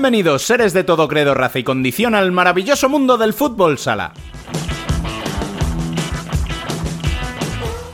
[0.00, 4.14] Bienvenidos, seres de todo credo, raza y condición, al maravilloso mundo del fútbol sala.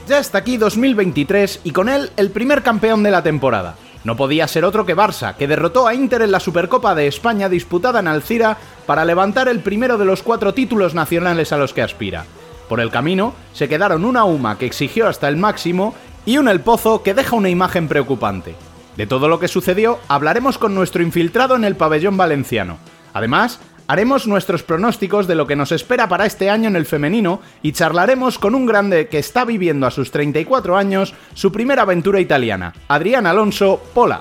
[0.07, 3.75] Ya está aquí 2023 y con él el primer campeón de la temporada.
[4.05, 7.49] No podía ser otro que Barça, que derrotó a Inter en la Supercopa de España
[7.49, 11.83] disputada en Alcira para levantar el primero de los cuatro títulos nacionales a los que
[11.83, 12.25] aspira.
[12.69, 15.93] Por el camino se quedaron una UMA que exigió hasta el máximo
[16.25, 18.55] y un El Pozo que deja una imagen preocupante.
[18.97, 22.79] De todo lo que sucedió hablaremos con nuestro infiltrado en el pabellón valenciano.
[23.13, 27.41] Además, haremos nuestros pronósticos de lo que nos espera para este año en el femenino
[27.63, 32.21] y charlaremos con un grande que está viviendo a sus 34 años su primera aventura
[32.21, 34.21] italiana, Adrián Alonso Pola.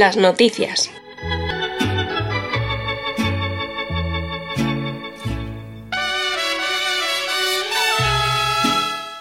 [0.00, 0.90] Las noticias.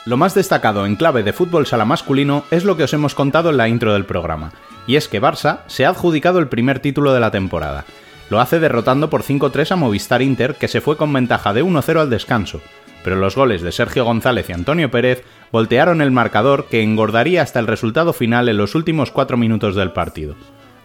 [0.05, 3.49] Lo más destacado en clave de fútbol sala masculino es lo que os hemos contado
[3.49, 4.53] en la intro del programa,
[4.87, 7.83] y es que Barça se ha adjudicado el primer título de la temporada.
[8.29, 11.99] Lo hace derrotando por 5-3 a Movistar Inter, que se fue con ventaja de 1-0
[11.99, 12.61] al descanso,
[13.03, 17.59] pero los goles de Sergio González y Antonio Pérez voltearon el marcador que engordaría hasta
[17.59, 20.35] el resultado final en los últimos 4 minutos del partido.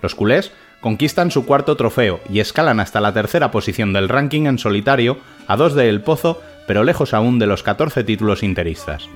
[0.05, 4.59] Los culés conquistan su cuarto trofeo y escalan hasta la tercera posición del ranking en
[4.59, 5.17] solitario,
[5.47, 9.09] a dos de El Pozo, pero lejos aún de los 14 títulos interistas.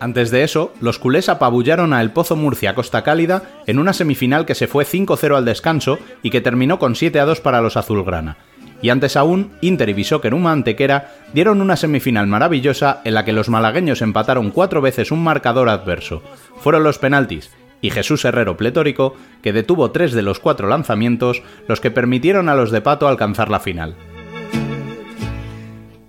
[0.00, 4.46] Antes de eso, los culés apabullaron a El Pozo Murcia Costa Cálida en una semifinal
[4.46, 8.36] que se fue 5-0 al descanso y que terminó con 7-2 para los azulgrana
[8.80, 13.32] y antes aún, Inter y Bishoker Uma Antequera dieron una semifinal maravillosa en la que
[13.32, 16.22] los malagueños empataron cuatro veces un marcador adverso.
[16.60, 17.50] Fueron los penaltis
[17.80, 22.54] y Jesús Herrero Pletórico, que detuvo tres de los cuatro lanzamientos, los que permitieron a
[22.54, 23.94] los de Pato alcanzar la final.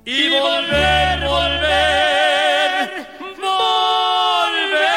[0.06, 2.90] Y volver, volver,
[3.38, 4.90] volver.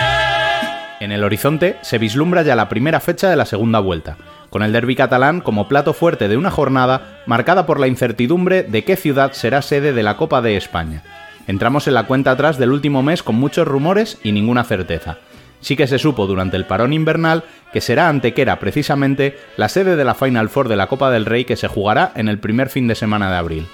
[1.00, 4.16] En el horizonte se vislumbra ya la primera fecha de la segunda vuelta
[4.52, 8.84] con el derby catalán como plato fuerte de una jornada marcada por la incertidumbre de
[8.84, 11.02] qué ciudad será sede de la Copa de España.
[11.46, 15.16] Entramos en la cuenta atrás del último mes con muchos rumores y ninguna certeza.
[15.60, 20.04] Sí que se supo durante el parón invernal que será Antequera precisamente la sede de
[20.04, 22.86] la Final Four de la Copa del Rey que se jugará en el primer fin
[22.86, 23.66] de semana de abril.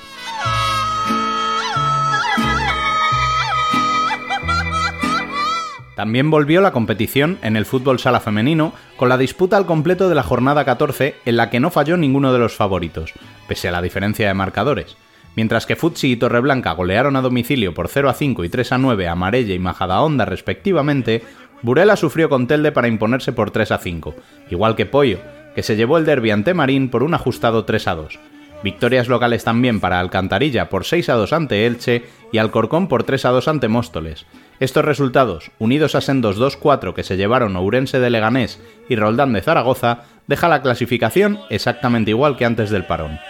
[5.99, 10.15] También volvió la competición en el fútbol sala femenino con la disputa al completo de
[10.15, 13.15] la jornada 14 en la que no falló ninguno de los favoritos,
[13.49, 14.97] pese a la diferencia de marcadores.
[15.35, 18.79] Mientras que Futsi y Torreblanca golearon a domicilio por 0 a 5 y 3 a
[18.79, 21.25] 9 a Marella y Majadahonda respectivamente,
[21.63, 24.15] Burela sufrió con Telde para imponerse por 3 a 5,
[24.51, 25.19] igual que Pollo,
[25.57, 28.21] que se llevó el derbi ante Marín por un ajustado 3 a 2.
[28.63, 33.25] Victorias locales también para Alcantarilla por 6 a 2 ante Elche y Alcorcón por 3
[33.25, 34.27] a 2 ante Móstoles.
[34.61, 39.41] Estos resultados, unidos a sendos 2-4 que se llevaron Ourense de Leganés y Roldán de
[39.41, 43.21] Zaragoza, deja la clasificación exactamente igual que antes del parón.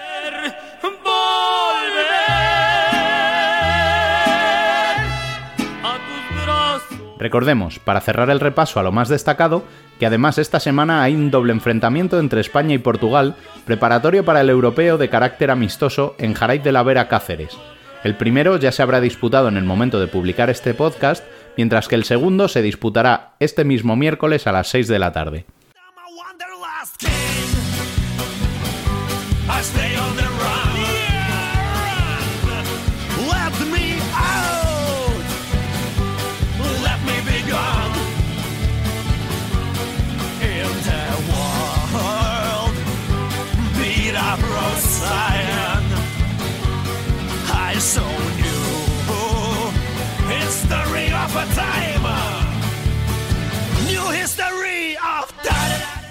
[7.19, 9.64] Recordemos, para cerrar el repaso a lo más destacado,
[9.98, 13.34] que además esta semana hay un doble enfrentamiento entre España y Portugal,
[13.66, 17.58] preparatorio para el europeo de carácter amistoso en Jaray de la Vera Cáceres,
[18.05, 21.25] el primero ya se habrá disputado en el momento de publicar este podcast,
[21.56, 25.47] mientras que el segundo se disputará este mismo miércoles a las 6 de la tarde.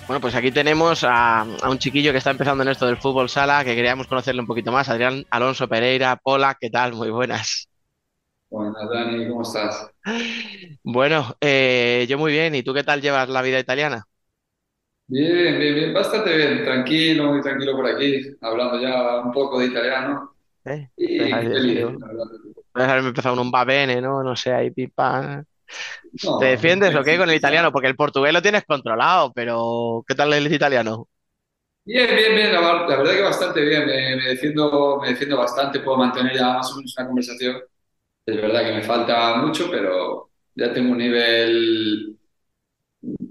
[0.08, 3.66] Bueno, pues aquí tenemos a, un chiquillo que está empezando en esto del fútbol sala,
[3.66, 4.88] que queríamos conocerle un poquito más.
[4.88, 6.94] Adrián Alonso Pereira, Pola, ¿qué tal?
[6.94, 7.68] Muy buenas.
[8.50, 9.92] Buenas, Dani, ¿cómo estás?
[10.82, 12.56] Bueno, eh, yo muy bien.
[12.56, 14.06] ¿Y tú qué tal llevas la vida italiana?
[15.08, 19.68] Bien, bien, bien, bastante bien, tranquilo, muy tranquilo por aquí, hablando ya un poco de
[19.68, 20.34] italiano
[20.66, 20.90] ¿Eh?
[20.98, 24.24] y feliz, en un va bene, ¿no?
[24.24, 25.44] No sé, ahí pipa.
[26.38, 27.72] ¿Te defiendes o qué con el italiano?
[27.72, 31.08] Porque el portugués lo tienes controlado, pero ¿qué tal el italiano?
[31.86, 35.80] Bien, bien, bien, la, la verdad que bastante bien, me, me defiendo, me defiendo bastante,
[35.80, 37.62] puedo mantener ya más o menos una conversación.
[38.26, 42.18] Es verdad que me falta mucho, pero ya tengo un nivel,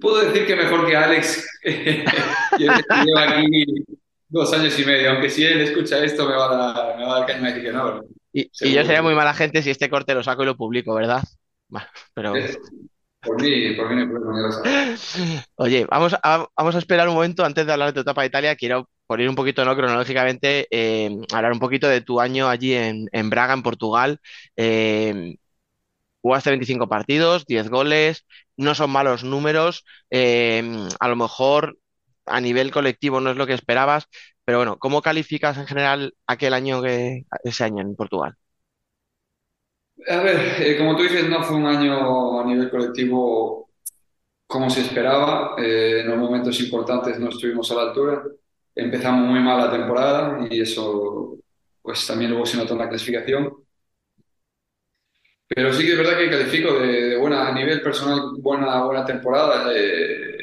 [0.00, 3.84] puedo decir que mejor que Alex, que lleva aquí
[4.28, 7.16] dos años y medio, aunque si él escucha esto me va a dar, me va
[7.16, 8.00] a dar caña y que no,
[8.32, 10.94] Y, y yo sería muy mala gente si este corte lo saco y lo publico,
[10.94, 11.22] ¿verdad?
[11.68, 12.56] Bueno, pero Eh,
[13.22, 14.04] Por mí, por mí no
[14.64, 14.96] hay.
[15.56, 18.28] Oye, vamos a, vamos a esperar un momento antes de hablar de tu etapa de
[18.28, 18.56] Italia.
[18.56, 19.76] Quiero poner un poquito, ¿no?
[19.76, 24.20] Cronológicamente, eh, hablar un poquito de tu año allí en, en Braga, en Portugal.
[24.56, 25.36] Eh,
[26.22, 28.26] jugaste 25 partidos, 10 goles,
[28.56, 29.84] no son malos números.
[30.10, 30.62] eh,
[31.00, 31.78] a lo mejor
[32.26, 34.08] a nivel colectivo no es lo que esperabas,
[34.44, 38.34] pero bueno, ¿cómo calificas en general aquel año que, ese año en Portugal?
[40.08, 43.70] A ver, eh, como tú dices, no fue un año a nivel colectivo
[44.46, 45.56] como se esperaba.
[45.58, 48.22] Eh, en los momentos importantes no estuvimos a la altura.
[48.74, 51.38] Empezamos muy mal la temporada y eso
[51.82, 53.52] pues también luego se notó en la clasificación.
[55.48, 59.04] Pero sí que es verdad que califico de, de buena, a nivel personal, buena, buena
[59.04, 59.72] temporada.
[59.74, 60.38] eh,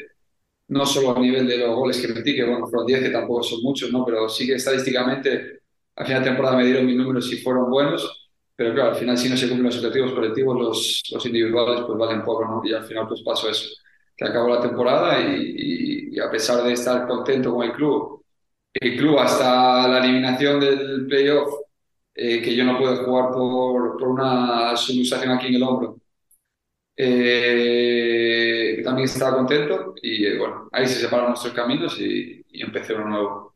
[0.68, 3.42] no solo a nivel de los goles que metí, que bueno, fueron 10 que tampoco
[3.42, 4.04] son muchos, ¿no?
[4.04, 5.60] Pero sí que estadísticamente
[5.96, 8.23] al final de temporada me dieron mis números y fueron buenos,
[8.56, 11.98] pero claro, al final si no se cumplen los objetivos colectivos, los, los individuales pues
[11.98, 12.62] valen poco, ¿no?
[12.64, 13.66] Y al final pues pasó eso,
[14.16, 18.24] que acabó la temporada y, y- y a pesar de estar contento con el club,
[18.74, 21.52] el club hasta la eliminación del playoff,
[22.14, 25.98] eh, que yo no pude jugar por, por una subluxación aquí en el hombro,
[26.96, 32.94] eh, también estaba contento y eh, bueno, ahí se separaron nuestros caminos y, y empecé
[32.94, 33.54] uno nuevo.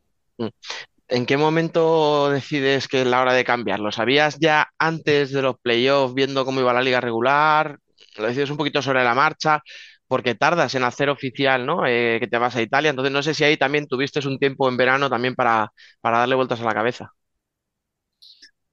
[1.09, 3.79] ¿En qué momento decides que es la hora de cambiar?
[3.79, 7.79] ¿Lo sabías ya antes de los playoffs, viendo cómo iba la liga regular?
[8.17, 9.61] ¿Lo decides un poquito sobre la marcha?
[10.07, 11.85] Porque tardas en hacer oficial, ¿no?
[11.87, 12.91] Eh, que te vas a Italia.
[12.91, 15.71] Entonces, no sé si ahí también tuviste un tiempo en verano también para,
[16.01, 17.11] para darle vueltas a la cabeza.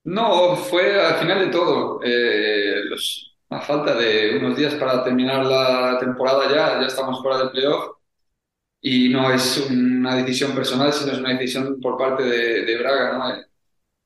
[0.05, 2.01] No, fue al final de todo.
[2.05, 2.81] Eh,
[3.51, 7.96] a falta de unos días para terminar la temporada ya, ya estamos fuera del playoff
[8.81, 13.19] y no es una decisión personal, sino es una decisión por parte de, de Braga,
[13.19, 13.43] ¿no?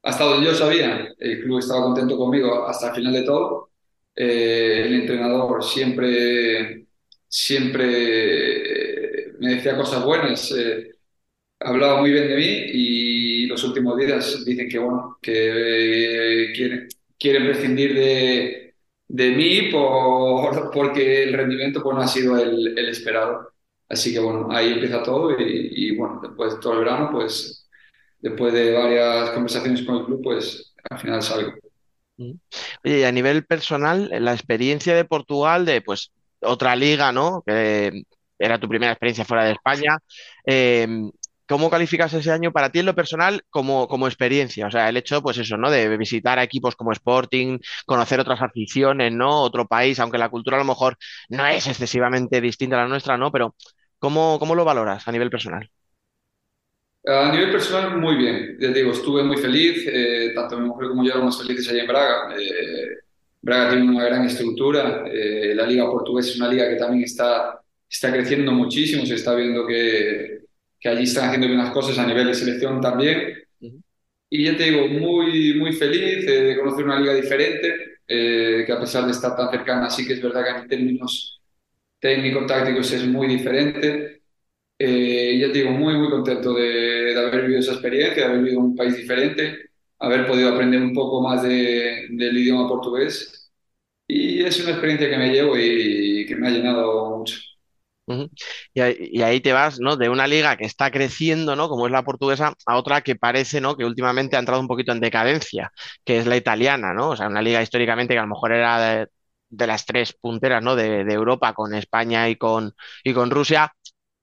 [0.03, 3.71] Hasta donde yo sabía, el club estaba contento conmigo hasta el final de todo.
[4.17, 6.87] Eh, el entrenador siempre,
[7.29, 10.95] siempre eh, me decía cosas buenas, eh,
[11.61, 16.89] hablaba muy bien de mí y los últimos días dicen que, bueno, que eh, quieren,
[17.19, 18.75] quieren prescindir de,
[19.09, 23.53] de mí por, porque el rendimiento pues, no ha sido el, el esperado.
[23.91, 27.69] Así que bueno, ahí empieza todo y, bueno, después de todo el verano, pues
[28.21, 31.53] después de varias conversaciones con el club, pues al final salgo.
[32.17, 37.43] Oye, y a nivel personal, la experiencia de Portugal, de pues otra liga, ¿no?
[37.45, 38.05] Que
[38.39, 39.99] era tu primera experiencia fuera de España.
[40.47, 40.87] eh,
[41.51, 44.69] ¿cómo calificas ese año para ti en lo personal como, como experiencia?
[44.69, 45.69] O sea, el hecho, pues eso, ¿no?
[45.69, 49.43] De visitar equipos como Sporting, conocer otras aficiones, ¿no?
[49.43, 50.97] Otro país, aunque la cultura a lo mejor
[51.29, 53.33] no es excesivamente distinta a la nuestra, ¿no?
[53.33, 53.57] Pero
[54.01, 55.71] ¿cómo, cómo lo valoras a nivel personal?
[57.07, 58.57] A nivel personal, muy bien.
[58.61, 61.81] Ya te digo, estuve muy feliz, eh, tanto mi mujer como yo éramos felices allá
[61.83, 62.37] en Braga.
[62.39, 62.89] Eh,
[63.41, 67.59] Braga tiene una gran estructura, eh, la liga portuguesa es una liga que también está,
[67.89, 70.41] está creciendo muchísimo, se está viendo que,
[70.79, 73.35] que allí están haciendo bien las cosas a nivel de selección también.
[73.61, 73.81] Ujú,
[74.29, 78.73] Y ya te digo, muy, muy feliz eh, de conocer una liga diferente, eh, que
[78.73, 81.40] a pesar de estar tan cercana, sí que es verdad que en términos
[82.01, 84.23] técnico-tácticos es muy diferente.
[84.79, 88.77] Eh, ya digo, muy, muy contento de, haber vivido esa experiencia, de haber vivido un
[88.77, 93.53] país diferente, haber podido aprender un poco más de- del idioma portugués.
[94.07, 97.37] Y es una experiencia que me llevo y, que me ha llenado mucho.
[98.75, 99.97] Y ahí, y ahí te vas, ¿no?
[99.97, 101.69] De una liga que está creciendo, ¿no?
[101.69, 103.77] Como es la portuguesa, a otra que parece, ¿no?
[103.77, 105.73] Que últimamente ha entrado un poquito en decadencia,
[106.05, 107.11] que es la italiana, ¿no?
[107.11, 109.07] O sea, una liga históricamente que a lo mejor era de,
[109.51, 110.77] de las tres punteras, ¿no?
[110.77, 113.73] De, de Europa con España y con, y con Rusia.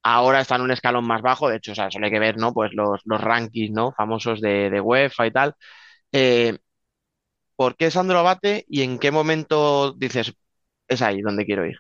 [0.04, 2.38] Ahora está en un escalón más bajo, de hecho, o sea, solo hay que ver,
[2.38, 2.54] ¿no?
[2.54, 3.94] Pues los, los rankings, ¿no?
[3.94, 5.56] Famosos de, de UEFA y tal.
[6.14, 6.58] Eh,
[7.56, 10.34] ¿por qué Sandro Abate y en qué momento dices,
[10.88, 11.78] es ahí donde quiero ir?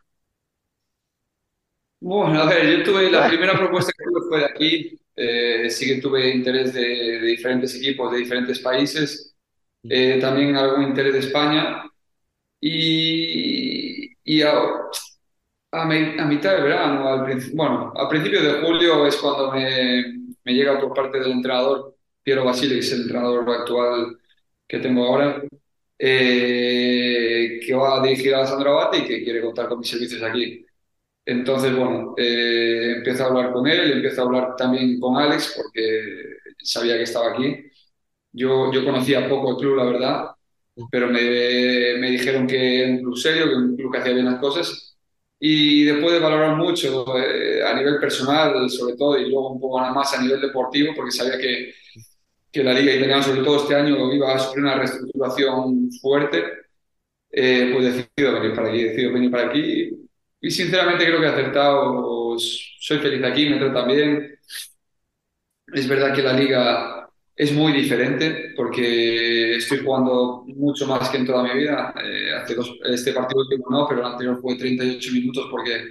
[1.99, 4.99] Bueno, a ver, yo tuve la primera propuesta que tuve fue de aquí.
[5.15, 9.35] Eh, sí que tuve interés de, de diferentes equipos de diferentes países,
[9.89, 11.83] eh, también algún interés de España.
[12.61, 14.51] Y, y a,
[15.71, 15.85] a, a
[16.25, 20.03] mitad de verano, al bueno, a principios de julio es cuando me,
[20.43, 24.17] me llega por parte del entrenador Piero Basile, que es el entrenador actual
[24.67, 25.41] que tengo ahora,
[25.99, 30.21] eh, que va a dirigir a Sandro Abate y que quiere contar con mis servicios
[30.23, 30.65] aquí.
[31.25, 36.37] Entonces, bueno, eh, empiezo a hablar con él, empiezo a hablar también con Alex, porque
[36.63, 37.65] sabía que estaba aquí.
[38.33, 40.31] Yo, yo conocía poco el club, la verdad,
[40.91, 41.21] pero me,
[41.99, 44.39] me dijeron que era un club serio, que era un club que hacía bien las
[44.39, 44.97] cosas.
[45.39, 49.79] Y después de valorar mucho eh, a nivel personal, sobre todo, y luego un poco
[49.79, 51.73] más a nivel deportivo, porque sabía que,
[52.51, 56.43] que la liga italiana, sobre todo este año, iba a sufrir una reestructuración fuerte,
[57.31, 59.91] eh, pues decido venir para aquí, decido venir para aquí.
[60.41, 64.39] Y sinceramente creo que he acertado, soy feliz aquí, me tratan bien.
[65.73, 66.96] Es verdad que la liga
[67.37, 71.93] es muy diferente porque estoy jugando mucho más que en toda mi vida.
[72.03, 75.87] Eh, hace dos, este partido último no, pero el anterior fue 38 minutos porque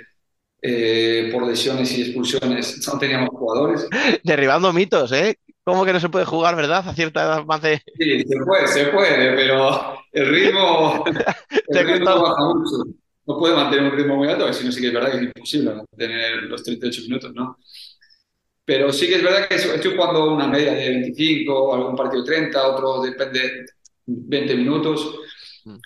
[0.61, 3.87] eh, por lesiones y expulsiones no teníamos jugadores.
[4.25, 5.38] Derribando mitos, ¿eh?
[5.62, 6.88] ¿Cómo que no se puede jugar, verdad?
[6.88, 7.81] A cierta edad más de...
[7.97, 11.05] Sí, se puede, se puede, pero el ritmo,
[11.69, 12.91] el ritmo baja mucho.
[13.25, 15.23] No puede mantener un ritmo muy alto, si no sí que es verdad que es
[15.25, 17.57] imposible mantener los 38 minutos, ¿no?
[18.66, 22.66] Pero sí que es verdad que estoy jugando una media de 25, algún partido 30,
[22.66, 23.64] otro depende
[24.06, 25.20] 20 minutos.
[25.64, 25.76] Mm.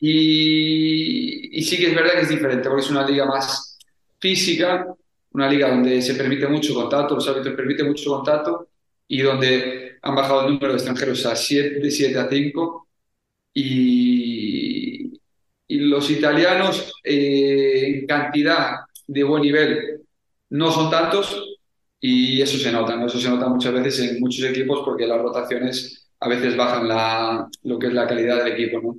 [0.00, 3.78] Y, y sí que es verdad que es diferente, porque es una liga más
[4.18, 4.86] física,
[5.32, 8.68] una liga donde se permite mucho contacto, los árbitros permiten mucho contacto
[9.08, 12.88] y donde han bajado el número de extranjeros a 7, de 7 a 5.
[13.54, 15.20] Y,
[15.68, 20.02] y los italianos eh, en cantidad de buen nivel
[20.50, 21.49] no son tantos
[22.00, 23.06] y eso se nota, ¿no?
[23.06, 27.48] Eso se nota muchas veces en muchos equipos porque las rotaciones a veces bajan la,
[27.64, 28.96] lo que es la calidad del equipo, ¿no?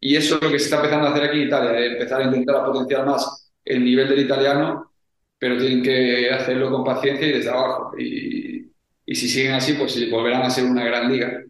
[0.00, 2.20] Y eso es lo que se está empezando a hacer aquí en Italia, eh, empezar
[2.22, 4.92] a intentar a potenciar más el nivel del italiano,
[5.38, 7.92] pero tienen que hacerlo con paciencia y desde abajo.
[7.98, 8.70] Y,
[9.06, 11.42] y si siguen así, pues volverán a ser una gran liga.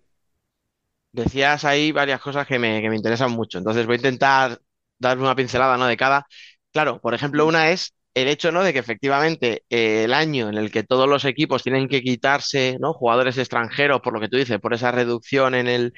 [1.12, 4.58] Decías ahí varias cosas que me, que me interesan mucho, entonces voy a intentar
[4.98, 5.86] dar una pincelada, ¿no?
[5.86, 6.26] de cada.
[6.72, 8.62] Claro, por ejemplo, una es el hecho, ¿no?
[8.62, 12.76] de que efectivamente eh, el año en el que todos los equipos tienen que quitarse,
[12.80, 12.92] ¿no?
[12.92, 15.94] jugadores extranjeros, por lo que tú dices, por esa reducción en el,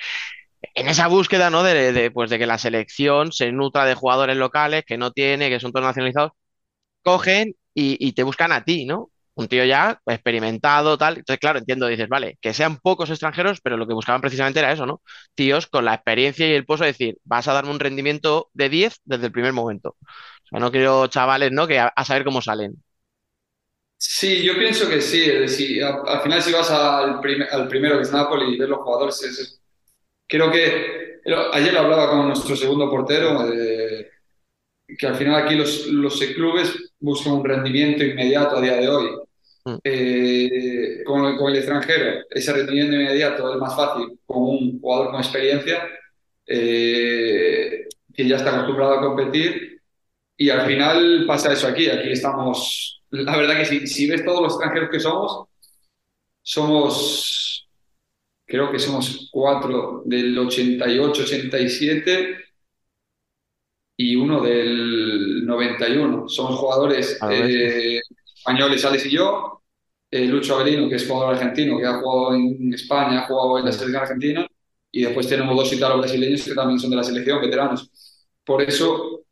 [0.74, 1.62] en esa búsqueda, ¿no?
[1.62, 5.50] De, de, pues de que la selección se nutra de jugadores locales que no tiene,
[5.50, 6.32] que son todos nacionalizados,
[7.02, 9.10] cogen y, y te buscan a ti, ¿no?
[9.36, 11.18] Un tío ya experimentado, tal.
[11.18, 14.72] Entonces, claro, entiendo, dices, vale, que sean pocos extranjeros, pero lo que buscaban precisamente era
[14.72, 15.02] eso, ¿no?
[15.34, 18.68] Tíos con la experiencia y el pozo de decir, vas a darme un rendimiento de
[18.68, 19.96] 10 desde el primer momento.
[20.44, 21.66] O sea, no quiero chavales, ¿no?
[21.66, 22.82] Que a, a saber cómo salen.
[23.96, 25.22] Sí, yo pienso que sí.
[25.24, 28.58] Es decir, al, al final si vas al, prim- al primero que es Napoli y
[28.58, 29.60] ves los jugadores, es- es-
[30.28, 31.20] creo que
[31.52, 34.08] ayer lo hablaba con nuestro segundo portero, eh,
[34.98, 39.10] que al final aquí los, los clubes buscan un rendimiento inmediato a día de hoy.
[39.66, 39.76] Mm.
[39.84, 45.10] Eh, con, el- con el extranjero, ese rendimiento inmediato es más fácil con un jugador
[45.12, 45.88] con experiencia
[46.46, 49.73] eh, que ya está acostumbrado a competir
[50.36, 51.88] y al final pasa eso aquí.
[51.88, 55.48] Aquí estamos, la verdad que si, si ves todos los extranjeros que somos,
[56.42, 57.68] somos,
[58.46, 62.38] creo que somos cuatro del 88, 87
[63.96, 66.28] y uno del 91.
[66.28, 68.00] Somos jugadores eh,
[68.36, 69.62] españoles, Alex y yo.
[70.10, 73.66] eh, Lucho Avelino, que es jugador argentino, que ha jugado en España, ha jugado en
[73.66, 74.46] la selección argentina.
[74.92, 77.90] Y después tenemos dos italo-brasileños que también son de la selección, veteranos.
[78.44, 79.23] Por eso,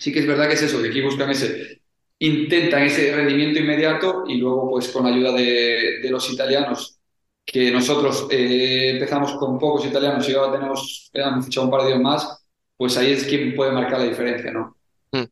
[0.00, 1.82] sí que es verdad que es eso, que aquí buscan ese,
[2.18, 6.98] intentan ese rendimiento inmediato y luego, pues con ayuda de, los italianos,
[7.44, 11.88] que nosotros eh, empezamos con pocos italianos y ahora tenemos, hemos fichado un par de
[11.90, 12.44] ellos más,
[12.76, 14.76] pues ahí es quien puede marcar la diferencia, ¿no?
[15.12, 15.24] Mm.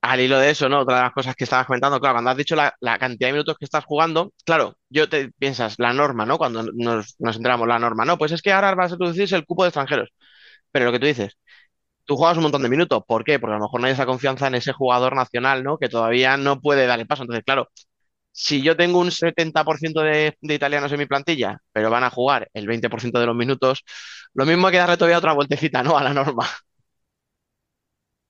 [0.00, 0.80] Al hilo de eso, ¿no?
[0.80, 3.34] Otra de las cosas que estabas comentando, claro, cuando has dicho la, la cantidad de
[3.34, 6.38] minutos que estás jugando, claro, yo te piensas la norma, ¿no?
[6.38, 8.18] Cuando nos, nos enteramos la norma, ¿no?
[8.18, 10.10] Pues es que ahora vas a reducirse el cupo de extranjeros.
[10.72, 11.36] Pero lo que tú dices,
[12.04, 13.02] tú juegas un montón de minutos.
[13.06, 13.38] ¿Por qué?
[13.38, 15.78] Porque a lo mejor no hay esa confianza en ese jugador nacional, ¿no?
[15.78, 17.22] Que todavía no puede dar el paso.
[17.22, 17.68] Entonces, claro,
[18.32, 22.48] si yo tengo un 70% de, de italianos en mi plantilla, pero van a jugar
[22.54, 23.84] el 20% de los minutos,
[24.34, 25.98] lo mismo hay que darle todavía otra vueltecita, ¿no?
[25.98, 26.48] A la norma.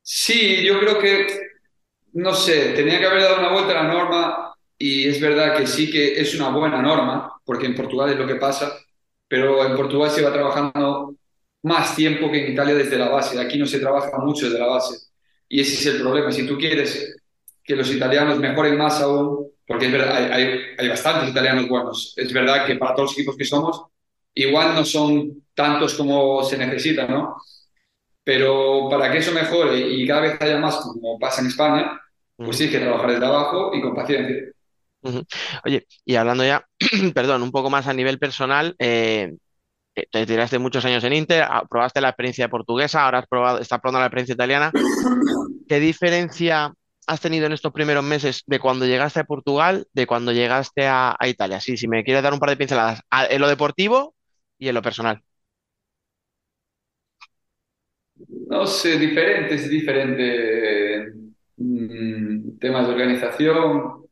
[0.02, 1.26] Sí, yo creo que,
[2.14, 5.66] no sé, tenía que haber dado una vuelta a la norma y es verdad que
[5.66, 8.72] sí que es una buena norma, porque en Portugal es lo que pasa,
[9.28, 11.16] pero en Portugal se va trabajando
[11.62, 13.40] más tiempo que en Italia desde la base.
[13.40, 14.96] Aquí no se trabaja mucho desde la base.
[15.48, 16.32] Y ese es el problema.
[16.32, 17.16] Si tú quieres
[17.62, 22.14] que los italianos mejoren más aún, porque es verdad, hay, hay, bastantes italianos buenos.
[22.16, 23.84] Es verdad que para todos los equipos que somos,
[24.34, 27.36] igual no son tantos como se necesita, ¿no?
[28.24, 32.00] Pero para que eso mejore y cada vez haya más, como pasa en España,
[32.36, 34.52] pues sí hay que trabajar desde abajo y con paciencia.
[35.64, 36.64] Oye, y hablando ya,
[37.14, 39.34] perdón, un poco más a nivel personal, eh,
[39.94, 43.80] te tiraste muchos años en Inter, ah, probaste la experiencia portuguesa, ahora has probado, estás
[43.80, 44.72] probando la experiencia italiana.
[45.68, 46.72] ¿Qué diferencia
[47.06, 51.16] has tenido en estos primeros meses de cuando llegaste a Portugal, de cuando llegaste a,
[51.26, 51.60] Italia?
[51.60, 54.14] Sí, si me quieres dar un par de pinceladas, en lo deportivo
[54.58, 55.22] y en lo personal.
[58.48, 61.12] No sé, diferente, es diferente.
[61.56, 64.06] Mm, temas de organización.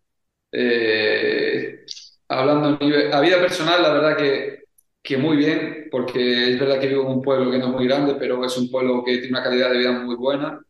[0.52, 1.84] Eh,
[2.28, 2.78] hablando
[3.12, 4.59] a vida personal, la verdad que,
[5.02, 7.86] que, muy bien, porque es verdad que vivo en un pueblo que no es muy
[7.86, 10.60] grande, pero es un pueblo que tiene una calidad de vida muy buena.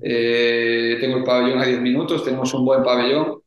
[0.00, 3.42] Eh, tengo el pabellón a 10 minutos, tenemos un buen pabellón.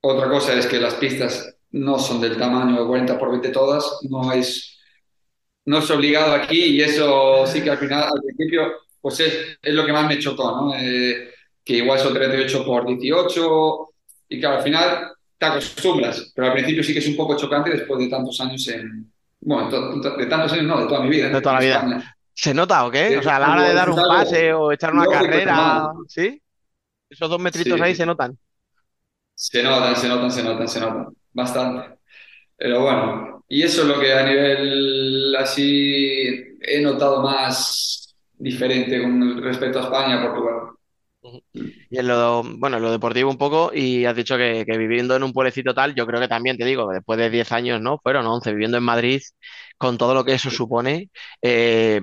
[0.00, 3.98] Otra cosa es que las pistas no son del tamaño de 40 por 20 todas,
[4.08, 4.78] no es,
[5.66, 9.74] no es obligado aquí y eso sí que al final, al principio, pues es, es
[9.74, 10.74] lo que más me chocó, ¿no?
[10.76, 11.30] Eh,
[11.64, 13.88] que igual son 38 por 18
[14.30, 17.70] y claro, al final te acostumbras, pero al principio sí que es un poco chocante
[17.70, 19.12] después de tantos años en...
[19.40, 21.28] Bueno, de tantos años no, de toda mi vida.
[21.28, 22.16] De toda la vida.
[22.34, 23.18] ¿Se nota o qué?
[23.18, 26.40] O sea, a la hora de dar un pase o echar una carrera, ¿sí?
[27.10, 28.38] Esos dos metritos ahí se notan.
[29.34, 31.06] Se notan, se notan, se notan, se notan.
[31.32, 31.98] Bastante.
[32.56, 39.42] Pero bueno, y eso es lo que a nivel así he notado más diferente con
[39.42, 40.77] respecto a España, Portugal.
[41.22, 45.32] Y en lo, bueno, lo deportivo un poco, y has dicho que, viviendo en un
[45.32, 47.98] pueblecito tal, yo creo que también te digo, después de 10 años, ¿no?
[47.98, 49.20] Fueron 11 viviendo en Madrid,
[49.76, 51.10] con todo lo que eso supone.
[51.42, 52.00] Eh,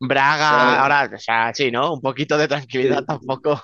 [0.00, 1.94] Braga, ahora, o sea, sí, ¿no?
[1.94, 3.60] Un poquito de tranquilidad tampoco.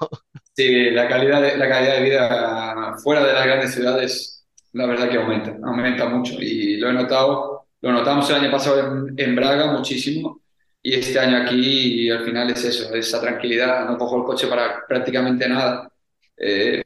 [0.56, 5.08] Sí, la calidad de, la calidad de vida fuera de las grandes ciudades, la verdad
[5.08, 6.34] que aumenta, aumenta mucho.
[6.40, 10.43] Y lo he notado, lo notamos el año pasado en, en Braga muchísimo
[10.86, 14.46] y este año aquí, y al final es eso, esa tranquilidad, no cojo el coche
[14.46, 15.90] para prácticamente nada.
[16.36, 16.82] Eh,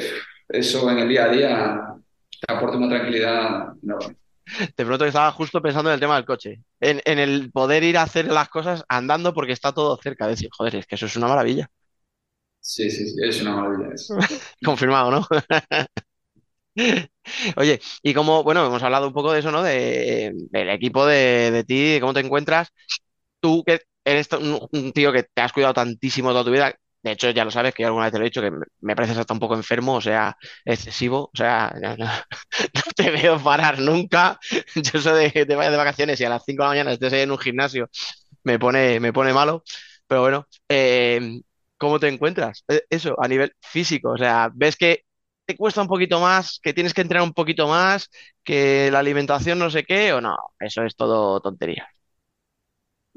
[0.48, 1.80] eso en el día a día
[2.40, 4.14] te aporta una tranquilidad enorme.
[4.76, 7.98] De pronto estaba justo pensando en el tema del coche, en, en, el poder ir
[7.98, 10.28] a hacer las cosas andando porque está todo cerca.
[10.28, 11.68] Decir, joder, es que eso es una maravilla.
[12.60, 13.90] Sí, sí, sí, es una maravilla.
[14.64, 15.26] Confirmado, ¿no?
[17.56, 19.64] Oye, y como, bueno, hemos hablado un poco de eso, ¿no?
[19.64, 22.68] De, del equipo de, de ti, de cómo te encuentras
[23.40, 23.80] tú que
[24.12, 27.50] eres un, tío que te has cuidado tantísimo toda tu vida, de hecho ya lo
[27.50, 29.54] sabes que yo alguna vez te lo he dicho, que me pareces hasta un poco
[29.54, 32.06] enfermo, o sea, excesivo, o sea, no,
[32.96, 34.38] te veo parar nunca.
[34.74, 37.12] Yo soy de, de vaya de vacaciones y a las 5 de la mañana estés
[37.12, 37.88] ahí en un gimnasio,
[38.44, 39.62] me pone, me pone malo,
[40.06, 41.40] pero bueno, eh,
[41.76, 42.64] ¿cómo te encuentras?
[42.68, 45.04] E, eso, a nivel físico, o sea, ves que
[45.46, 48.10] te cuesta un poquito más, que tienes que entrenar un poquito más,
[48.44, 51.88] que la alimentación no sé qué, o no, eso es todo tontería.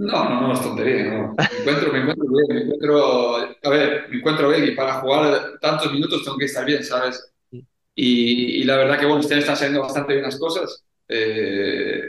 [0.01, 1.35] No, no, no, es tontería, no.
[1.37, 5.59] Me encuentro, me encuentro bien, me encuentro, a ver, me encuentro bien y para jugar
[5.61, 7.31] tantos minutos tengo que estar bien, ¿sabes?
[7.93, 10.83] Y, la verdad que, bueno, este están saliendo bastante bien las cosas.
[11.07, 12.01] Eh,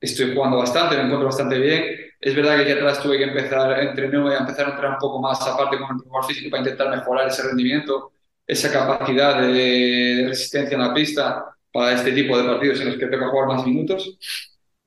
[0.00, 1.84] estoy jugando bastante, me encuentro bastante bien.
[2.20, 4.98] Es verdad que aquí atrás tuve que empezar, entrené y a empezar a entrenar un
[4.98, 8.12] poco más aparte con el entrenador físico para intentar mejorar ese rendimiento,
[8.44, 12.96] esa capacidad de, de resistencia en la pista para este tipo de partidos en los
[12.96, 14.18] que tengo que jugar más minutos.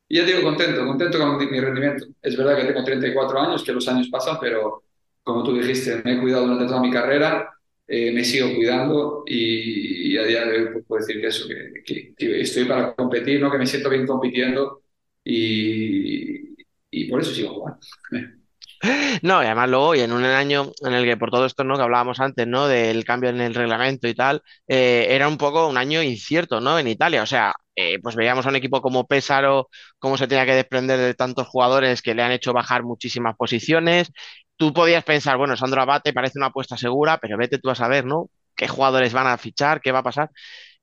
[0.09, 2.05] Y ya digo, contento, contento con mi rendimiento.
[2.21, 4.83] Es verdad que tengo 34 años, que los años pasan, pero
[5.23, 7.49] como tú dijiste, me he cuidado durante toda mi carrera,
[7.85, 12.13] eh, me sigo cuidando y, a día de hoy pues, puedo decir que eso, que,
[12.15, 13.51] que, estoy para competir, ¿no?
[13.51, 14.81] que me siento bien compitiendo
[15.23, 16.55] y,
[16.89, 17.79] y por eso sigo jugando.
[19.23, 21.75] No, y además luego, y en un año en el que por todo esto, ¿no?
[21.75, 22.67] Que hablábamos antes, ¿no?
[22.67, 26.77] Del cambio en el reglamento y tal, eh, era un poco un año incierto, ¿no?
[26.77, 30.45] En Italia, o sea, eh, pues veíamos a un equipo como Pésaro, cómo se tenía
[30.47, 34.11] que desprender de tantos jugadores que le han hecho bajar muchísimas posiciones.
[34.57, 38.05] Tú podías pensar, bueno, Sandro Abate parece una apuesta segura, pero vete tú a saber,
[38.05, 38.29] ¿no?
[38.55, 39.81] ¿Qué jugadores van a fichar?
[39.81, 40.31] ¿Qué va a pasar?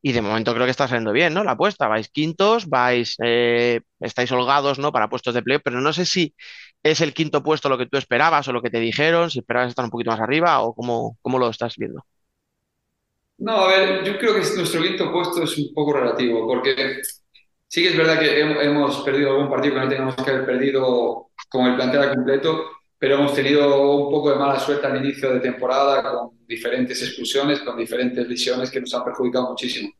[0.02, 1.44] Y de momento creo que está saliendo bien, ¿no?
[1.44, 4.92] La apuesta, vais quintos, vais, eh, estáis holgados, ¿no?
[4.92, 6.35] Para puestos de playoff, pero no sé si
[6.85, 9.30] ¿Es el quinto puesto lo que tú esperabas o lo que te dijeron?
[9.30, 12.04] Si esperabas estar un poquito más arriba o cómo, cómo lo estás viendo?
[13.38, 17.03] No, a ver, yo creo que nuestro quinto puesto es un poco relativo, porque
[17.66, 21.31] sí que es verdad que hemos perdido algún partido que no teníamos que haber perdido
[21.49, 22.64] con el plantel completo,
[22.99, 27.61] pero hemos tenido un poco de mala suerte al inicio de temporada con diferentes expulsiones,
[27.61, 29.92] con diferentes lesiones que nos han perjudicado muchísimo.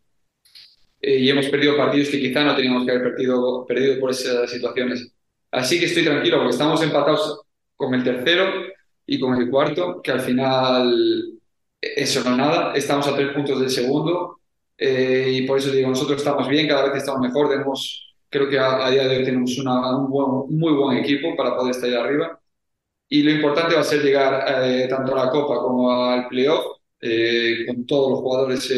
[1.01, 4.51] Eh, y hemos perdido partidos que quizá no teníamos que haber perdido, perdido por esas
[4.51, 5.13] situaciones.
[5.51, 7.43] Así que estoy tranquilo porque estamos empatados
[7.77, 8.51] con el tercero
[9.07, 11.35] y con el cuarto, que al final
[11.97, 12.75] eso no es nada.
[12.75, 14.41] Estamos a tres puntos del segundo
[14.77, 17.49] eh, y por eso digo, nosotros estamos bien, cada vez estamos mejor.
[17.49, 21.57] Tenemos, creo que a, día de hoy tenemos una, un, buen, muy buen equipo para
[21.57, 22.41] poder estar ahí arriba.
[23.09, 26.65] Y lo importante va a ser llegar eh, tanto a la Copa como al playoff
[27.01, 28.73] eh, con todos los jugadores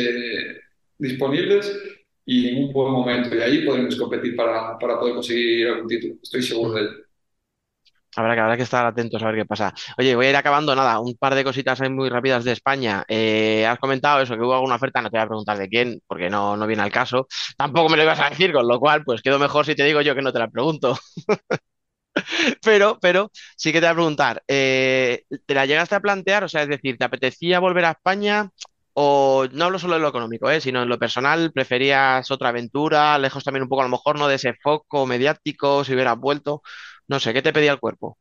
[0.99, 1.79] disponibles
[2.25, 3.35] y en un buen momento.
[3.35, 6.15] Y ahí podremos competir para, para poder conseguir algún título.
[6.23, 7.06] Estoy seguro de ello.
[8.17, 9.73] Habrá que, habrá que estar atentos a ver qué pasa.
[9.99, 13.05] Oye, voy a ir acabando, nada, un par de cositas muy rápidas de España.
[13.09, 16.01] Eh, has comentado eso, que hubo alguna oferta, no te voy a preguntar de quién,
[16.07, 17.27] porque no, no viene al caso.
[17.57, 20.01] Tampoco me lo ibas a decir, con lo cual, pues quedo mejor si te digo
[20.01, 20.97] yo que no te la pregunto.
[22.63, 26.45] pero, pero sí que te voy a preguntar, eh, ¿te la llegaste a plantear?
[26.45, 28.51] O sea, es decir, ¿te apetecía volver a España?
[28.99, 30.61] O no hablo solo de lo económico, ¿eh?
[30.61, 34.27] sino en lo personal, ¿preferías otra aventura, lejos también un poco a lo mejor, ¿no?
[34.27, 36.63] De ese foco mediático, si hubieras vuelto?
[37.09, 38.17] No sé, ¿qué te pedía el cuerpo?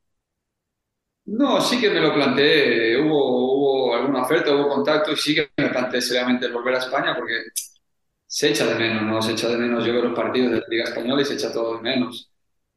[1.26, 2.98] No, sí que me lo planteé.
[3.02, 3.56] Hubo,
[3.90, 7.16] hubo alguna oferta, hubo contacto y sí que me planteé seriamente el volver a España
[7.16, 7.34] porque
[8.28, 9.22] se echa de menos, ¿no?
[9.22, 9.86] Se echa de menos.
[9.86, 12.32] Yo veo los partidos de la Liga Española y se echa todo de menos.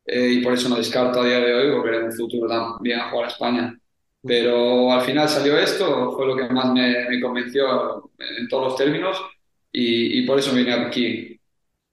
[0.07, 3.01] Eh, y por eso no descarto a día de hoy volver en un futuro también
[3.01, 3.79] a jugar a España.
[4.23, 8.77] Pero al final salió esto, fue lo que más me, me convenció en todos los
[8.77, 9.21] términos
[9.73, 11.41] y, y por eso vine aquí.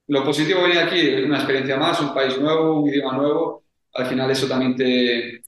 [0.08, 3.65] Lo positivo venir aquí una experiencia más, un país nuevo, un idioma nuevo
[3.96, 5.42] al final eso también te,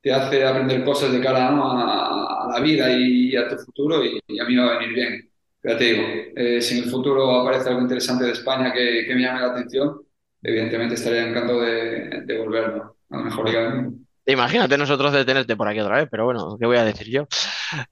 [0.00, 4.44] te hace aprender cosas de cara a, la vida y a tu futuro y, a
[4.44, 5.30] mí va a venir bien.
[5.60, 6.02] Pero te digo,
[6.36, 10.00] eh, si en el futuro aparece algo interesante de España que, me llame la atención,
[10.42, 14.06] evidentemente estaría encantado de, de volver a la mejor mundo.
[14.26, 17.26] Imagínate nosotros de tenerte por aquí otra vez, pero bueno, ¿qué voy a decir yo?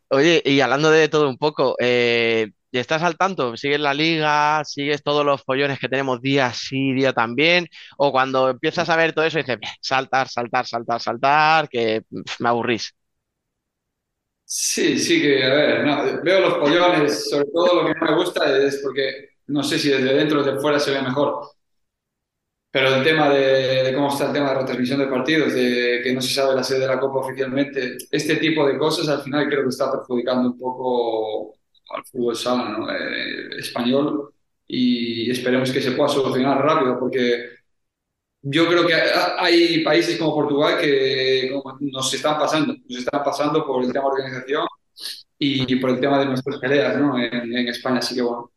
[0.09, 3.57] Oye, y hablando de todo un poco, eh, ¿Y estás al tanto?
[3.57, 4.65] ¿Sigues la liga?
[4.65, 7.69] ¿Sigues todos los follones que tenemos día sí, día también?
[7.99, 12.03] O cuando empiezas a ver todo eso dices, saltar, saltar, saltar, saltar, que
[12.41, 12.93] me aburrís.
[14.45, 18.57] Sí, sí que, a ver, veo los follones, sobre todo lo que no me gusta
[18.59, 21.43] es porque no sé si desde dentro o desde fuera se ve mejor.
[22.71, 26.21] Pero el tema de, cómo está el tema de retransmisión de partidos, de que no
[26.21, 29.63] se sabe la sede de la Copa oficialmente, este tipo de cosas al final creo
[29.63, 31.55] que está perjudicando un poco
[31.91, 34.33] al fútbol sala eh, español
[34.67, 37.51] y esperemos que se pueda solucionar rápido porque
[38.43, 43.83] yo creo que hay países como Portugal que nos están pasando, nos están pasando por
[43.83, 44.67] el tema de organización
[45.39, 47.19] y por el tema de nuestras peleas ¿no?
[47.19, 47.99] en, en, España.
[47.99, 48.53] Así que bueno,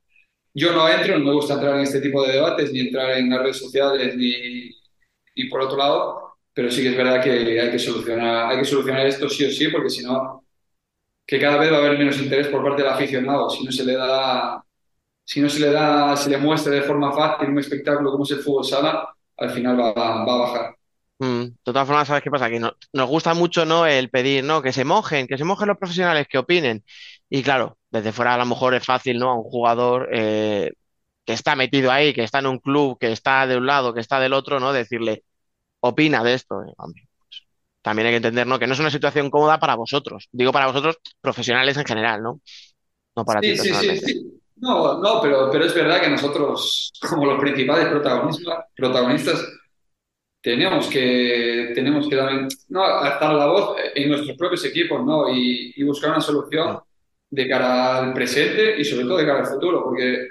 [0.53, 3.29] yo no entro, no me gusta entrar en este tipo de debates, ni entrar en
[3.29, 4.71] las redes sociales, ni,
[5.35, 8.65] ni por otro lado, pero sí que es verdad que hay que solucionar, hay que
[8.65, 10.46] solucionar esto sí o sí, porque si no
[11.27, 13.49] que cada vez va a haber menos interés por parte del aficionado.
[13.49, 14.63] Si no se le da,
[15.25, 18.31] si no se le da, se le muestra de forma fácil un espectáculo como es
[18.31, 20.77] el fútbol sala, al final va, va a bajar.
[21.19, 22.49] Mm, de todas formas, ¿sabes qué pasa?
[22.49, 23.85] Que nos gusta mucho ¿no?
[23.85, 24.61] el pedir ¿no?
[24.61, 26.83] que se mojen, que se mojen los profesionales, que opinen.
[27.29, 29.29] Y claro, desde fuera a lo mejor es fácil, ¿no?
[29.31, 30.71] A un jugador eh,
[31.25, 33.99] que está metido ahí, que está en un club, que está de un lado, que
[34.01, 34.73] está del otro, ¿no?
[34.73, 35.23] Decirle,
[35.81, 36.63] opina de esto.
[36.63, 36.73] Eh,
[37.87, 38.59] también hay que entender, ¿no?
[38.59, 40.27] Que no es una situación cómoda para vosotros.
[40.33, 42.41] Digo para vosotros, profesionales en general, ¿no?
[43.15, 46.91] No para sí, ti sí, sí, sí, No, no, pero, pero es verdad que nosotros,
[47.09, 49.47] como los principales protagonistas, protagonistas
[50.41, 55.29] tenemos que, tenemos que dar, no, alzar la voz en nuestros propios equipos, ¿no?
[55.33, 56.79] Y, y, buscar una solución
[57.29, 60.27] de cara al presente y sobre todo de cara al futuro, porque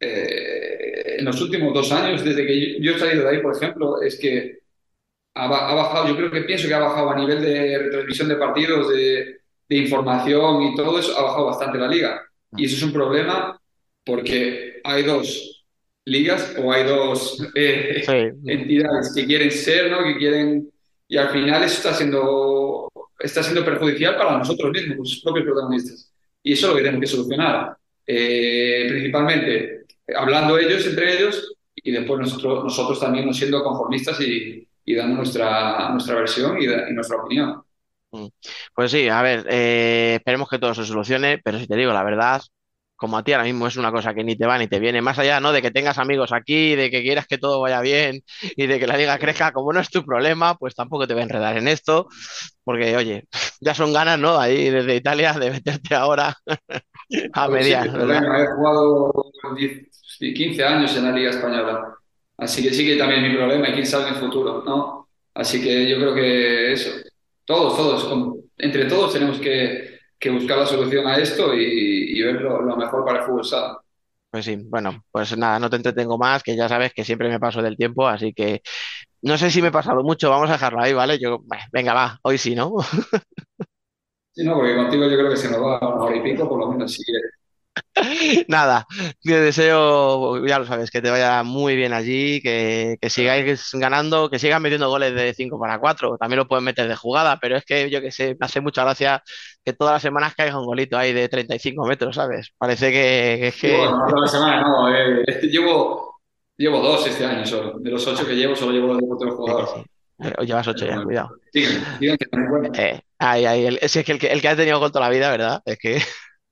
[0.00, 4.00] eh, en los últimos dos años, desde que yo he salido de ahí, por ejemplo,
[4.00, 4.63] es que
[5.34, 8.88] ha, bajado, yo creo que pienso que ha bajado a nivel de retransmisión de partidos,
[8.90, 12.22] de, de, información y todo eso, ha bajado bastante la liga.
[12.56, 13.60] Y eso es un problema
[14.04, 15.66] porque hay dos
[16.04, 18.04] ligas o hay dos eh,
[18.46, 20.04] entidades que quieren ser, ¿no?
[20.04, 20.70] Que quieren...
[21.08, 26.12] Y al final eso está siendo, está siendo perjudicial para nosotros mismos, los propios protagonistas.
[26.42, 27.76] Y eso es lo que tenemos que solucionar.
[28.06, 34.66] Eh, principalmente hablando ellos entre ellos y después nosotros, nosotros también no siendo conformistas y,
[34.84, 37.62] y dando nuestra, nuestra versión y, y nuestra opinión.
[38.12, 38.26] Mm.
[38.74, 42.04] Pues sí, a ver, eh, esperemos que todo se solucione, pero si te digo la
[42.04, 42.40] verdad,
[42.96, 45.02] como a ti ahora mismo es una cosa que ni te va ni te viene,
[45.02, 45.52] más allá, ¿no?
[45.52, 48.22] De que tengas amigos aquí, de que quieras que todo vaya bien
[48.56, 51.22] y de que la liga crezca, como no es tu problema, pues tampoco te voy
[51.22, 52.06] a enredar en esto,
[52.62, 53.24] porque oye,
[53.60, 54.38] ya son ganas, ¿no?
[54.38, 56.34] Ahí desde Italia de meterte ahora
[57.32, 57.90] a pues mediar.
[57.90, 59.12] Sí, he jugado
[60.18, 61.98] 15 años en la Liga Española.
[62.36, 65.08] Así que sí que también es mi problema y quién sabe en el futuro, ¿no?
[65.34, 66.90] Así que yo creo que eso,
[67.44, 72.40] todos, todos, entre todos tenemos que, que, buscar la solución a esto y, y ver
[72.40, 73.78] lo, lo, mejor para el fútbol sala.
[74.30, 77.40] Pues sí, bueno, pues nada, no te entretengo más, que ya sabes que siempre me
[77.40, 78.62] paso del tiempo, así que
[79.22, 81.18] no sé si me he pasado mucho, vamos a dejarlo ahí, ¿vale?
[81.18, 81.40] Yo,
[81.72, 82.74] venga, va, hoy sí, ¿no?
[84.34, 86.48] Sí, no, porque contigo yo creo que se nos va a una hora y pico,
[86.48, 87.30] por lo menos, si quieres.
[88.48, 88.86] Nada,
[89.22, 94.30] te deseo, ya lo sabes, que te vaya muy bien allí, que, que sigáis ganando,
[94.30, 97.56] que sigas metiendo goles de 5 para 4, también lo pueden meter de jugada, pero
[97.56, 99.22] es que yo que sé, me hace mucha gracia
[99.64, 102.52] que todas las semanas caiga un golito ahí de 35 metros, ¿sabes?
[102.58, 103.76] Parece que es que...
[103.76, 106.20] Bueno, todas las semanas no, eh, llevo,
[106.56, 107.78] llevo dos este año solo.
[107.78, 109.68] De los ocho que llevo, solo llevo dos de otro jugador.
[109.68, 110.28] Sí, sí.
[110.28, 111.30] Eh, llevas ocho ya, cuidado.
[111.52, 115.14] Eh, ay, ay, el, es que el, que el que ha tenido gol toda la
[115.14, 115.62] vida, ¿verdad?
[115.64, 116.02] Es que...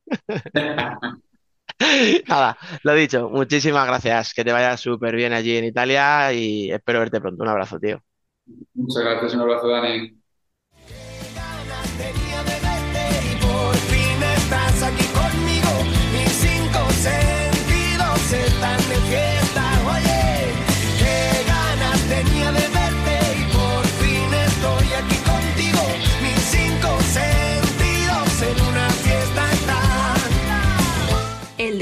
[2.28, 7.00] Nada, lo dicho, muchísimas gracias, que te vaya súper bien allí en Italia y espero
[7.00, 7.42] verte pronto.
[7.42, 8.00] Un abrazo, tío.
[8.74, 10.22] Muchas gracias, un abrazo, Dani.
[14.84, 15.84] Aquí conmigo.
[16.12, 19.41] Mis cinco sentidos están de fiesta.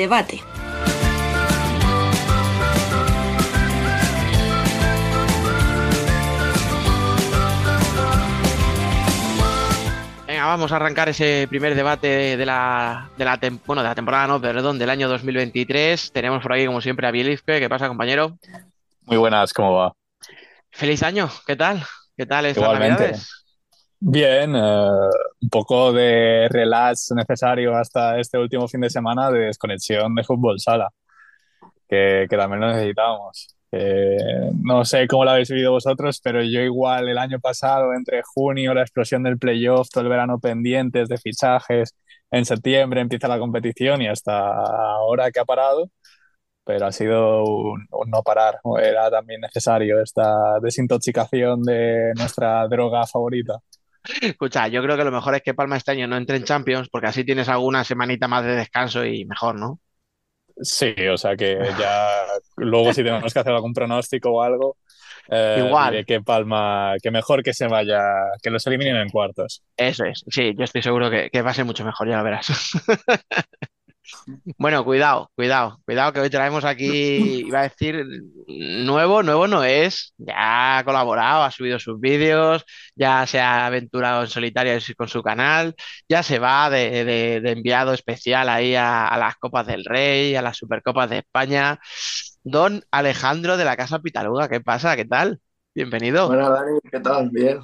[0.00, 0.42] Debate.
[10.26, 13.94] Venga, vamos a arrancar ese primer debate de la, de la, tem- bueno, de la
[13.96, 16.12] temporada, no, perdón, del año 2023.
[16.12, 17.58] Tenemos por aquí, como siempre, a Bielizque.
[17.58, 18.38] ¿Qué pasa, compañero?
[19.06, 19.92] Muy buenas, ¿cómo va?
[20.70, 21.82] Feliz año, ¿qué tal?
[22.16, 23.02] ¿Qué tal estas Igualmente.
[23.02, 23.39] navidades?
[24.02, 24.88] Bien, eh,
[25.42, 30.58] un poco de relax necesario hasta este último fin de semana de desconexión de fútbol
[30.58, 30.88] sala,
[31.88, 33.56] que, que también lo necesitábamos.
[33.72, 34.18] Eh,
[34.62, 38.74] no sé cómo lo habéis vivido vosotros, pero yo igual el año pasado, entre junio,
[38.74, 41.94] la explosión del playoff, todo el verano pendientes de fichajes,
[42.30, 44.38] en septiembre empieza la competición y hasta
[44.94, 45.90] ahora que ha parado,
[46.64, 48.60] pero ha sido un, un no parar.
[48.82, 53.58] Era también necesario esta desintoxicación de nuestra droga favorita.
[54.22, 56.88] Escucha, yo creo que lo mejor es que Palma este año no entre en Champions,
[56.90, 59.80] porque así tienes alguna semanita más de descanso y mejor, ¿no?
[60.62, 62.22] Sí, o sea que ya
[62.56, 64.76] luego si tenemos que hacer algún pronóstico o algo,
[65.30, 65.92] eh, Igual.
[65.92, 68.02] diré que Palma, que mejor que se vaya,
[68.42, 69.62] que los eliminen en cuartos.
[69.76, 72.24] Eso es, sí, yo estoy seguro que, que va a ser mucho mejor, ya lo
[72.24, 72.48] verás.
[74.58, 78.04] Bueno, cuidado, cuidado, cuidado que hoy traemos aquí, iba a decir,
[78.46, 84.22] nuevo, nuevo no es, ya ha colaborado, ha subido sus vídeos, ya se ha aventurado
[84.22, 85.74] en solitario con su canal,
[86.08, 90.34] ya se va de, de- de enviado especial ahí a, a las Copas del Rey,
[90.36, 91.78] a las Supercopas de España.
[92.42, 94.96] Don Alejandro de la Casa Pitaluga, ¿qué pasa?
[94.96, 95.40] ¿Qué tal?
[95.74, 96.28] Bienvenido.
[96.28, 97.28] Bueno, Dani, ¿qué tal?
[97.30, 97.60] Bien.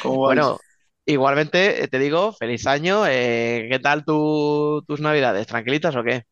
[0.00, 0.36] ¿Cómo vais?
[0.36, 0.58] Bueno,
[1.06, 3.06] igualmente eh, te digo, feliz año.
[3.06, 5.46] eh, ¿qué tal tu- tus navidades?
[5.46, 6.24] ¿Tranquilitas o qué?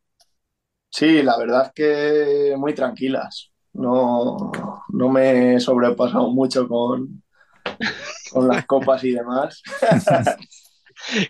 [0.90, 3.50] Sí, la verdad es que muy tranquilas.
[3.72, 4.50] No,
[4.90, 7.22] no me he sobrepasado mucho con,
[8.32, 9.62] con las copas y demás.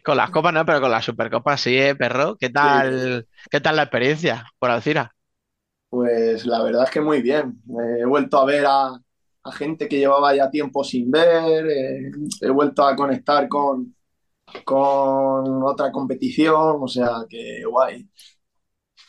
[0.05, 2.37] Con las copas no, pero con las supercopas sí, ¿eh, perro?
[2.38, 5.14] ¿Qué tal, qué tal la experiencia por Alcira?
[5.88, 7.62] Pues la verdad es que muy bien.
[8.00, 8.98] He vuelto a ver a,
[9.44, 11.66] a gente que llevaba ya tiempo sin ver.
[11.70, 13.94] eh, he vuelto a conectar con,
[14.64, 16.78] con otra competición.
[16.83, 18.09] O sea, que guay.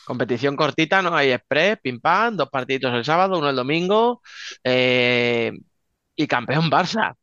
[0.05, 1.15] Competición cortita, ¿no?
[1.15, 4.21] Hay express, pim pam, dos partiditos el sábado, uno el domingo
[4.63, 5.53] eh,
[6.15, 7.15] y campeón Barça.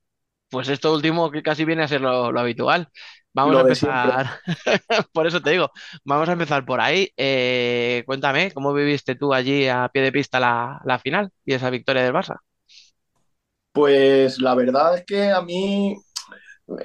[0.50, 2.88] Pues esto último que casi viene a ser lo, lo habitual.
[3.34, 4.40] Vamos a Lo empezar,
[5.12, 5.70] por eso te digo,
[6.04, 7.10] vamos a empezar por ahí.
[7.16, 11.70] Eh, cuéntame, ¿cómo viviste tú allí a pie de pista la, la final y esa
[11.70, 12.38] victoria del Barça?
[13.72, 15.96] Pues la verdad es que a mí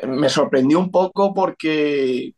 [0.07, 2.33] me sorprendió un poco porque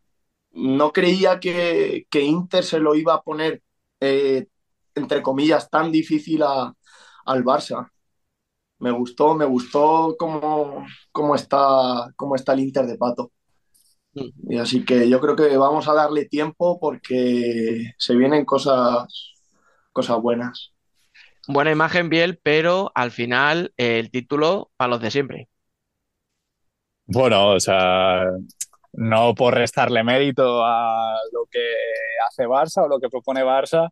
[0.54, 3.64] no creía que, que Inter se lo iba a poner,
[4.02, 4.48] eh,
[4.96, 6.74] entre comillas, tan difícil a-
[7.26, 7.90] al Barça.
[8.80, 13.32] Me gustó, me gustó cómo, cómo está, cómo está el Inter de Pato.
[14.16, 14.32] Mm.
[14.50, 19.08] Y así que yo creo que vamos a darle tiempo porque se vienen cosas,
[19.94, 20.74] cosas buenas.
[21.48, 25.50] Buena imagen, Biel, pero al final eh, el título para los de siempre.
[27.06, 28.26] Bueno, o sea,
[28.94, 31.60] no por restarle mérito a lo que
[32.28, 33.90] hace Barça o lo que propone Barça,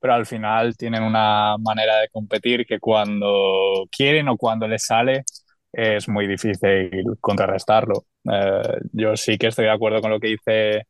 [0.00, 5.24] pero al final tienen una manera de competir que cuando quieren o cuando les sale
[5.72, 8.06] es muy difícil contrarrestarlo.
[8.30, 10.82] Eh, yo sí que estoy de acuerdo con lo que dice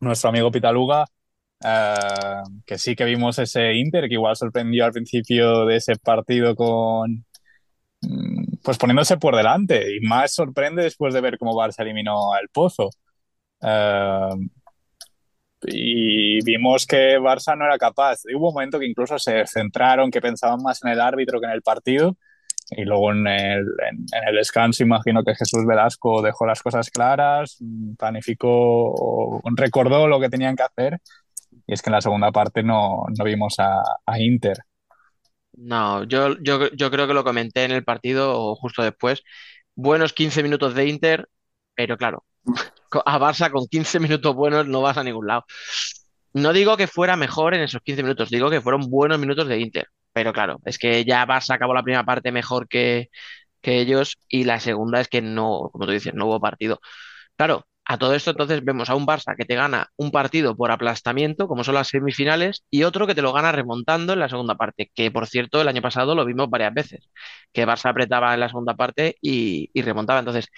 [0.00, 1.04] nuestro amigo Pitaluga,
[1.64, 6.54] eh, que sí que vimos ese Inter que igual sorprendió al principio de ese partido
[6.56, 7.24] con
[8.02, 12.48] mm, pues poniéndose por delante y más sorprende después de ver cómo Barça eliminó al
[12.50, 12.90] Pozo.
[13.62, 14.28] Eh,
[15.64, 18.20] y vimos que Barça no era capaz.
[18.34, 21.52] Hubo un momento que incluso se centraron, que pensaban más en el árbitro que en
[21.52, 22.16] el partido
[22.70, 26.90] Y luego en el, en, en el descanso imagino que Jesús Velasco dejó las cosas
[26.90, 27.58] claras,
[27.98, 31.00] planificó, recordó lo que tenían que hacer
[31.66, 34.58] y es que en la segunda parte no, no vimos a, a Inter.
[35.52, 39.22] No, yo, yo, yo creo que lo comenté en el partido o justo después.
[39.74, 41.28] Buenos 15 minutos de Inter,
[41.74, 42.24] pero claro,
[43.04, 45.44] a Barça con 15 minutos buenos no vas a ningún lado.
[46.34, 49.58] No digo que fuera mejor en esos 15 minutos, digo que fueron buenos minutos de
[49.60, 49.86] Inter.
[50.12, 53.08] Pero claro, es que ya Barça acabó la primera parte mejor que,
[53.62, 56.80] que ellos y la segunda es que no, como tú dices, no hubo partido.
[57.36, 60.70] Claro, a todo esto entonces vemos a un Barça que te gana un partido por
[60.70, 64.54] aplastamiento, como son las semifinales, y otro que te lo gana remontando en la segunda
[64.56, 67.10] parte, que por cierto el año pasado lo vimos varias veces,
[67.52, 70.20] que Barça apretaba en la segunda parte y, remontaba.
[70.20, 70.48] Entonces,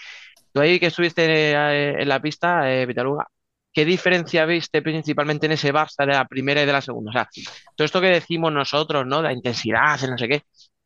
[0.53, 3.27] tú ahí que estuviste eh, en la pista, eh, Vitaluga,
[3.73, 7.11] ¿qué diferencia viste principalmente en ese Barça de la primera y de la segunda?
[7.11, 7.29] O sea,
[7.77, 9.23] todo esto que decimos nosotros, ¿no?
[9.23, 10.43] La intensidad, no sé qué,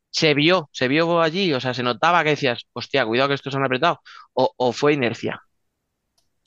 [0.09, 3.55] se vio, se vio allí, o sea, se notaba que decías, hostia, cuidado que estos
[3.55, 4.01] han apretado,
[4.33, 5.41] o fue inercia.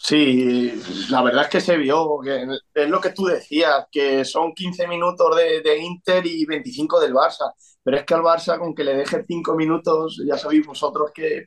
[0.05, 0.73] Sí,
[1.11, 2.19] la verdad es que se vio,
[2.75, 7.53] es lo que tú decías, que son 15 minutos de, Inter y 25 del Barça,
[7.85, 11.47] pero es que al Barça con que le dejes 5 minutos, ya sabéis vosotros que,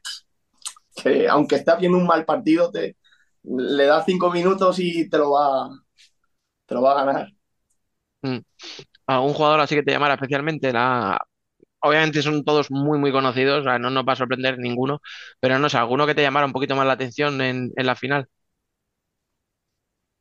[0.96, 2.96] que aunque esté haciendo un mal partido, te,
[3.44, 5.70] le das 5 minutos y te lo va,
[6.66, 7.28] te lo va a ganar.
[8.22, 8.40] Mm.
[9.08, 10.72] ¿Algún jugador así que te llamara especialmente?
[10.72, 11.20] La...
[11.82, 15.02] Obviamente son todos muy, muy conocidos, no nos va a sorprender ninguno,
[15.42, 17.96] pero no sé, alguno que te llamara un poquito más la atención en, en la
[17.96, 18.30] final.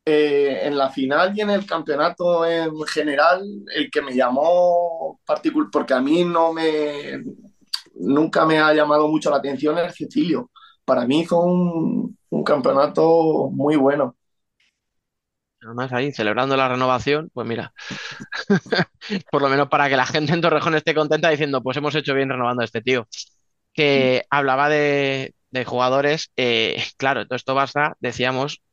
[0.07, 3.43] Eh, en la final y en el campeonato en general,
[3.75, 7.23] el que me llamó particular, porque a mí no me,
[7.95, 10.51] nunca me ha llamado mucho la atención es Cecilio.
[10.85, 14.17] Para mí hizo un, un campeonato muy bueno.
[15.63, 17.73] Además ahí, celebrando la renovación, pues mira,
[19.31, 22.15] por lo menos para que la gente en Torrejón esté contenta diciendo, pues hemos hecho
[22.15, 23.09] bien renovando a este tío.
[23.75, 28.64] Que hablaba de, de jugadores, eh, claro, todo esto basta, decíamos,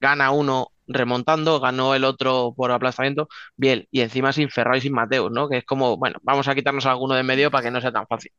[0.00, 4.92] gana uno remontando, ganó el otro por aplastamiento, bien, y encima sin Ferrao y sin
[4.92, 5.48] Mateus, ¿no?
[5.48, 8.06] Que es como, bueno, vamos a quitarnos alguno de medio para que no sea tan
[8.06, 8.32] fácil.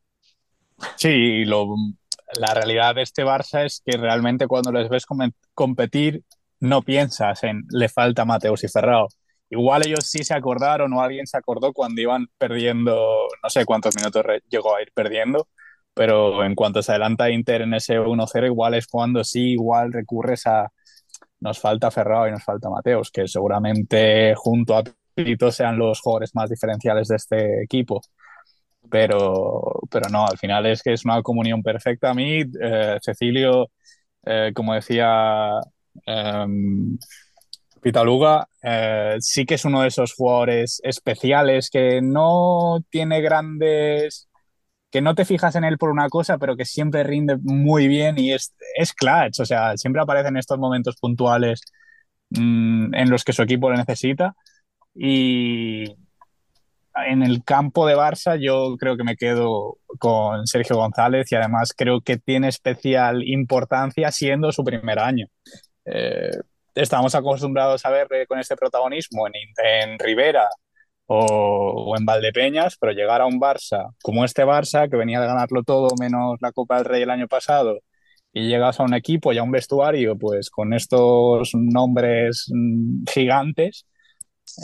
[0.97, 1.75] Sí, lo,
[2.39, 5.19] la realidad de este Barça es que realmente cuando les ves com
[5.53, 6.23] competir
[6.59, 9.07] no piensas en le falta Mateus y Ferrao.
[9.49, 13.95] Igual ellos sí se acordaron o alguien se acordó cuando iban perdiendo, no sé cuántos
[13.95, 15.47] minutos llegó a ir perdiendo,
[15.93, 20.45] pero en cuanto se adelanta Inter en ese 1-0, igual es cuando sí, igual recurres
[20.45, 20.71] a
[21.41, 26.35] nos falta Ferrao y nos falta Mateos, que seguramente junto a Pito sean los jugadores
[26.35, 28.01] más diferenciales de este equipo.
[28.89, 32.11] Pero, pero no, al final es que es una comunión perfecta.
[32.11, 33.69] A mí, eh, Cecilio,
[34.25, 35.59] eh, como decía
[36.05, 36.45] eh,
[37.81, 38.47] Pitaluga,
[39.19, 44.28] sí que es uno de esos jugadores especiales que no tiene grandes
[44.91, 48.17] que no te fijas en él por una cosa, pero que siempre rinde muy bien
[48.17, 51.61] y es, es clutch, o sea, siempre aparece en estos momentos puntuales
[52.29, 54.35] mmm, en los que su equipo le necesita.
[54.95, 55.85] Y
[57.07, 61.73] en el campo de Barça yo creo que me quedo con Sergio González y además
[61.75, 65.27] creo que tiene especial importancia siendo su primer año.
[65.85, 66.31] Eh,
[66.75, 70.49] estamos acostumbrados a ver con este protagonismo en, en Rivera,
[71.09, 75.27] o, o, en Valdepeñas, pero llegar a un Barça como este Barça, que venía de
[75.27, 77.79] ganarlo todo menos la Copa del Rey el año pasado,
[78.31, 83.87] y llegas a un equipo y a un vestuario, pues con estos nombres mm, gigantes,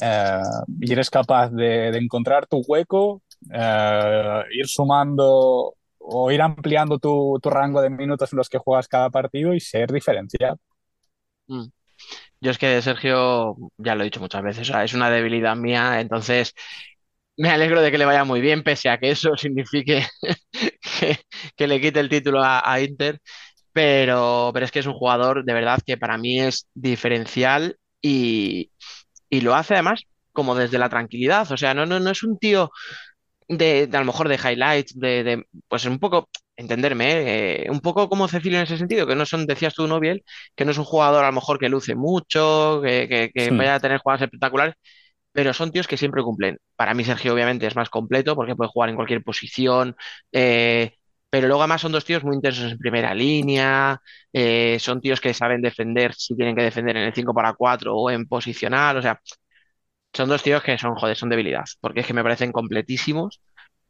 [0.01, 0.39] eh,
[0.81, 7.49] y eres capaz de, encontrar tu hueco, eh, ir sumando o ir ampliando tu, tu,
[7.49, 10.57] rango de minutos en los que juegas cada partido y ser diferencial.
[11.47, 11.65] Mm.
[12.45, 15.55] Yo es que Sergio, ya lo he dicho muchas veces, o sea, es una debilidad
[15.55, 16.53] mía, entonces
[17.37, 20.05] me alegro de que le vaya muy bien, pese a que eso signifique
[21.55, 23.19] que, le quite el título a, a Inter,
[23.73, 28.71] pero, pero, es que es un jugador de verdad que para mí es diferencial y,
[29.29, 32.37] y lo hace además como desde la tranquilidad, o sea, no, no, no es un
[32.37, 32.71] tío
[33.47, 37.79] de, de, a lo mejor de highlights, de, de pues un poco, entenderme, eh, un
[37.81, 40.23] poco como Cecilio en ese sentido, que no son, decías tú, Noviel,
[40.55, 43.51] que no es un jugador a lo mejor que luce mucho, que, que, que sí.
[43.51, 44.75] vaya a tener jugadas espectaculares,
[45.31, 46.57] pero son tíos que siempre cumplen.
[46.75, 49.95] Para mí Sergio obviamente es más completo porque puede jugar en cualquier posición,
[50.31, 50.93] eh,
[51.29, 53.99] pero luego además son dos tíos muy intensos en primera línea,
[54.31, 57.95] eh, son tíos que saben defender si tienen que defender en el 5 para 4
[57.95, 59.19] o en posicional, o sea,
[60.15, 63.41] son dos tíos que son, joder, son debilidad, porque es que me parecen completísimos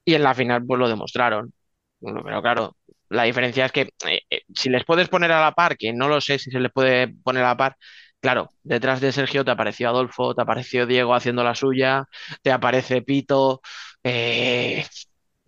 [0.06, 1.54] y en la final pues lo demostraron.
[2.02, 2.78] Pero claro,
[3.10, 6.08] la diferencia es que eh, eh, si les puedes poner a la par, que no
[6.08, 7.78] lo sé si se les puede poner a la par,
[8.20, 12.06] claro, detrás de Sergio te apareció Adolfo, te apareció Diego haciendo la suya,
[12.42, 13.62] te aparece Pito,
[14.04, 14.86] eh,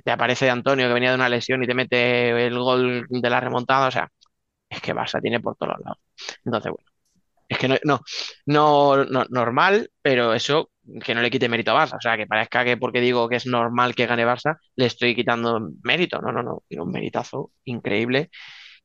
[0.03, 3.39] te aparece Antonio que venía de una lesión y te mete el gol de la
[3.39, 4.09] remontada, o sea,
[4.69, 5.99] es que Barça tiene por todos lados.
[6.45, 6.86] Entonces, bueno,
[7.47, 8.01] es que no, no,
[8.45, 10.71] no, no, normal, pero eso
[11.03, 13.37] que no le quite mérito a Barça, o sea, que parezca que porque digo que
[13.37, 17.51] es normal que gane Barça, le estoy quitando mérito, no, no, no, tiene un meritazo
[17.65, 18.29] increíble,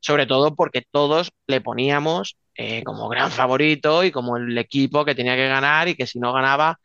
[0.00, 5.14] sobre todo porque todos le poníamos eh, como gran favorito y como el equipo que
[5.14, 6.78] tenía que ganar y que si no ganaba,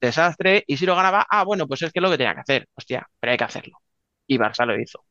[0.00, 2.40] desastre, y si lo ganaba, ah, bueno, pues es que es lo que tenía que
[2.40, 3.78] hacer, hostia, pero hay que hacerlo.
[4.26, 5.04] Y Barça lo hizo.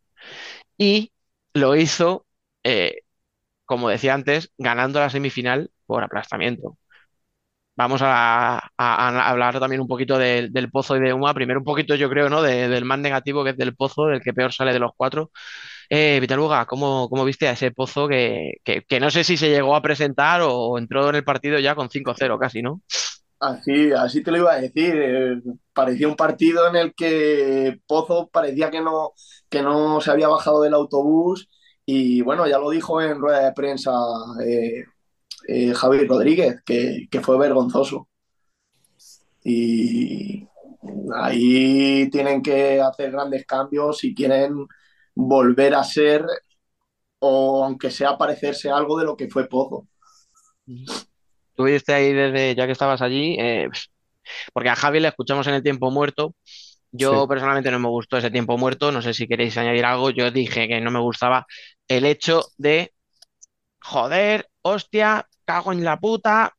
[0.77, 1.11] Y
[1.53, 2.25] lo hizo,
[2.63, 3.01] eh,
[3.69, 6.77] como decía antes, ganando la semifinal por aplastamiento.
[7.75, 11.33] Vamos a, hablar también un poquito del Pozo y de Uma.
[11.33, 12.41] Primero un poquito, yo creo, ¿no?
[12.41, 15.31] De- del más negativo que es del Pozo, del que peor sale de los cuatro.
[15.89, 19.49] Eh, Vitaluga, ¿cómo, cómo viste a ese Pozo que, que, que no sé si se
[19.49, 22.81] llegó a presentar o entró en el partido ya con 5-0 casi, ¿no?
[23.39, 24.93] Así, así te lo iba a decir.
[24.97, 25.41] eh,
[25.73, 29.13] parecía un partido en el que Pozo parecía que no,
[29.49, 31.49] que no se había bajado del autobús
[31.91, 33.91] y bueno, ya lo dijo en rueda de prensa
[34.45, 34.85] eh,
[35.47, 38.09] eh, Javi Rodríguez, que, que fue vergonzoso.
[39.43, 40.47] Y
[41.15, 44.67] ahí tienen que hacer grandes cambios si quieren
[45.15, 46.25] volver a ser
[47.19, 49.87] o aunque sea parecerse algo de lo que fue Pozo.
[51.55, 53.67] Tú viste ahí desde, ya que estabas allí, eh,
[54.53, 56.35] porque a Javi le escuchamos en el tiempo muerto.
[56.91, 57.27] Yo Sí.
[57.27, 60.09] personalmente no me gustó ese tiempo muerto, no sé si queréis añadir algo.
[60.11, 61.45] Yo dije que no me gustaba
[61.89, 62.93] el hecho de,
[63.81, 66.55] joder, hostia, cago en la puta,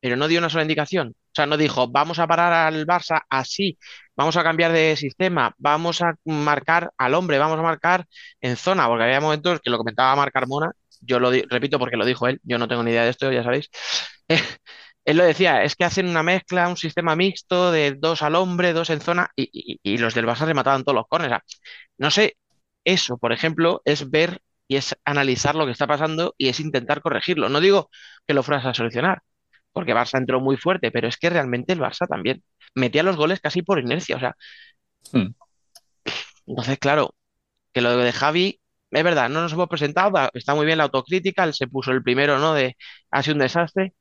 [0.00, 1.14] pero no dio una sola indicación.
[1.16, 3.78] O sea, no dijo, vamos a parar al Barça así,
[4.16, 8.06] vamos a cambiar de sistema, vamos a marcar al hombre, vamos a marcar
[8.40, 12.04] en zona, porque había momentos que lo comentaba Marc Carmona, yo lo repito porque lo
[12.06, 13.70] dijo él, yo no tengo ni idea de esto, ya sabéis.
[15.04, 18.72] Él lo decía, es que hacen una mezcla, un sistema mixto de dos al hombre,
[18.72, 21.38] dos en zona, y, los del Barça remataban todos los córneres.
[21.38, 21.60] O sea,
[21.98, 22.36] no sé,
[22.84, 27.02] eso, por ejemplo, es ver y es analizar lo que está pasando y es intentar
[27.02, 27.48] corregirlo.
[27.48, 27.90] No digo
[28.26, 29.22] que lo fueras a solucionar,
[29.72, 32.42] porque Barça entró muy fuerte, pero es que realmente el Barça también
[32.74, 34.16] metía los goles casi por inercia.
[34.16, 34.36] O sea,
[35.12, 35.34] Hmm.
[36.46, 37.14] entonces, claro,
[37.72, 38.60] que lo de Javi,
[38.92, 42.02] es verdad, no nos hemos presentado, está muy bien la autocrítica, él se puso el
[42.02, 42.54] primero, ¿no?
[42.54, 42.76] De
[43.10, 43.94] ha sido un desastre,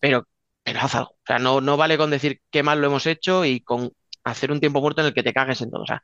[0.00, 0.26] pero,
[0.62, 1.10] pero haz algo.
[1.10, 3.90] O sea, no, no vale con decir qué mal lo hemos hecho y con
[4.24, 5.82] hacer un tiempo muerto en el que te cagues en todo.
[5.82, 6.02] O sea,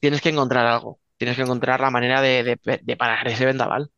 [0.00, 3.90] tienes que encontrar algo, tienes que encontrar la manera de, de- de parar ese vendaval.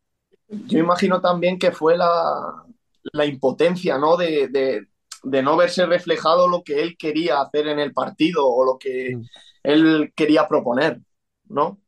[0.48, 2.64] Yo imagino también que fue la,
[3.12, 4.16] la impotencia, ¿no?
[4.16, 4.86] De, de-
[5.22, 9.18] de no verse reflejado lo que él quería hacer en el partido o lo que
[9.18, 9.28] Mm.
[9.62, 11.00] él quería proponer,
[11.48, 11.80] ¿no?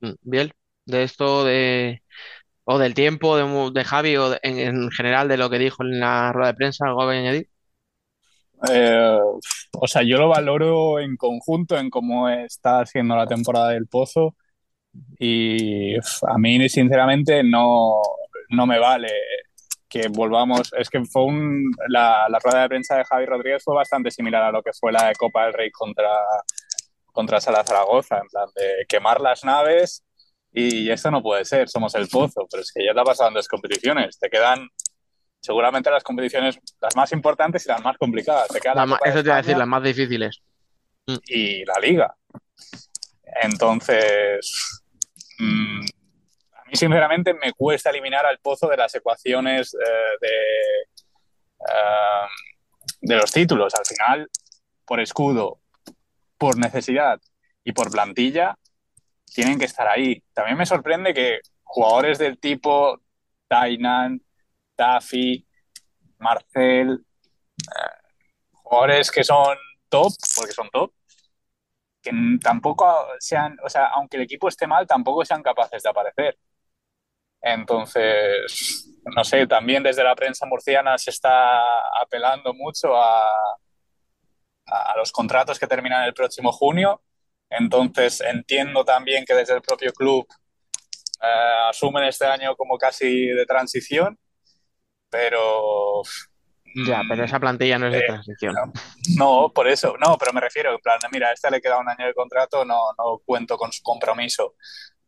[0.00, 0.50] Mm, Bien,
[0.86, 2.02] de esto de
[2.64, 5.82] o del tiempo de, de Javi o de- en, en general de lo que dijo
[5.84, 7.50] en la rueda de prensa, algo que añadir.
[8.70, 9.18] Eh,
[9.72, 14.36] o sea, yo lo valoro en conjunto en cómo está haciendo la temporada del Pozo
[15.18, 18.00] y a mí sinceramente no,
[18.50, 19.10] no me vale
[19.88, 20.72] que volvamos.
[20.76, 24.42] Es que fue un, la, la rueda de prensa de Javi Rodríguez fue bastante similar
[24.44, 26.10] a lo que fue la de Copa del Rey contra,
[27.06, 30.04] contra Sala Zaragoza, en plan de quemar las naves
[30.56, 33.28] y esto no puede ser, somos el Pozo, pero es que ya te ha pasado
[33.28, 34.68] en dos competiciones, te quedan
[35.44, 38.48] seguramente las competiciones las más importantes y las más complicadas.
[38.48, 40.40] Te queda la La ma- Copa de eso te iba a decir, las más difíciles.
[41.28, 42.14] y la Liga.
[43.42, 44.82] Entonces,
[45.38, 45.80] mm,
[46.54, 50.28] a mí sinceramente me cuesta eliminar al Pozo de las ecuaciones eh, de,
[51.60, 52.26] eh,
[53.02, 53.74] de los títulos.
[53.74, 54.30] Al final,
[54.86, 55.60] por escudo,
[56.38, 57.20] por necesidad
[57.64, 58.56] y por plantilla,
[59.26, 60.22] tienen que estar ahí.
[60.32, 63.00] También me sorprende que jugadores del tipo
[63.48, 64.22] Tainan,
[64.76, 65.46] Tafi,
[66.18, 67.04] Marcel,
[67.58, 68.10] eh,
[68.52, 69.56] jugadores que son
[69.88, 70.92] top, porque son top,
[72.02, 72.10] que
[72.42, 76.38] tampoco sean, o sea, aunque el equipo esté mal, tampoco sean capaces de aparecer.
[77.40, 81.60] Entonces, no sé, también desde la prensa murciana se está
[82.00, 83.28] apelando mucho a,
[84.66, 87.02] a los contratos que terminan el próximo junio.
[87.50, 90.26] Entonces, entiendo también que desde el propio club
[91.22, 94.18] eh, asumen este año como casi de transición,
[95.14, 96.02] pero
[96.86, 98.54] Ya, pero esa plantilla no es de Eh, transición.
[99.16, 101.88] no, por eso, no, pero me refiero, en plan, mira, a este le queda un
[101.88, 104.54] año de contrato, no, no cuento con su compromiso,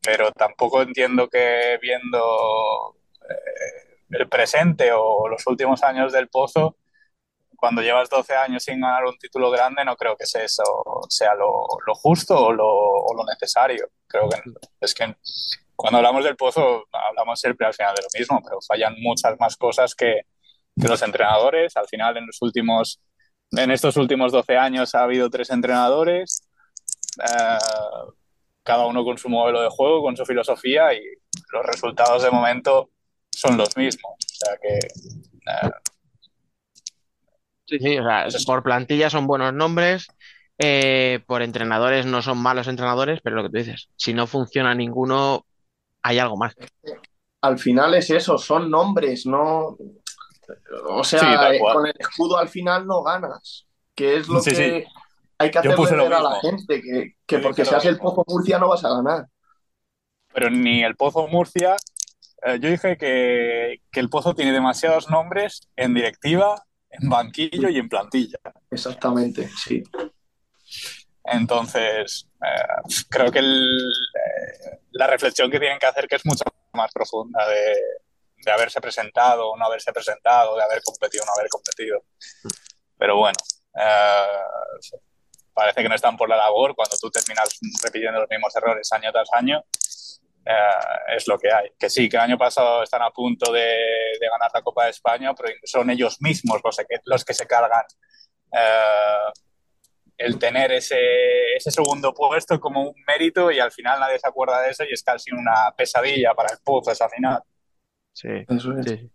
[0.00, 2.96] pero tampoco entiendo que viendo
[3.28, 6.76] eh, el presente o los últimos años del Pozo,
[7.57, 10.62] cuando llevas 12 años sin ganar un título grande, no creo que sea eso
[11.09, 13.88] sea lo, lo justo o lo, o lo necesario.
[14.07, 14.38] Creo que
[14.80, 15.16] es que
[15.77, 19.57] cuando hablamos del Pozo, hablamos siempre al final de lo mismo, pero fallan muchas más
[19.57, 20.22] cosas que,
[20.81, 21.77] que los entrenadores.
[21.77, 23.01] Al final, en los últimos
[23.53, 26.49] en estos últimos 12 años ha habido tres entrenadores,
[27.22, 27.59] eh,
[28.62, 31.01] cada uno con su modelo de juego, con su filosofía y
[31.53, 32.91] los resultados de momento
[33.31, 34.14] son los mismos.
[34.14, 35.70] O sea que eh,
[37.68, 40.07] Sí, sí, o sea, por plantilla son buenos nombres,
[40.59, 44.72] eh, por entrenadores no son malos entrenadores, pero lo que tú dices, si no funciona
[44.72, 45.47] ninguno,
[46.07, 46.54] hay algo más.
[47.42, 49.76] Al final es eso, son nombres, no.
[50.88, 54.50] O sea, Sí, eh, con el escudo al final no ganas, que es lo Sí,
[54.50, 54.84] que sí.
[55.38, 57.98] hay que lo ver a la gente, que, que porque seas el.
[57.98, 59.26] Pozo Murcia no vas a ganar.
[60.32, 61.76] pero ni el Pozo Murcia.
[62.44, 67.78] eh, yo dije que, que el Pozo tiene demasiados nombres en directiva, en banquillo y
[67.78, 68.38] en plantilla.
[68.70, 69.82] Exactamente, sí.
[71.24, 76.44] Entonces, eh, creo que el- eh, la reflexión que tienen que hacer que es mucho
[76.72, 77.74] más profunda de,
[78.36, 82.03] de haberse presentado o no haberse presentado, de haber competido o no haber competido.
[82.99, 83.36] Pero bueno,
[83.78, 84.42] eh,
[85.53, 87.49] parece que no están por la labor cuando tú terminas
[87.82, 89.64] repitiendo los mismos errores año tras año.
[90.47, 91.70] eh, es lo que hay.
[91.78, 94.90] Que sí, que el año pasado están a punto de, de ganar la Copa de
[94.90, 97.84] España, pero son ellos mismos los que, los que se cargan
[98.53, 99.32] eh,
[100.18, 100.96] el tener ese,
[101.56, 104.92] ese segundo puesto como un mérito y al final nadie se acuerda de eso y
[104.92, 107.40] es casi una pesadilla para el Pozo esa final.
[108.12, 108.86] Sí, Eso es.
[108.86, 109.10] sí.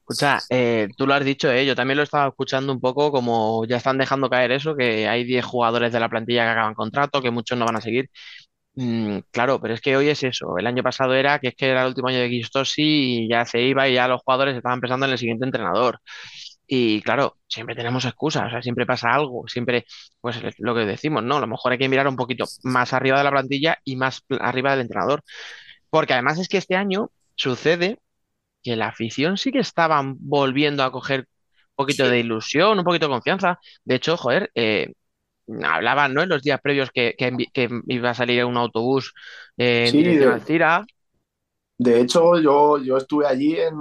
[0.00, 3.64] Escucha, eh, tú lo has dicho, eh, yo también lo estaba escuchando un poco como
[3.66, 7.22] ya están dejando caer eso, que hay 10 jugadores de la plantilla que acaban contrato,
[7.22, 8.10] que muchos no van a seguir.
[8.74, 10.58] Mm, claro, pero es que hoy es eso.
[10.58, 12.82] El año pasado era que es que era el último año de Guistosi
[13.26, 16.00] y ya se iba y ya los jugadores estaban pensando en el siguiente entrenador.
[16.74, 19.84] Y claro, siempre tenemos excusas, o sea, siempre pasa algo, siempre,
[20.22, 21.36] pues es lo que decimos, ¿no?
[21.36, 24.22] A lo mejor hay que mirar un poquito más arriba de la plantilla y más
[24.40, 25.22] arriba del entrenador.
[25.90, 27.98] Porque además es que este año sucede
[28.62, 31.26] que la afición sí que estaban volviendo a coger un
[31.76, 33.58] poquito de ilusión, un poquito de confianza.
[33.84, 34.92] De hecho, joder, eh,
[35.64, 36.22] hablaban, ¿no?
[36.22, 39.14] En los días previos que, que envi- que iba a salir un autobús
[39.56, 40.84] eh, en Sí, dirección de- al Cira.
[41.82, 43.74] De hecho, yo, yo estuve allí en,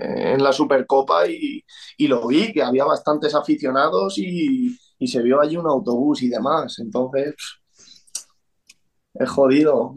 [0.00, 1.64] en la Supercopa y,
[1.96, 6.28] y lo vi, que había bastantes aficionados y, y se vio allí un autobús y
[6.28, 6.78] demás.
[6.78, 7.34] Entonces,
[9.14, 9.94] es jodido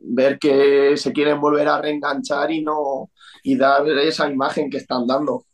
[0.00, 3.10] ver que se quieren volver a reenganchar y no
[3.42, 5.46] y dar esa imagen que están dando.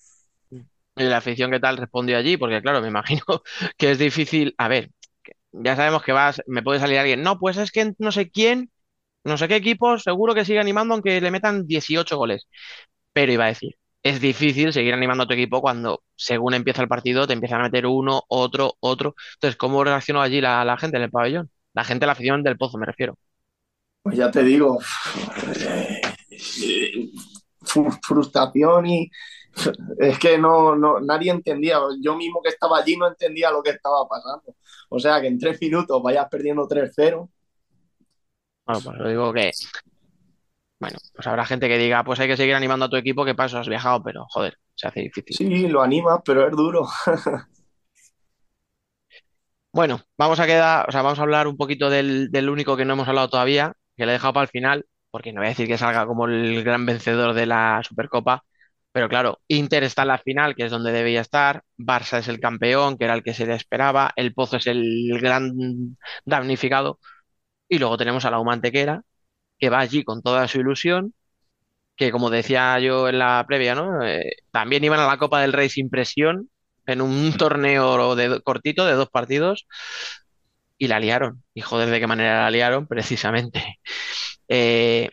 [0.97, 2.37] Y la afición, ¿qué tal respondió allí?
[2.37, 3.23] Porque claro, me imagino
[3.79, 4.55] que es difícil.
[4.59, 4.91] A ver,
[5.53, 7.23] ya sabemos que vas, me puede salir alguien.
[7.23, 8.71] No, pues es que no sé quién,
[9.25, 12.47] no sé qué equipo, seguro que sigue animando aunque le metan 18 goles.
[13.13, 16.89] Pero iba a decir, es difícil seguir animando a tu equipo cuando, según empieza el
[16.89, 19.15] partido, te empiezan a meter uno, otro, otro.
[19.35, 21.51] Entonces, ¿cómo reaccionó allí la, gente en el pabellón?
[21.75, 23.17] La gente, la afición del Pozo, me refiero.
[24.03, 24.79] Pues ya te digo,
[25.57, 26.01] eh,
[27.63, 29.11] fru- frustración y
[29.99, 31.79] es que no, no, nadie entendía.
[32.03, 34.57] Yo mismo que estaba allí no entendía lo que estaba pasando.
[34.89, 37.31] O sea que en tres minutos vayas perdiendo 3-0.
[38.71, 39.51] Bueno, pues lo digo que,
[40.79, 43.35] bueno, pues habrá gente que diga, pues hay que seguir animando a tu equipo, que
[43.35, 45.37] paso, has viajado, pero joder, se hace difícil.
[45.37, 46.89] Sí, lo animas, pero es duro.
[49.73, 52.85] Bueno, vamos a quedar, o sea, vamos a hablar un poquito del, del único que
[52.85, 55.51] no hemos hablado todavía, que le he dejado para el final, porque no voy a
[55.51, 58.43] decir que salga como el gran vencedor de la Supercopa,
[58.93, 62.41] pero claro, Inter está en la final, que es donde debía estar, Barça es el
[62.41, 66.99] campeón, que era el que se le esperaba, el Pozo es el gran damnificado,
[67.71, 69.03] y luego tenemos a la Humantequera,
[69.59, 71.15] que va allí con toda su ilusión,
[71.97, 74.05] que como decía yo en la previa, ¿no?
[74.05, 76.51] Eh, también iban a la Copa del Rey sin presión,
[76.87, 79.67] en un torneo de, cortito de dos partidos,
[80.79, 81.45] y la liaron.
[81.55, 82.87] Y joder, ¿de qué manera la liaron?
[82.87, 83.79] Precisamente.
[84.53, 85.11] Eh,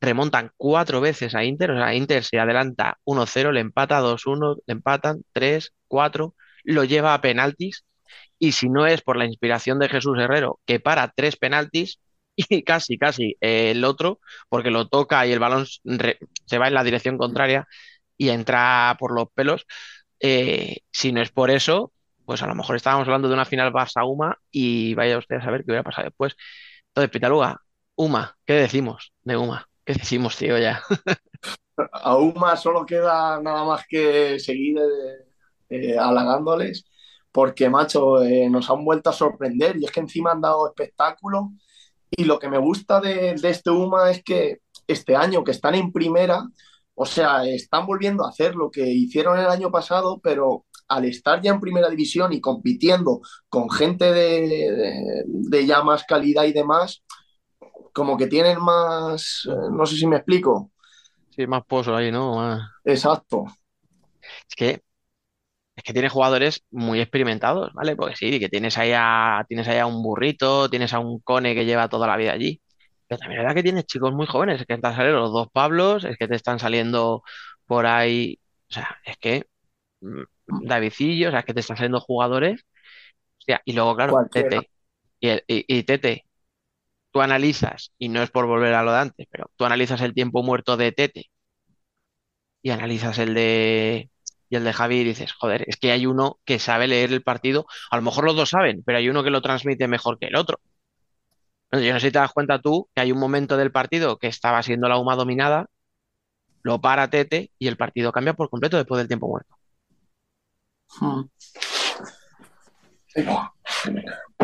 [0.00, 4.72] remontan cuatro veces a Inter, o sea, Inter se adelanta 1-0, le empata 2-1, le
[4.72, 6.34] empatan 3, 4,
[6.64, 7.84] lo lleva a penaltis,
[8.38, 12.00] y si no es por la inspiración de Jesús Herrero, que para tres penaltis,
[12.36, 16.74] y casi, casi eh, el otro, porque lo toca y el balón se va en
[16.74, 17.66] la dirección contraria
[18.16, 19.66] y entra por los pelos,
[20.20, 21.92] eh, si no es por eso,
[22.24, 25.64] pues a lo mejor estábamos hablando de una final Barça-Uma y vaya usted a saber
[25.64, 26.36] qué hubiera pasado después.
[26.88, 27.60] Entonces, Pitaluga,
[27.96, 29.68] Uma, ¿qué decimos de Uma?
[29.84, 30.82] ¿Qué decimos, tío, ya?
[31.92, 35.26] Aún más solo queda nada más que seguir eh,
[35.70, 36.84] eh, halagándoles,
[37.32, 41.52] porque, macho, eh, nos han vuelto a sorprender y es que encima han dado espectáculo.
[42.10, 45.74] Y lo que me gusta de, de este UMA es que este año que están
[45.74, 46.44] en primera,
[46.94, 51.40] o sea, están volviendo a hacer lo que hicieron el año pasado, pero al estar
[51.40, 54.40] ya en primera división y compitiendo con gente de,
[54.72, 57.02] de, de ya más calidad y demás,
[57.94, 60.70] como que tienen más, eh, no sé si me explico.
[61.30, 62.36] Sí, más pozo ahí, ¿no?
[62.36, 63.44] Más- Exacto.
[64.20, 64.82] Es que
[65.76, 67.96] es que tiene jugadores muy experimentados, ¿vale?
[67.96, 71.54] Porque sí, que tienes ahí a, tienes ahí a un burrito, tienes a un Cone
[71.54, 72.60] que lleva toda la vida allí.
[73.08, 75.48] Pero también es verdad que tienes chicos muy jóvenes, es que están saliendo los dos
[75.52, 77.22] Pablos, es que te están saliendo
[77.66, 78.38] por ahí,
[78.70, 79.46] o sea, es que
[80.00, 80.22] mm,
[80.68, 82.64] Davidillo, o sea, es que te están saliendo jugadores.
[83.40, 84.32] Hostia, y luego, claro, Cualquiera.
[84.32, 84.70] Tete.
[85.20, 86.26] Y, el- y- y Tete,
[87.12, 90.14] tú analizas, y no es por volver a lo de antes, pero tú analizas el
[90.14, 91.26] tiempo muerto de Tete
[92.62, 94.10] y analizas el de
[94.52, 97.64] y el de Javi dices, joder, es que hay uno que sabe leer el partido,
[97.90, 100.36] a lo mejor los dos saben, pero hay uno que lo transmite mejor que el
[100.36, 100.60] otro.
[101.72, 104.26] Yo no sé si te das cuenta tú que hay un momento del partido que
[104.26, 105.70] estaba siendo la UMA dominada,
[106.62, 109.56] lo para Tete y el partido cambia por completo después del tiempo muerto.
[111.00, 111.22] Mm.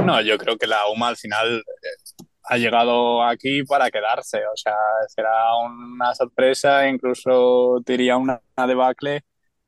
[0.06, 4.38] No, yo creo que la UMA al final eh, ha llegado aquí para quedarse.
[4.46, 4.74] O sea,
[5.06, 9.22] será una sorpresa, incluso diría una debacle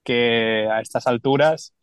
[0.04, 1.74] que a estas alturas,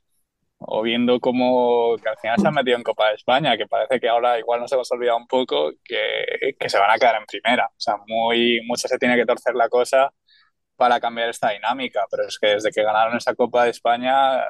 [0.59, 3.99] o viendo cómo que al final se han metido en Copa de España, que parece
[3.99, 7.25] que ahora igual nos hemos olvidado un poco, que, que se van a quedar en
[7.25, 7.67] primera.
[7.67, 10.11] O sea, muy, mucho se tiene que torcer la cosa
[10.75, 14.43] para cambiar esta dinámica, pero es que desde que ganaron esa Copa de España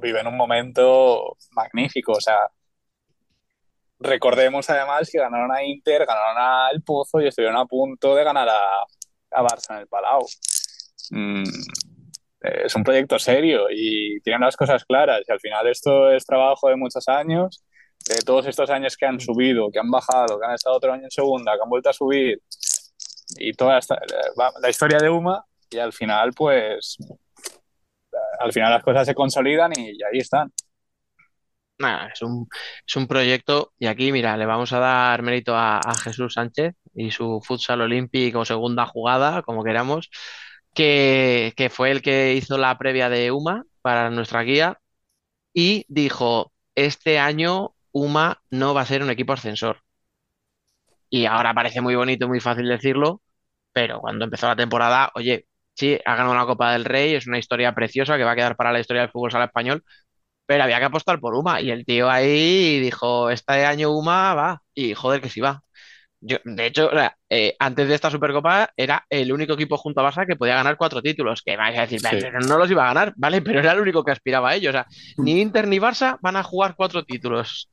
[0.00, 2.12] viven un momento magnífico.
[2.12, 2.48] O sea,
[3.98, 8.24] recordemos además que ganaron a Inter, ganaron a El Pozo y estuvieron a punto de
[8.24, 8.82] ganar a,
[9.30, 10.26] a Barça en el Palau.
[11.10, 11.44] Mm,
[12.64, 15.22] es un proyecto serio y tienen las cosas claras.
[15.26, 17.64] Y al final esto es trabajo de muchos años,
[18.08, 21.04] de todos estos años que han subido, que han bajado, que han estado otro año
[21.04, 22.40] en segunda, que han vuelto a subir
[23.36, 23.98] y toda esta,
[24.36, 26.98] la, la historia de UMA y al final pues
[28.38, 30.52] al final las cosas se consolidan y, y ahí están.
[31.78, 32.46] Nada, es un,
[32.86, 36.74] es un proyecto y aquí, mira, le vamos a dar mérito a, a Jesús Sánchez
[36.94, 40.08] y su futsal olímpico segunda jugada, como queramos,
[40.74, 44.80] que, fue el que hizo la previa de UMA para nuestra guía
[45.54, 49.82] y dijo, este año UMA no va a ser un equipo ascensor.
[51.10, 53.22] Y ahora parece muy bonito, muy fácil decirlo,
[53.72, 57.38] pero cuando empezó la temporada, oye, sí, ha ganado la Copa del Rey, es una
[57.38, 59.84] historia preciosa que va a quedar para la historia del fútbol sala español,
[60.46, 61.60] pero había que apostar por UMA.
[61.62, 65.62] Y el tío ahí dijo, este año UMA va, y joder que sí va.
[66.26, 70.00] Yo, de hecho, o sea, eh, antes de esta Supercopa era el único equipo junto
[70.00, 71.42] a Barça que podía ganar cuatro títulos.
[71.44, 72.06] Que vais a decir, Sí.
[72.48, 73.42] no los iba a ganar, ¿vale?
[73.42, 74.70] Pero era el único que aspiraba a ello.
[74.70, 74.86] O sea,
[75.18, 77.68] ni Inter ni Barça van a jugar cuatro títulos.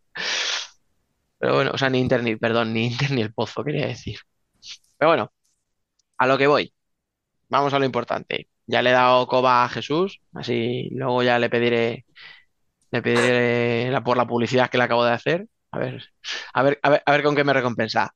[1.38, 4.20] Pero bueno, o sea, ni Inter ni, perdón, ni Inter ni el Pozo, quería decir.
[4.98, 5.32] Pero bueno,
[6.18, 6.74] a lo que voy.
[7.50, 8.50] Vamos a lo importante.
[8.68, 12.06] Ya le he dado coba a Jesús, así luego ya le pediré,
[12.92, 15.48] le pediré la, por la publicidad que le acabo de hacer.
[15.72, 16.04] A ver,
[16.54, 18.14] a ver, a ver, a ver con qué me recompensa.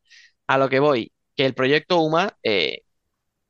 [0.48, 2.84] A lo que voy, que el proyecto UMA eh,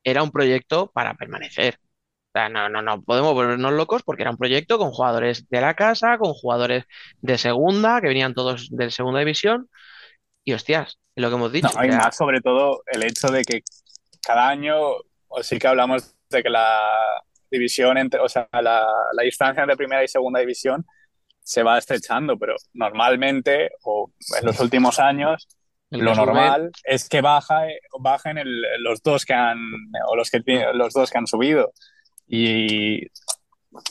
[0.04, 1.80] era un proyecto para permanecer.
[1.82, 5.62] O sea, no, no, no podemos volvernos locos porque era un proyecto con jugadores de
[5.62, 6.86] la casa, con jugadores
[7.22, 9.70] de segunda, que venían todos de segunda división.
[10.44, 11.70] Y hostias, es lo que hemos dicho.
[11.74, 13.64] No, y o sea, más sobre todo el hecho de que
[14.22, 14.76] cada año,
[15.28, 16.82] o sí que hablamos de que la
[17.50, 20.86] división, entre, o sea, la, la distancia entre primera y segunda división
[21.40, 25.48] se va estrechando, pero normalmente, o en los últimos años,
[25.92, 27.64] lo normal es que baja,
[28.00, 29.58] bajen el- los dos que han,
[30.08, 30.42] o los que,
[30.74, 31.72] los dos que han subido.
[32.28, 33.08] Y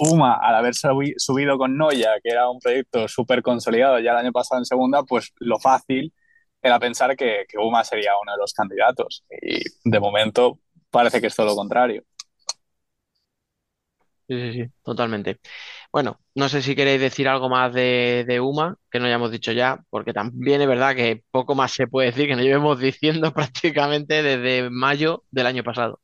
[0.00, 4.16] Uma, al haber subi- subido con Noya, que era un proyecto súper consolidado ya el
[4.18, 6.12] año pasado en segunda, pues lo fácil
[6.62, 9.24] era pensar que, que Uma sería uno de los candidatos.
[9.42, 10.58] Y de momento
[10.90, 12.02] parece que es todo lo contrario.
[14.26, 15.38] Sí, sí, sí, totalmente.
[15.92, 19.52] Bueno, no sé si queréis decir algo más de, de UMA, que no hayamos dicho
[19.52, 23.32] ya, porque también es verdad que poco más se puede decir, que nos llevemos diciendo
[23.34, 26.00] prácticamente desde mayo del año pasado.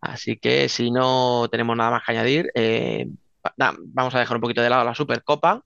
[0.00, 3.06] Así que si no tenemos nada más que añadir, eh,
[3.56, 5.62] vamos a dejar un poquito de lado la Supercopa.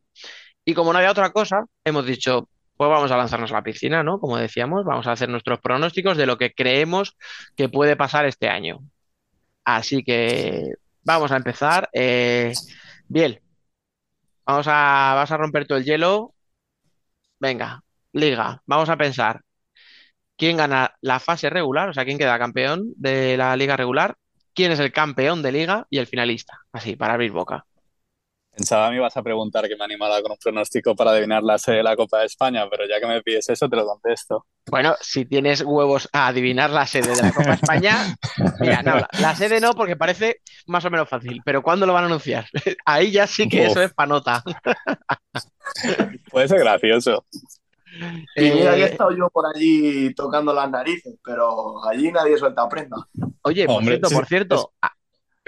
[0.64, 4.02] Y como no había otra cosa, hemos dicho, pues vamos a lanzarnos a la piscina,
[4.04, 4.20] ¿no?
[4.20, 7.16] Como decíamos, vamos a hacer nuestros pronósticos de lo que creemos
[7.56, 8.80] que puede pasar este año.
[9.64, 11.88] Así que vamos a empezar.
[11.92, 12.52] Eh,
[13.08, 13.42] Biel,
[14.46, 16.34] vamos a, vas a romper todo el hielo.
[17.38, 17.82] Venga,
[18.12, 19.42] liga, vamos a pensar
[20.36, 24.16] quién gana la fase regular, o sea, quién queda campeón de la liga regular,
[24.54, 26.60] quién es el campeón de liga y el finalista.
[26.72, 27.66] Así, para abrir boca.
[28.54, 31.76] Pensaba me ibas a preguntar que me animara con un pronóstico para adivinar la sede
[31.76, 34.46] de la Copa de España, pero ya que me pides eso, te lo contesto.
[34.66, 38.14] Bueno, si tienes huevos a adivinar la sede de la Copa España,
[38.60, 41.92] mira, no, la, la sede no, porque parece más o menos fácil, pero ¿cuándo lo
[41.94, 42.46] van a anunciar?
[42.84, 43.66] Ahí ya sí que Uf.
[43.66, 44.42] eso es panota.
[46.30, 47.24] Puede ser gracioso.
[48.36, 52.36] Y mira que he Eh, estado yo por allí tocando las narices, pero allí nadie
[52.38, 52.96] suelta prenda.
[53.42, 54.72] Oye, por Hombre, cierto, por cierto,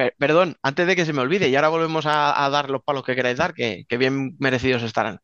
[0.03, 2.83] per- perdón, antes de que se me olvide, y ahora volvemos a, a dar los
[2.83, 5.19] palos que queráis dar, que, que bien merecidos estarán.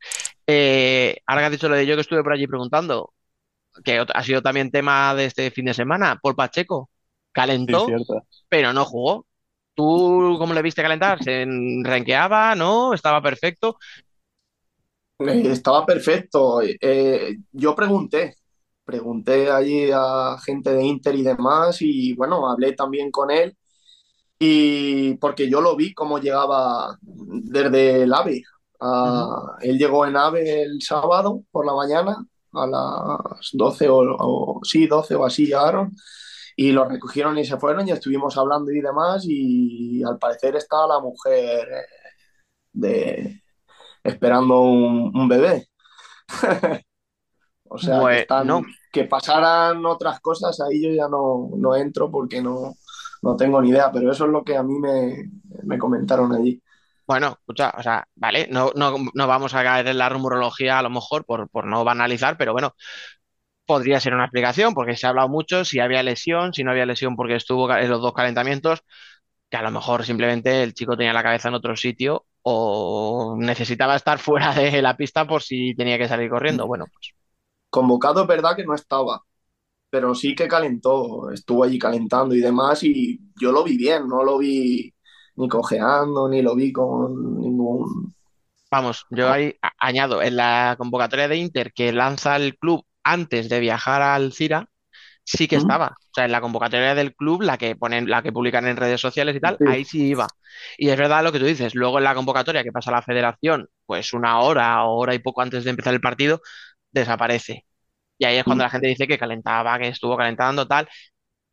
[0.47, 3.13] Eh, ahora que has dicho lo de yo que estuve por allí preguntando,
[3.85, 6.91] que ha sido también tema de este fin de semana, Paul Pacheco
[7.67, 8.25] Sí, calentó, cierto.
[8.49, 9.27] pero no jugó.
[9.75, 11.23] ¿Tú cómo le viste calentar?
[11.23, 11.47] ¿Se
[11.85, 12.55] renqueaba?
[12.57, 12.95] ¿No?
[12.95, 13.79] ¿Estaba perfecto?
[15.21, 16.61] Eh, estaba perfecto.
[16.63, 18.37] Eh, yo pregunté,
[18.85, 23.57] pregunté allí a gente de Inter y demás y bueno, hablé también con él
[24.39, 28.43] y porque yo lo vi cómo llegaba desde el AVE.
[28.81, 28.81] Ujú.
[28.81, 32.17] Ah, él llegó en AVE el sábado por la mañana
[32.53, 35.95] a las 12 o, o sí, 12 o así llegaron
[36.57, 40.89] y lo recogieron y se fueron y estuvimos hablando y demás y al parecer estaba
[40.95, 41.87] la mujer eh,
[42.73, 43.43] de
[44.05, 45.69] esperando un, un bebé.
[47.71, 52.11] O sea, que están, Bueno, que pasaran otras cosas, ahí yo ya no, no entro
[52.11, 52.75] porque no,
[53.23, 55.31] no tengo ni idea, pero eso es lo que a mí me,
[55.65, 56.63] me comentaron allí.
[57.07, 60.83] bueno, escucha, o sea, vale, no, no, no vamos a caer en la rumorología a
[60.83, 62.75] lo mejor por, por no banalizar, pero bueno,
[63.67, 66.87] podría ser una explicación, porque se ha hablado mucho si había lesión, si no había
[66.87, 68.81] lesión porque estuvo en los dos calentamientos,
[69.51, 73.97] que a lo mejor simplemente el chico tenía la cabeza en otro sitio o necesitaba
[73.97, 76.67] estar fuera de la pista por si tenía que salir corriendo.
[76.67, 77.15] Bueno, pues
[77.71, 79.25] Convocado es verdad que no estaba,
[79.91, 84.23] pero sí que calentó, estuvo allí calentando y demás, y yo lo vi bien, no
[84.25, 84.93] lo vi
[85.37, 88.15] ni cojeando, ni lo vi con ningún...
[88.71, 93.61] vamos, yo ahí añado en la convocatoria de Inter que lanza el club antes de
[93.61, 94.69] viajar al Cira,
[95.25, 95.89] sí que estaba.
[95.99, 99.01] O sea, en la convocatoria del club, la que ponen, la que publican en redes
[99.01, 99.65] sociales y tal, Sí.
[99.67, 100.35] ahí sí iba.
[100.79, 101.75] Y es verdad lo que tú dices.
[101.77, 105.21] Luego en la convocatoria que pasa a la federación, pues una hora o hora y
[105.21, 106.43] poco antes de empezar el partido,
[106.93, 107.67] desaparece.
[108.19, 108.67] Y ahí es cuando ¿Mm?
[108.67, 110.89] la gente dice que calentaba, que estuvo calentando, tal.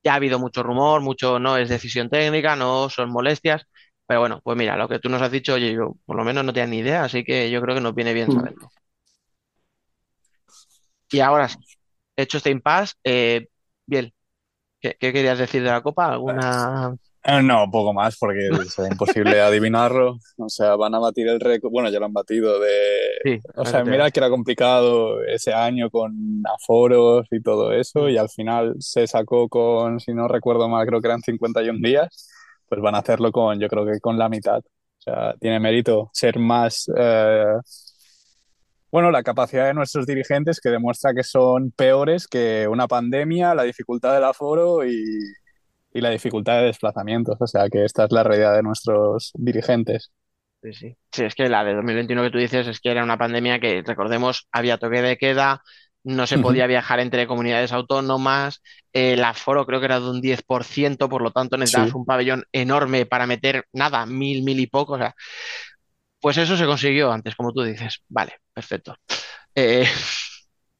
[0.03, 3.65] Ya ha habido mucho rumor, mucho no es decisión técnica, no son molestias.
[4.07, 6.45] Pero bueno, pues mira, lo que tú nos has dicho, oye, yo por lo menos
[6.45, 8.31] no tenía ni idea, así que yo creo que nos viene bien ¿Mm?
[8.31, 8.71] saberlo.
[11.11, 11.57] Y ahora sí,
[12.15, 13.47] hecho este impasse, eh,
[13.85, 14.13] bien,
[14.81, 16.07] ¿qué, qué querías decir de la Copa?
[16.13, 16.95] ¿Alguna...?
[17.27, 20.17] Eh, No, poco más, porque será imposible adivinarlo.
[20.37, 21.71] O sea, van a batir el récord.
[21.71, 22.69] Bueno, ya lo han batido de.
[23.23, 28.17] Sí, O sea, mira que era complicado ese año con aforos y todo eso, y
[28.17, 32.29] al final se sacó con, si no recuerdo mal, creo que eran 51 días.
[32.67, 34.59] Pues van a hacerlo con, yo creo que con la mitad.
[34.59, 36.89] O sea, tiene mérito ser más.
[36.97, 37.45] eh,
[38.91, 43.63] Bueno, la capacidad de nuestros dirigentes que demuestra que son peores que una pandemia, la
[43.63, 44.93] dificultad del aforo y,
[45.95, 47.37] y la dificultad de desplazamientos.
[47.39, 50.11] O sea, que esta es la realidad de nuestros dirigentes.
[50.61, 50.97] Sí, sí.
[51.11, 53.81] Sí, es que la de 2021 que tú dices es que era una pandemia que,
[53.85, 55.61] recordemos, había toque de queda,
[56.03, 61.07] no se podía viajar entre comunidades autónomas, el aforo creo que era de un 10%,
[61.07, 61.95] por lo tanto necesitabas Sí.
[61.97, 64.93] un pabellón enorme para meter nada, mil, mil y poco.
[64.93, 65.15] O sea,
[66.19, 68.01] pues eso se consiguió antes, como tú dices.
[68.09, 68.97] Vale, perfecto.
[69.53, 69.85] Eh,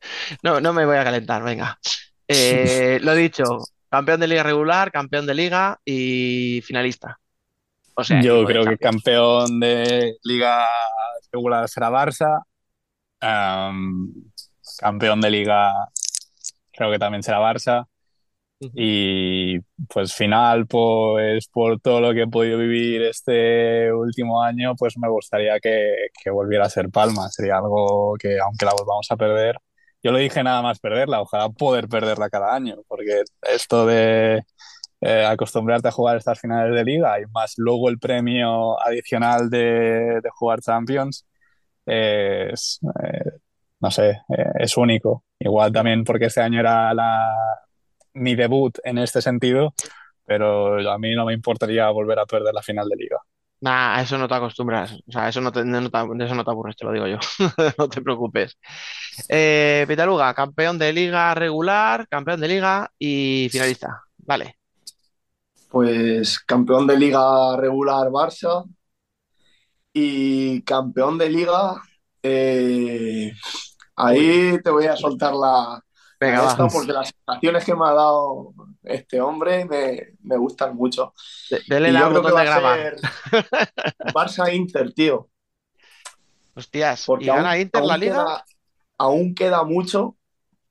[0.43, 1.79] no, no me voy a calentar, venga.
[2.27, 3.43] Eh, lo dicho,
[3.89, 7.19] campeón de liga regular, campeón de liga y finalista.
[7.95, 10.67] O sea, Yo creo que campeón de liga
[11.31, 12.43] regular será Barça.
[13.21, 14.13] Am,
[14.79, 15.73] campeón de liga
[16.71, 17.87] creo que también será Barça.
[18.59, 19.59] Y
[19.89, 25.09] pues final, pues por todo lo que he podido vivir este último año, pues me
[25.09, 27.29] gustaría que, que volviera a ser Palma.
[27.29, 29.57] Sería algo que, aunque la volvamos a perder,
[30.05, 34.43] yo lo dije nada más perderla, ojalá poder perderla cada año, porque esto de
[35.01, 40.21] eh, acostumbrarte a jugar estas finales de liga y más luego el premio adicional de,
[40.35, 41.25] jugar Champions,
[41.87, 43.31] es, eh,
[43.79, 45.23] no sé, eh, es único.
[45.39, 47.27] Igual también porque este año era la,
[48.13, 49.73] mi debut en este sentido,
[50.23, 53.17] pero a mí no me importaría volver a perder la final de liga.
[53.61, 54.93] Nah, a eso no te acostumbras.
[55.07, 57.07] O sea, eso no te, no te- de eso no te aburres, te lo digo
[57.07, 57.17] yo.
[57.77, 58.57] No te preocupes.
[59.29, 64.03] Eh, Pitaluga, campeón de liga regular, campeón de liga y finalista.
[64.17, 64.57] Vale.
[65.69, 68.65] Pues campeón de liga regular Barça
[69.93, 71.81] y campeón de liga,
[72.23, 73.31] eh,
[73.97, 75.81] ahí te voy a soltar la,
[76.19, 78.53] Venga, la esta porque las sensaciones que me ha dado
[78.83, 81.13] este hombre me, me gustan mucho.
[81.49, 82.87] De- Dele Y creo que va de a grabar.
[82.87, 82.95] ser
[84.15, 85.29] Barça-Inter, tío,
[86.53, 88.25] Hostias, ¿y porque aún, gana Inter la aún liga?
[88.25, 88.45] queda,
[88.97, 90.17] aún queda mucho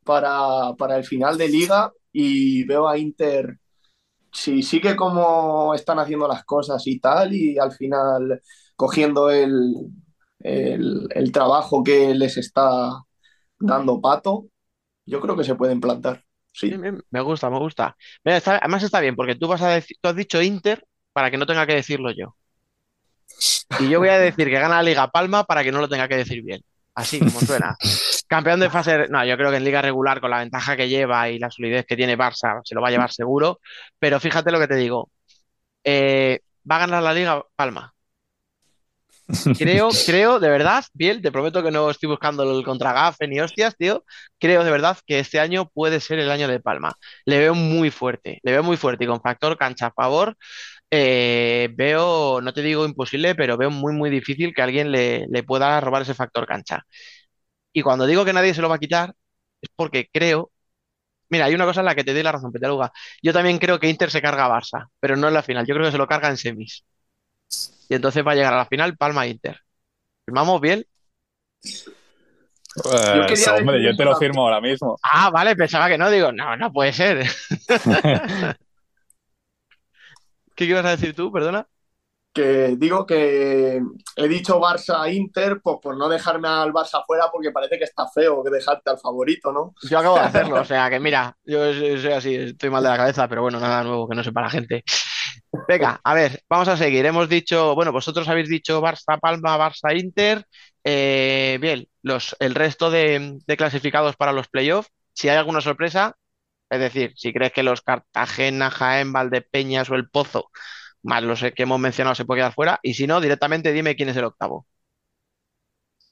[0.05, 3.59] para, para el final de liga y veo a Inter,
[4.33, 8.43] si sigue como están haciendo las cosas y tal, y al final
[8.77, 9.75] cogiendo el,
[10.41, 12.91] el, el trabajo que les está
[13.59, 14.47] dando Pato,
[15.07, 16.25] yo creo que se pueden plantar.
[16.53, 16.73] Sí.
[17.11, 17.97] Me gusta, me gusta.
[18.25, 21.31] Mira, está- además está bien, porque tú vas a decir, tú has dicho Inter para
[21.31, 22.37] que no tenga que decirlo yo.
[23.81, 26.07] Y yo voy a decir que gana la Liga Palma para que no lo tenga
[26.09, 26.61] que decir bien.
[26.95, 27.77] Así como suena.
[28.29, 29.09] Campeón de fase.
[29.09, 31.85] No, yo creo que en liga regular, con la ventaja que lleva y la solidez
[31.87, 33.61] que tiene Barça, se lo va a llevar seguro.
[33.99, 35.11] Pero fíjate lo que te digo.
[35.85, 36.41] Eh,
[36.71, 37.94] va a ganar la Liga Palma.
[39.57, 43.77] Creo, creo, de verdad, Biel, te prometo que no estoy buscando el contragafe ni hostias,
[43.77, 44.05] tío.
[44.41, 46.95] Creo de verdad que este año puede ser el año de Palma.
[47.25, 50.37] Le veo muy fuerte, le veo muy fuerte y con factor cancha a favor.
[50.91, 55.43] eh, veo, no te digo imposible, pero veo muy, muy difícil que alguien le, le
[55.45, 56.83] pueda robar ese factor cancha.
[57.73, 59.15] Y cuando digo que nadie se lo va a quitar,
[59.61, 60.53] es porque creo.
[61.31, 62.93] Mira, hay una cosa en la que te doy la razón, Petaluga.
[63.23, 65.67] Yo también creo que Inter se carga a Barça, pero no en la final.
[65.67, 66.85] Yo creo que se lo carga en semis.
[67.89, 69.61] Y entonces va a llegar a la final Palma-Inter.
[70.25, 70.85] ¿Firmamos bien?
[72.77, 74.97] Eh, quería hombre, decir yo te lo firmo ahora mismo.
[75.03, 76.11] Ah, vale, pensaba que no.
[76.11, 77.25] Digo, no, no puede ser.
[80.57, 81.31] ¿Qué ibas a decir tú?
[81.31, 81.67] Perdona.
[82.33, 83.81] Que digo que
[84.17, 88.43] he dicho Barça-Inter, pues por no dejarme al Barça fuera, porque parece que está feo
[88.43, 89.73] que dejarte al favorito, ¿no?
[89.89, 92.89] Yo acabo de hacerlo, o sea que mira, yo soy soy así, estoy mal de
[92.89, 94.83] la cabeza, pero bueno, nada nuevo que no sepa la gente.
[95.69, 97.07] Venga, a ver, vamos a seguir.
[97.07, 100.45] Hemos dicho, bueno, vosotros habéis dicho Barça Palma, Barça Inter.
[100.83, 106.17] Eh, bien, los, el resto de, de clasificados para los playoffs, si hay alguna sorpresa,
[106.71, 110.51] es decir, si crees que los Cartagena, Jaén, Valdepeñas o el Pozo,
[111.03, 114.09] más los que hemos mencionado, se puede quedar fuera, y si no, directamente dime quién
[114.11, 114.67] es el octavo.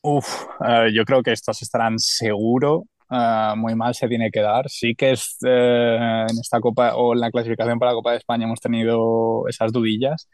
[0.02, 0.46] Uf,
[0.92, 2.86] yo creo que estos estarán seguro.
[3.12, 4.68] Eh, muy mal se tiene que dar.
[4.70, 5.96] Sí que es eh,
[6.30, 9.72] en esta Copa o en la clasificación para la Copa de España hemos tenido esas
[9.72, 10.28] dudillas,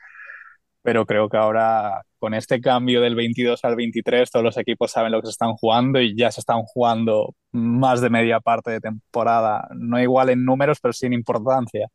[0.82, 5.12] pero creo que ahora con este cambio del 22 al 23 todos los equipos saben
[5.12, 8.80] lo que se están jugando y ya se están jugando más de media parte de
[8.80, 11.88] temporada, no igual en números, pero sí en importancia.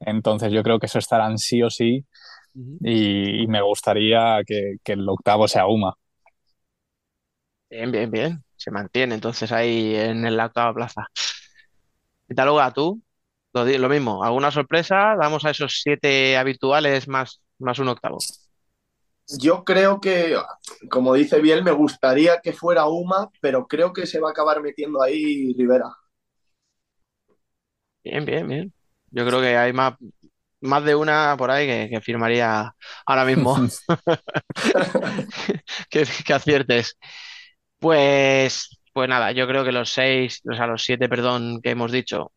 [0.00, 2.06] Entonces yo creo que eso estarán sí o sí
[2.82, 5.94] y, y me gustaría que, que el octavo sea UMA.
[7.70, 8.44] Bien, bien, bien.
[8.58, 11.06] Se mantiene entonces ahí en la octava plaza.
[12.28, 13.02] ¿Qué tal, Uga, tú?
[13.54, 15.16] Lo, di- lo mismo, ¿alguna sorpresa?
[15.18, 18.26] Damos a esos siete habituales más, más un octavo.
[19.40, 20.36] Yo creo que,
[20.90, 24.62] como dice Biel, me gustaría que fuera Uma, pero creo que se va a acabar
[24.62, 25.86] metiendo ahí Rivera.
[28.04, 28.72] Bien, bien, bien.
[29.10, 29.94] Yo creo que hay más,
[30.60, 32.74] más de una por ahí que, que firmaría
[33.06, 33.60] ahora mismo
[35.90, 36.96] que, que aciertes.
[37.78, 41.92] Pues, pues nada, yo creo que los seis, o sea, los siete, perdón, que hemos
[41.92, 42.32] dicho,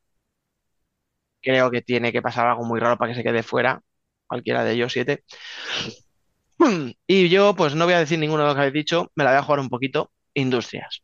[1.41, 3.81] creo que tiene que pasar algo muy raro para que se quede fuera,
[4.27, 5.23] cualquiera de ellos siete.
[7.07, 9.31] Y yo, pues no voy a decir ninguno de los que habéis dicho, me la
[9.31, 10.11] voy a jugar un poquito.
[10.33, 11.01] Industrias.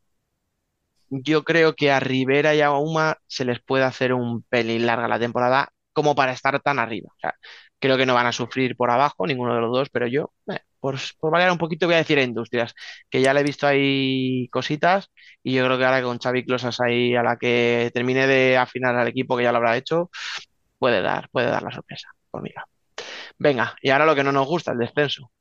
[1.09, 5.07] Yo creo que a Rivera y a Uma se les puede hacer un pelín larga
[5.07, 7.09] la temporada como para estar tan arriba.
[7.15, 7.33] O sea,
[7.79, 10.59] creo que no van a sufrir por abajo, ninguno de los dos, pero yo, eh,
[10.79, 12.73] por, por variar un poquito, voy a decir a Industrias,
[13.09, 15.11] que ya le he visto ahí cositas
[15.43, 18.95] y yo creo que ahora con Xavi Closas ahí a la que termine de afinar
[18.95, 20.09] al equipo que ya lo habrá hecho,
[20.79, 22.61] puede dar, puede dar la sorpresa conmigo.
[23.37, 25.31] Venga, y ahora lo que no nos gusta, el descenso.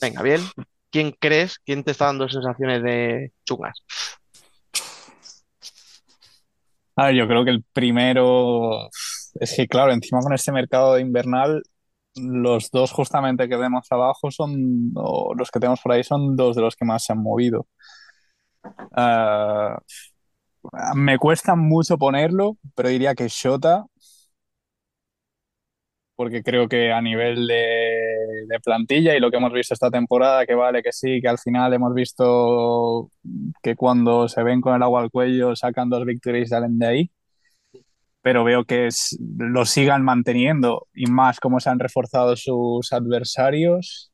[0.00, 0.40] Venga, bien.
[0.90, 1.58] ¿Quién crees?
[1.58, 3.82] ¿Quién te está dando sensaciones de chungas?
[6.96, 8.88] A ver, yo creo que el primero
[9.40, 11.62] es que, claro, encima con este mercado de invernal,
[12.16, 16.56] los dos justamente que vemos abajo son, o los que tenemos por ahí son dos
[16.56, 17.66] de los que más se han movido.
[18.92, 19.78] Ah,
[20.94, 23.84] me cuesta mucho ponerlo, pero diría que Shota,
[26.16, 27.54] porque creo que a nivel de,
[28.48, 31.38] de plantilla y lo que hemos visto esta temporada, que vale, que sí, que al
[31.38, 33.08] final hemos visto
[33.62, 36.86] que cuando se ven con el agua al cuello sacan dos victorias y salen de
[36.86, 37.10] ahí,
[38.28, 44.12] pero veo que es- lo sigan manteniendo y más cómo se han reforzado sus adversarios.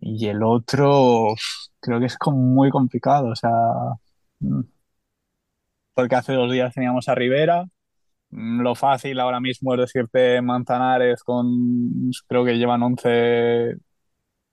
[0.00, 1.34] Y el otro
[1.80, 3.50] creo que es como muy complicado, o sea,
[4.40, 4.60] mm,
[5.94, 7.64] porque hace dos días teníamos a Rivera.
[8.30, 13.76] Mm, Lo fácil ahora mismo es decirte Manzanares con, creo que llevan 11,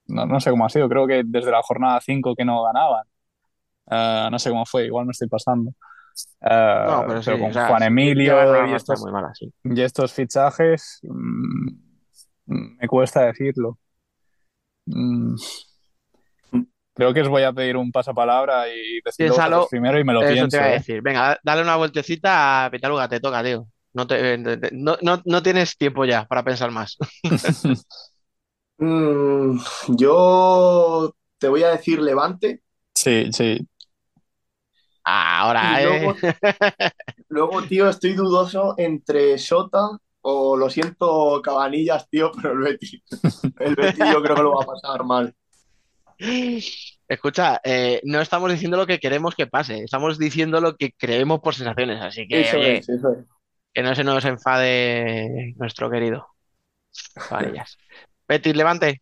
[0.08, 3.06] no, no sé cómo ha sido, creo que desde la jornada 5 que no ganaban.
[3.91, 5.74] Eh, no sé cómo fue, igual me estoy pasando.
[6.41, 9.51] No, pero sí, pero con o sea, Juan Emilio y estos, muy mala, sí.
[9.64, 11.68] y estos fichajes, mm,
[12.80, 13.78] me cuesta decirlo.
[14.88, 15.36] Mm,
[16.93, 20.34] creo que os voy a pedir un pasapalabra y decirlo primero y me lo eso
[20.34, 20.47] pienso.
[20.49, 20.74] te iba a ¿eh?
[20.74, 21.01] decir.
[21.01, 23.68] Venga, da- dale una vueltecita a Pitaluga, te toca, tío.
[23.93, 26.97] No, te, eh, te- no, no, no tienes tiempo ya para pensar más.
[28.80, 29.59] Mm,
[29.95, 32.64] yo te voy a decir Levante
[32.95, 33.68] Sí, sí.
[35.04, 35.86] Ahora, ¿eh?
[35.86, 36.16] luego,
[37.30, 43.02] luego, tío, estoy dudoso entre Shota o lo siento, Cabanillas, tío, pero el Betis.
[43.60, 45.34] El Betis yo creo que lo va a pasar mal.
[47.08, 51.41] Escucha, eh, no estamos diciendo lo que queremos que pase, estamos diciendo lo que creemos
[51.41, 53.26] por sensaciones, así que, Eso oye, es, eso es.
[53.74, 56.28] que no se nos enfade nuestro querido
[57.28, 57.78] Cabanillas.
[58.28, 59.02] Betis, levante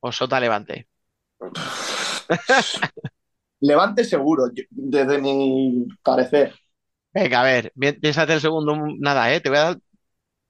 [0.00, 0.88] o Sota, levante.
[3.60, 6.54] Levante seguro, yo- desde mi parecer.
[7.12, 9.40] Venga, a ver, pi- piénsate el segundo, nada, ¿eh?
[9.40, 9.78] Te voy a dar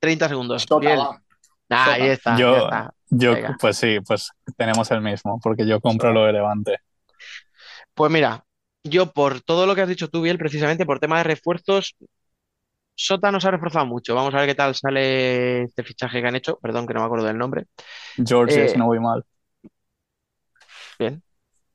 [0.01, 0.65] 30 segundos.
[0.69, 1.23] Sota.
[1.71, 1.93] Ah, Sota.
[1.95, 2.95] ahí está, ya Yo, está.
[3.11, 6.77] yo, pues sí, pues tenemos el mismo, porque yo compro lo de Levante.
[7.95, 8.45] Pues mira,
[8.85, 11.97] yo por todo lo que has dicho tú, Biel, precisamente por tema de refuerzos,
[12.95, 14.15] Sota nos ha reforzado mucho.
[14.15, 16.59] Vamos a ver qué tal sale este fichaje que han hecho.
[16.61, 17.67] Perdón, que no me acuerdo del nombre.
[18.17, 19.25] George, Eh, no voy mal.
[20.99, 21.23] Bien,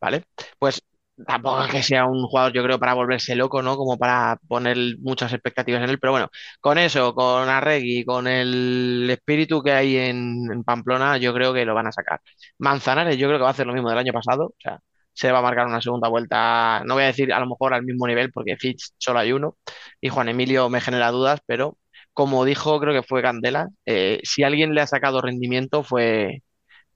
[0.02, 0.26] ¿vale?
[0.60, 0.82] Pues
[1.26, 3.78] tampoco es que sea un jugador, yo creo, para volverse loco, ¿no?
[3.78, 6.00] Como para poner muchas expectativas en él.
[6.00, 11.54] Pero bueno, con eso, con Arregui, con el espíritu que hay en, Pamplona, yo creo
[11.54, 12.22] que lo van a sacar.
[12.60, 14.48] Manzanares, yo creo que va a hacer lo mismo del año pasado.
[14.48, 14.80] O sea,
[15.14, 16.84] se va a marcar una segunda vuelta.
[16.86, 19.58] No voy a decir a lo mejor al mismo nivel, porque Fitch solo hay uno.
[20.00, 21.78] Y Juan Emilio me genera dudas, pero
[22.14, 26.44] como dijo, creo que fue Candela, eh, si alguien le ha sacado rendimiento fue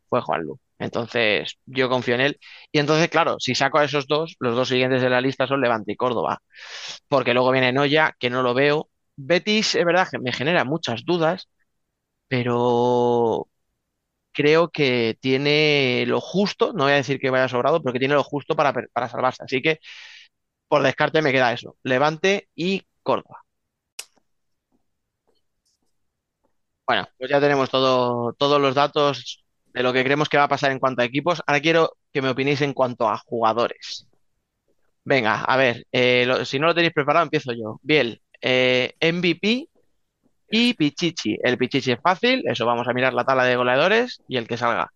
[0.09, 0.59] fue Juanlu.
[0.80, 2.39] Entonces, yo confío en él.
[2.71, 5.61] Y entonces, claro, si saco a esos dos, los dos siguientes de la lista son
[5.61, 6.41] Levante y Córdoba.
[7.07, 8.89] Porque luego viene Noya, que no lo veo.
[9.15, 11.49] Betis, es verdad que me genera muchas dudas,
[12.28, 13.47] pero
[14.34, 18.15] creo que tiene lo justo, no voy a decir que vaya sobrado, pero que tiene
[18.15, 19.43] lo justo para, para salvarse.
[19.43, 19.80] Así que,
[20.67, 21.78] por descarte, me queda eso.
[21.84, 23.43] Levante y Córdoba.
[26.88, 29.45] Bueno, pues ya tenemos todo, todos los datos
[29.76, 31.43] de lo que creemos que va a pasar en cuanto a equipos.
[31.45, 34.07] Ahora quiero que me opinéis en cuanto a jugadores.
[35.03, 37.80] Venga, a ver, eh, lo- si no lo tenéis preparado, empiezo yo.
[37.84, 39.67] Biel, eh, MVP
[40.49, 41.38] y Pichichi.
[41.43, 44.57] El Pichichi es fácil, eso vamos a mirar la tabla de goleadores y el que
[44.57, 44.91] salga.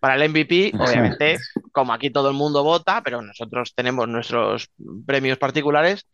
[0.00, 0.72] Para el MVP,
[1.18, 1.36] obviamente,
[1.70, 4.68] como aquí todo el mundo vota, pero nosotros tenemos nuestros
[5.06, 6.06] premios particulares,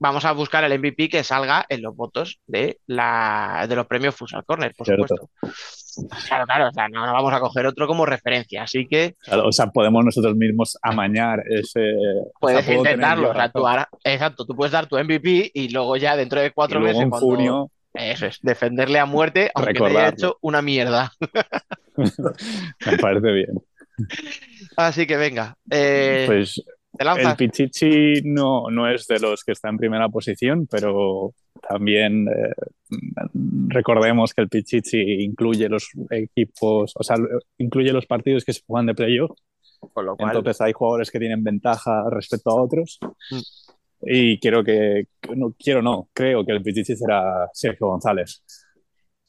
[0.00, 4.16] vamos a buscar el MVP que salga en los votos de, la, de los premios
[4.16, 5.06] Futsal Corner, por Cierto.
[5.06, 5.30] supuesto.
[6.28, 9.46] Claro, claro, o sea, no, no vamos a coger otro como referencia, así que Claro,
[9.48, 11.92] O sea, podemos nosotros mismos amañar ese.
[12.24, 13.30] o puedes sea, intentarlo.
[13.30, 16.50] o sea, tú ahora- exacto, tú puedes dar tu MVP y luego ya dentro de
[16.52, 20.16] cuatro meses, en cuando- junio, eso es, defenderle a muerte, aunque te haya Recordarlo.
[20.16, 21.12] hecho una mierda.
[21.96, 23.50] me parece bien.
[24.76, 26.62] Así que venga, eh, Pues
[26.98, 27.36] el.
[27.36, 31.34] Pichichi no, no es de los que está en primera posición, pero
[31.66, 32.52] también eh,
[33.68, 37.16] recordemos que el Pichichi incluye los equipos, o sea,
[37.58, 39.30] incluye los partidos que se juegan de playoff.
[39.94, 42.98] Con lo cual, Entonces hay jugadores que tienen ventaja respecto a otros.
[43.30, 43.40] Mm.
[44.02, 45.04] Y quiero que,
[45.36, 48.42] no quiero no, creo que el Pichichi será Sergio González.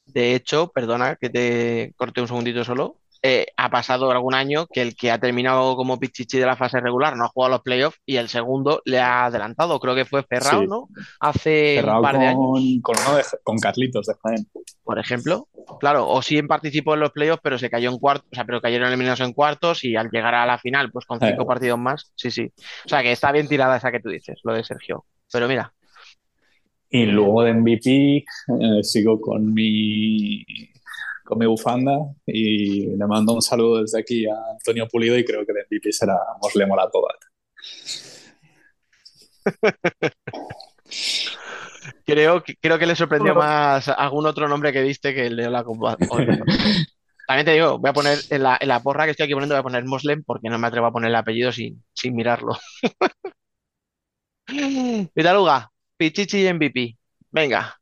[0.05, 3.00] de hecho, perdona que te corte un segundito solo.
[3.23, 6.79] Eh, ha pasado algún año que el que ha terminado como Pichichi de la fase
[6.79, 9.79] regular no ha jugado los playoffs y el segundo le ha adelantado.
[9.79, 10.67] Creo que fue Ferrao, Sí.
[10.67, 10.89] ¿no?
[11.19, 12.37] Hace un par de años.
[12.37, 14.47] con, con uno de- con Carlitos de Jaén.
[14.83, 15.47] por ejemplo.
[15.79, 18.59] Claro, o sí participó en los playoffs, pero se cayó en cuartos, o sea, pero
[18.61, 21.45] cayeron eliminados en cuartos y al llegar a la final, pues con cinco Eh.
[21.45, 22.51] partidos más, sí, sí.
[22.85, 25.05] O sea, que está bien tirada esa que tú dices, lo de Sergio.
[25.31, 25.71] Pero mira,
[26.89, 30.43] Y luego de MVP eh, sigo con mi,
[31.31, 35.45] con mi bufanda y le mando un saludo desde aquí a Antonio Pulido y creo
[35.45, 37.15] que de MVP será Mosle Molatovat.
[42.05, 43.47] creo que, creo que le sorprendió Bueno.
[43.47, 45.95] más algún otro nombre que diste que el de la Copa.
[47.27, 49.55] También te digo, voy a poner en la, en la porra que estoy aquí poniendo,
[49.55, 52.57] voy a poner Moslem porque no me atrevo a poner el apellido sin, sin mirarlo.
[55.15, 56.97] Vitaluga, Pichichi y MVP.
[57.31, 57.79] Venga,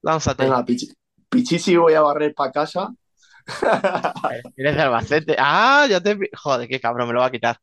[0.00, 0.44] lánzate.
[0.44, 0.94] Venga, Pichi-
[1.34, 2.94] Pichichi voy a barrer para casa.
[4.56, 5.36] Eres de Albacete.
[5.38, 6.16] Ah, ya te.
[6.36, 7.56] Joder, qué cabrón, me lo va a quitar.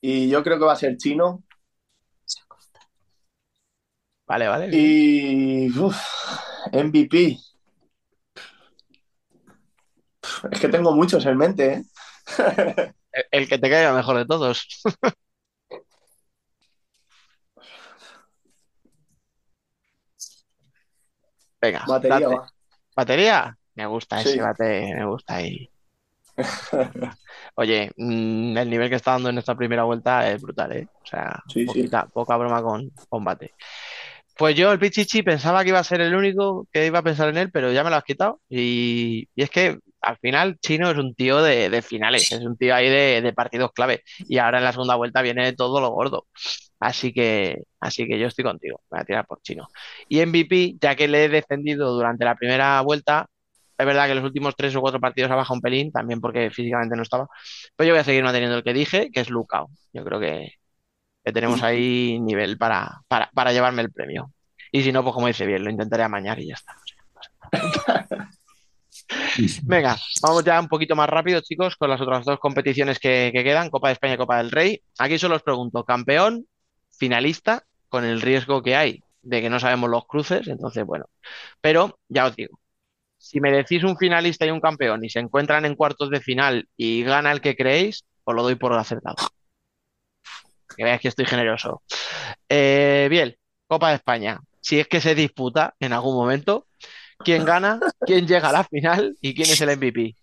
[0.00, 1.42] y yo creo que va a ser chino.
[4.26, 4.68] Vale, vale.
[4.72, 5.96] Y uf,
[6.72, 7.38] MVP.
[10.50, 11.82] Es que tengo muchos en mente, ¿eh?
[13.12, 14.66] El, el que te caiga mejor de todos.
[21.66, 22.52] Venga, Batería va.
[22.94, 23.58] ¿Batería?
[23.74, 25.68] Me gusta ese bate, me gusta ahí.
[27.56, 30.86] Oye, mm, el nivel que está dando en esta primera vuelta es brutal, ¿eh?
[31.02, 31.66] O sea, Sí, sí.
[31.66, 33.52] poquita- poca broma con, con bate.
[34.36, 37.28] Pues yo, el Pichichi, pensaba que iba a ser el único que iba a pensar
[37.30, 38.40] en él, pero ya me lo has quitado.
[38.48, 42.56] Y, y es que al final Chino es un tío de, de finales, es un
[42.56, 44.02] tío ahí de, de partidos clave.
[44.18, 46.26] Y ahora en la segunda vuelta viene todo lo gordo.
[46.78, 49.68] Así que, así que yo estoy contigo, voy a tirar por Chino.
[50.08, 53.26] Y MVP, ya que le he defendido durante la primera vuelta,
[53.78, 56.50] es verdad que los últimos tres o cuatro partidos ha bajado un pelín, también porque
[56.50, 57.28] físicamente no estaba.
[57.76, 59.68] Pero yo voy a seguir manteniendo el que dije, que es Lucao.
[59.92, 60.52] Yo creo que,
[61.24, 64.32] que tenemos ahí nivel para, para, para llevarme el premio.
[64.72, 66.76] Y si no, pues como dice bien, lo intentaré amañar y ya está.
[69.62, 73.44] Venga, vamos ya un poquito más rápido, chicos, con las otras dos competiciones que, que
[73.44, 74.80] quedan, Copa de España y Copa del Rey.
[74.98, 76.46] Aquí solo os pregunto, campeón,
[76.90, 81.06] finalista, con el riesgo que hay de que no sabemos los cruces, entonces bueno.
[81.60, 82.58] Pero ya os digo,
[83.18, 86.68] si me decís un finalista y un campeón y se encuentran en cuartos de final
[86.76, 89.16] y gana el que creéis, os lo doy por acertado.
[90.76, 91.82] Que veáis que estoy generoso.
[92.48, 93.34] Eh, bien,
[93.66, 94.38] Copa de España.
[94.60, 96.66] Si es que se disputa en algún momento,
[97.18, 100.14] quién gana, quién llega a la final y quién es el MVP.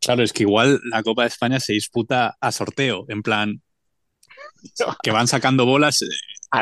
[0.00, 3.62] Claro, es que igual la Copa de España se disputa a sorteo, en plan
[5.02, 6.06] que van sacando bolas eh,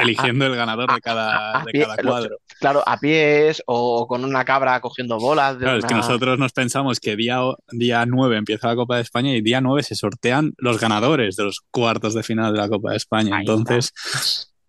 [0.01, 2.37] eligiendo el ganador de cada, a de pie- cada lo- cuadro.
[2.61, 5.55] Claro, a pies o con una cabra cogiendo bolas.
[5.59, 7.41] de Claro, es que nosotros nos pensamos que día,
[7.73, 11.43] día 9 empieza la Copa de España y día 9 se sortean los ganadores de
[11.45, 13.37] los cuartos de final de la Copa de España.
[13.37, 13.93] Ahí Entonces,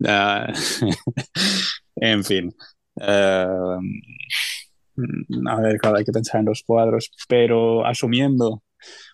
[1.96, 2.54] en fin.
[3.00, 3.46] Eh,
[5.48, 8.62] a ver, claro, hay que pensar en los cuadros, pero asumiendo,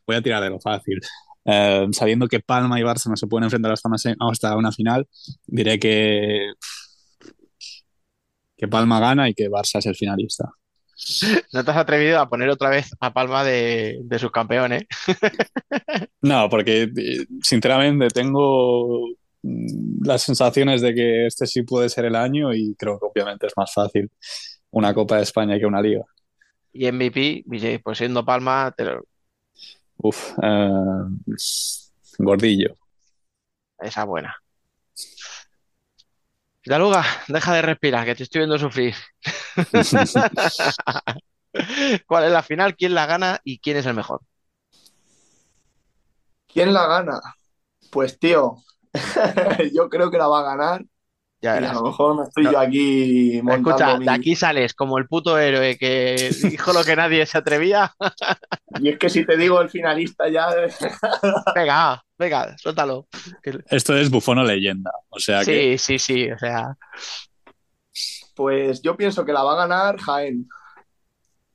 [0.07, 1.01] voy a tirar de lo fácil.
[1.47, 4.73] Eh, sabiendo que Palma y Barça no se pueden enfrentar hasta una, se- hasta una
[4.73, 5.09] final,
[5.47, 6.53] diré que,
[8.57, 10.51] que Palma gana y que Barça es el finalista.
[11.53, 14.87] No te has atrevido a poner otra vez a Palma de, de subcampeón, ¿eh?
[16.23, 19.09] No, porque eh, sinceramente tengo
[19.43, 23.53] las sensaciones de que este sí puede ser el año y creo que obviamente es
[23.57, 24.11] más fácil
[24.71, 26.05] una Copa de España que una Liga.
[26.73, 29.05] Y MVP, Villay, pues siendo Palma, te lo-
[29.97, 30.69] Uf, eh,
[32.19, 32.75] gordillo.
[33.79, 34.35] esa buena.
[36.65, 38.95] Daluga, deja de respirar, que te estoy viendo sufrir.
[42.07, 42.77] ¿Cuál es la final?
[42.77, 44.21] ¿Quién la gana y quién es el mejor?
[46.47, 47.21] ¿Quién la gana?
[47.91, 48.57] Pues tío,
[49.75, 50.85] yo creo que la va a ganar
[51.43, 52.53] Ya y a lo mejor me estoy No.
[52.53, 56.85] yo aquí montando Escucha, mi- de aquí sales como el puto héroe que dijo lo
[56.85, 57.93] que nadie se atrevía.
[58.81, 60.49] Y es que si te digo el finalista ya...
[61.55, 63.07] Venga, venga, suéltalo.
[63.71, 64.91] Esto es Bufono leyenda.
[65.09, 66.77] O sea que Sí, sí, sí, o sea,
[68.35, 70.47] Pues yo pienso que la va a ganar Jaén.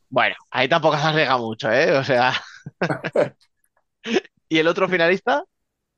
[0.09, 1.95] bueno, ahí tampoco se arriesga mucho, ¿eh?
[1.97, 2.33] O sea.
[4.49, 5.43] ¿Y el otro finalista?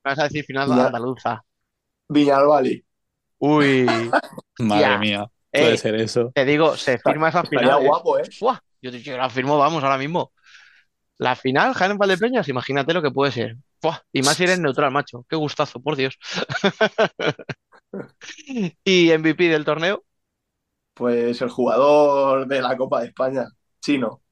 [0.08, 0.86] Vas a decir final Ya.
[0.86, 1.44] andaluza.
[2.10, 2.84] Villalbali.
[3.38, 4.18] Uy,
[4.58, 4.98] madre Ya.
[4.98, 6.34] mía, puede eh, ser eso.
[6.34, 7.82] te digo, se firma esa Estaría final.
[7.86, 7.86] ¿eh?
[7.86, 8.34] guapo, ¿eh?
[8.40, 10.32] Buah, yo te yo la firmo, vamos, ahora mismo.
[11.18, 13.56] La final, Jaén Valdepeñas, imagínate lo que puede ser.
[13.82, 15.26] Buah, y más si eres neutral, macho.
[15.28, 16.18] Qué gustazo, por Dios.
[18.84, 20.04] Y MVP del torneo,
[20.94, 23.46] Pues el jugador de la Copa de España,
[23.80, 24.22] chino.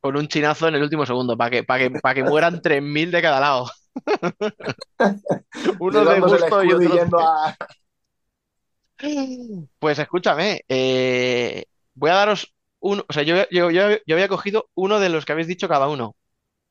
[0.00, 3.10] con un chinazo en el último segundo, para que, para que, para que mueran 3.000
[3.10, 3.66] de cada lado.
[5.80, 7.20] Uno de gusto y otro.
[7.20, 7.56] a...
[9.78, 11.64] Pues escúchame, eh,
[11.94, 15.24] voy a daros un, o sea, yo, yo, yo, yo había cogido uno de los
[15.24, 16.16] que habéis dicho cada uno.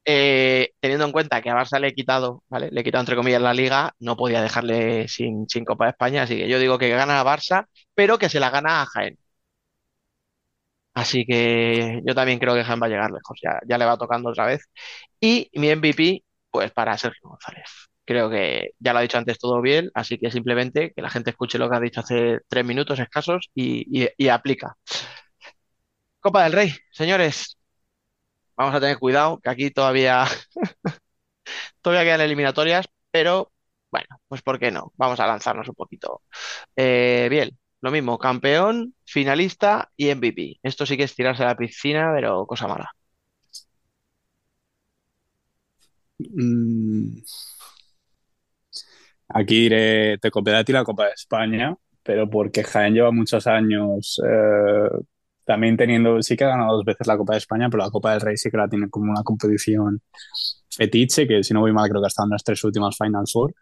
[0.06, 2.69] Eh, teniendo en cuenta que a Barça le he quitado, ¿vale?
[2.72, 6.23] Le he quitado entre comillas la liga, no podía dejarle sin, sin Copa de España,
[6.23, 9.18] así que yo digo que gana a Barça, pero que se la gana a Jaén.
[10.93, 13.97] Así que yo también creo que Jaén va a llegar lejos, ya, ya le va
[13.97, 14.61] tocando otra vez.
[15.19, 16.24] Y mi MVP,
[16.56, 17.69] pues para Sergio González.
[18.06, 21.32] Creo que ya lo ha dicho antes todo bien, así que simplemente que la gente
[21.32, 24.77] escuche lo que ha dicho hace tres minutos escasos y, aplica.
[26.19, 27.57] Copa del Rey, señores,
[28.56, 30.26] vamos a tener cuidado, que aquí todavía,
[31.82, 33.52] todavía quedan eliminatorias, pero
[33.91, 34.94] bueno, pues ¿por qué no?
[34.98, 36.22] Vamos a lanzarnos un poquito.
[36.76, 40.60] Eh, bien, lo mismo, campeón, finalista y MVP.
[40.64, 42.91] Esto sí que es tirarse a la piscina, pero cosa mala.
[46.19, 47.17] Mm.
[49.29, 53.47] Aquí iré, te copiaré a ti la Copa de España, pero porque Jaén lleva muchos
[53.47, 54.89] años eh,
[55.45, 58.11] también teniendo, sí que ha ganado dos veces la Copa de España, pero la Copa
[58.11, 60.01] del Rey sí que la tiene como una competición
[60.69, 63.25] fetiche, que si no voy mal creo que ha estado en las tres últimas Final
[63.31, 63.53] Four.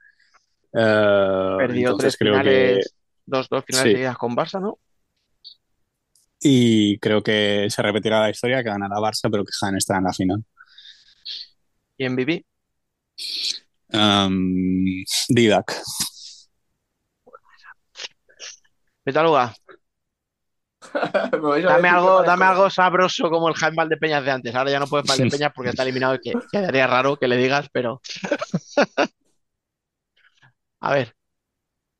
[0.73, 3.91] Eh, Perdió entonces tres creo que, finales, dos, dos finales Sí.
[3.93, 4.79] seguidas con Barça, ¿no?
[6.45, 10.05] y creo que se repetirá la historia, que ganará Barça, pero que Jaén estará en
[10.05, 10.43] la final.
[11.97, 12.45] Y MVP.
[13.93, 15.81] Um, Didac.
[19.05, 19.53] Metaluga,
[21.33, 24.55] Dame algo, dame algo sabroso como el Jaime Valdepeñas de antes.
[24.55, 27.67] Ahora ya no puedes Valdepeñas porque está eliminado y que quedaría raro que le digas,
[27.71, 28.01] pero.
[30.79, 31.15] A ver,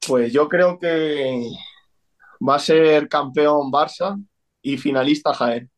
[0.05, 1.41] Pues yo creo que
[2.47, 4.21] va a ser campeón Barça
[4.61, 5.69] y finalista Jaén.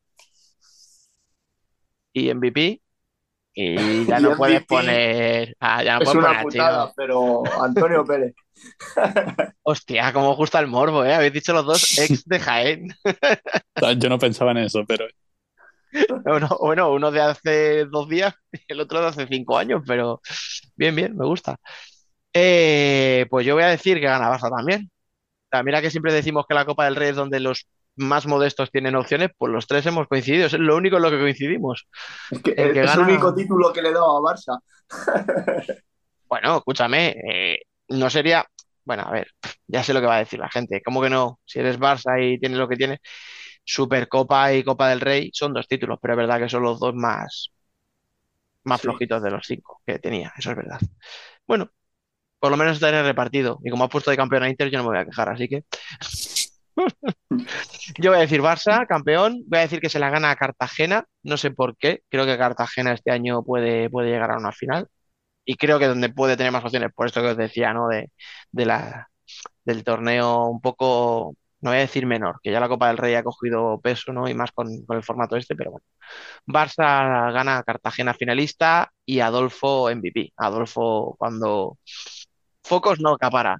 [2.13, 2.81] y MVP.
[3.55, 5.55] Y ya no puedes poner.
[5.59, 8.35] Ah, ya no Es puedes una poner putada, pero Antonio Pérez.
[9.63, 11.15] Hostia, cómo os gusta el morbo, ¿eh?
[11.15, 12.87] Habéis dicho los dos ex de Jaén.
[13.97, 15.07] Yo no pensaba en eso, pero
[16.23, 20.21] Bueno, bueno, uno de hace dos días y el otro de hace cinco años, pero
[20.75, 21.57] bien, bien, me gusta.
[22.33, 24.89] Eh, pues yo voy a decir que gana Barça también.
[25.45, 27.67] O sea, mira que siempre decimos que la Copa del Rey es donde los
[27.97, 31.19] más modestos tienen opciones, pues los tres hemos coincidido, es lo único en lo que
[31.19, 31.87] coincidimos.
[32.31, 34.59] Es que El que es el gana- único título que le he dado a Barça.
[36.27, 37.59] Bueno, escúchame, eh,
[37.89, 38.43] no sería,
[38.83, 39.27] bueno, a ver,
[39.67, 41.39] ya sé lo que va a decir la gente, ¿cómo que no?
[41.45, 42.99] Si eres Barça y tienes lo que tienes,
[43.63, 46.95] Supercopa y Copa del Rey son dos títulos, pero es verdad que son los dos
[46.95, 47.51] más,
[48.63, 48.87] más Sí.
[48.87, 50.79] flojitos de los cinco que tenía, eso es verdad.
[51.47, 51.69] Bueno,
[52.39, 54.85] por lo menos el repartido, y como ha puesto de campeón a Inter, yo no
[54.85, 55.63] me voy a quejar, así que
[57.99, 61.05] yo voy a decir Barça, campeón, voy a decir que se la gana a Cartagena,
[61.23, 64.87] no sé por qué, creo que Cartagena este año puede, puede llegar a una final.
[65.45, 67.87] Y creo que donde puede tener más opciones, por esto que os decía, ¿no?
[67.89, 68.11] De,
[68.51, 69.09] de la,
[69.65, 73.15] del torneo un poco, no voy a decir menor, que ya la Copa del Rey
[73.15, 74.29] ha cogido peso, ¿no?
[74.29, 75.85] Y más con, con el formato este, pero bueno.
[76.47, 80.33] Barça gana a Cartagena finalista y Adolfo MVP.
[80.37, 81.77] Adolfo cuando
[82.63, 83.57] focos no acapara,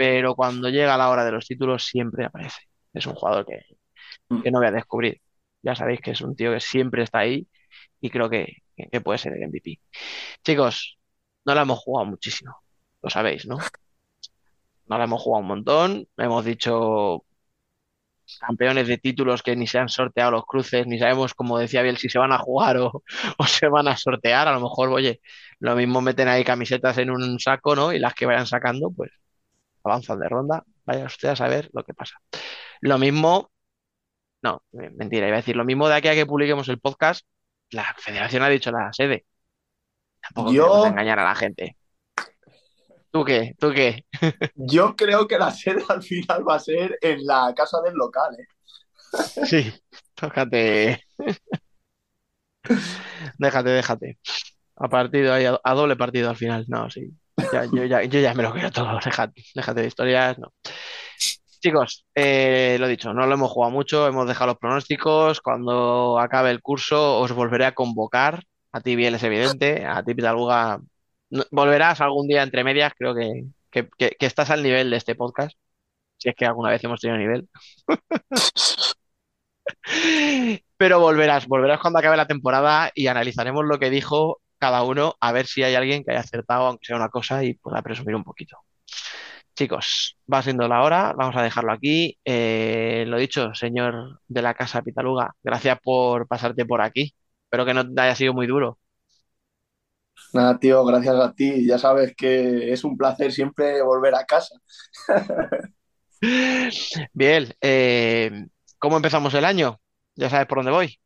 [0.00, 2.62] pero cuando llega la hora de los títulos siempre aparece.
[2.94, 3.60] Es un jugador que,
[4.42, 5.20] que no voy a descubrir.
[5.62, 7.48] Ya sabéis que es un tío que siempre está ahí
[8.00, 8.58] y creo que,
[8.92, 9.80] que puede ser el MVP.
[10.44, 10.98] Chicos,
[11.46, 12.56] no la hemos jugado muchísimo,
[13.02, 13.58] lo sabéis, ¿no?
[14.88, 17.24] No la hemos jugado un montón, hemos dicho
[18.40, 21.96] campeones de títulos que ni se han sorteado los cruces, ni sabemos, como decía Biel,
[21.98, 23.02] si se van a jugar o,
[23.38, 24.48] o se van a sortear.
[24.48, 25.20] A lo mejor, oye,
[25.58, 27.92] lo mismo meten ahí camisetas en un saco, ¿no?
[27.92, 29.10] Y las que vayan sacando, pues
[29.84, 30.64] avanzan de ronda.
[30.84, 32.16] Vaya usted a saber lo que pasa.
[32.80, 33.50] Lo mismo,
[34.42, 37.26] no, mentira, iba a decir, lo mismo de aquí a que publiquemos el podcast,
[37.70, 39.26] la federación ha dicho la sede.
[40.20, 41.76] Tampoco Yo- engañar a la gente.
[43.12, 43.54] ¿Tú qué?
[43.58, 44.04] ¿Tú qué?
[44.54, 48.36] Yo creo que la sede al final va a ser en la casa del local.
[48.38, 48.46] ¿eh?
[49.46, 49.72] Sí,
[50.14, 51.02] tócate.
[53.38, 54.18] Déjate, déjate.
[54.76, 56.64] A partido ahí, a doble partido al final.
[56.68, 57.10] No, sí.
[57.72, 58.98] Yo, ya, me lo creo todo.
[59.54, 60.38] Déjate, de historias.
[60.38, 60.52] No.
[61.60, 65.40] Chicos, eh, lo dicho, no lo hemos jugado mucho, hemos dejado los pronósticos.
[65.40, 68.42] Cuando acabe el curso, os volveré a convocar.
[68.72, 69.84] A ti, bien, es evidente.
[69.84, 70.80] A ti, Pitaluga,
[71.50, 72.92] volverás algún día entre medias.
[72.96, 75.56] Creo que- que estás al nivel de este podcast.
[76.18, 77.48] Si es que alguna vez hemos tenido nivel.
[80.76, 85.32] Pero volverás, volverás cuando acabe la temporada y analizaremos lo que dijo cada uno, a
[85.32, 88.24] ver si hay alguien que haya acertado, aunque sea una cosa, y pueda presumir un
[88.24, 88.58] poquito.
[89.54, 92.18] Chicos, va siendo la hora, vamos a dejarlo aquí.
[92.24, 97.14] Eh, lo dicho, señor de la casa Pitaluga, gracias por pasarte por aquí.
[97.44, 98.78] Espero que no te haya sido muy duro.
[100.32, 101.66] Nada, tío, gracias a ti.
[101.66, 104.56] Ya sabes que es un placer siempre volver a casa.
[107.12, 108.30] Bien, eh,
[108.78, 109.80] ¿cómo empezamos el año?
[110.16, 111.00] Ya sabes por dónde voy.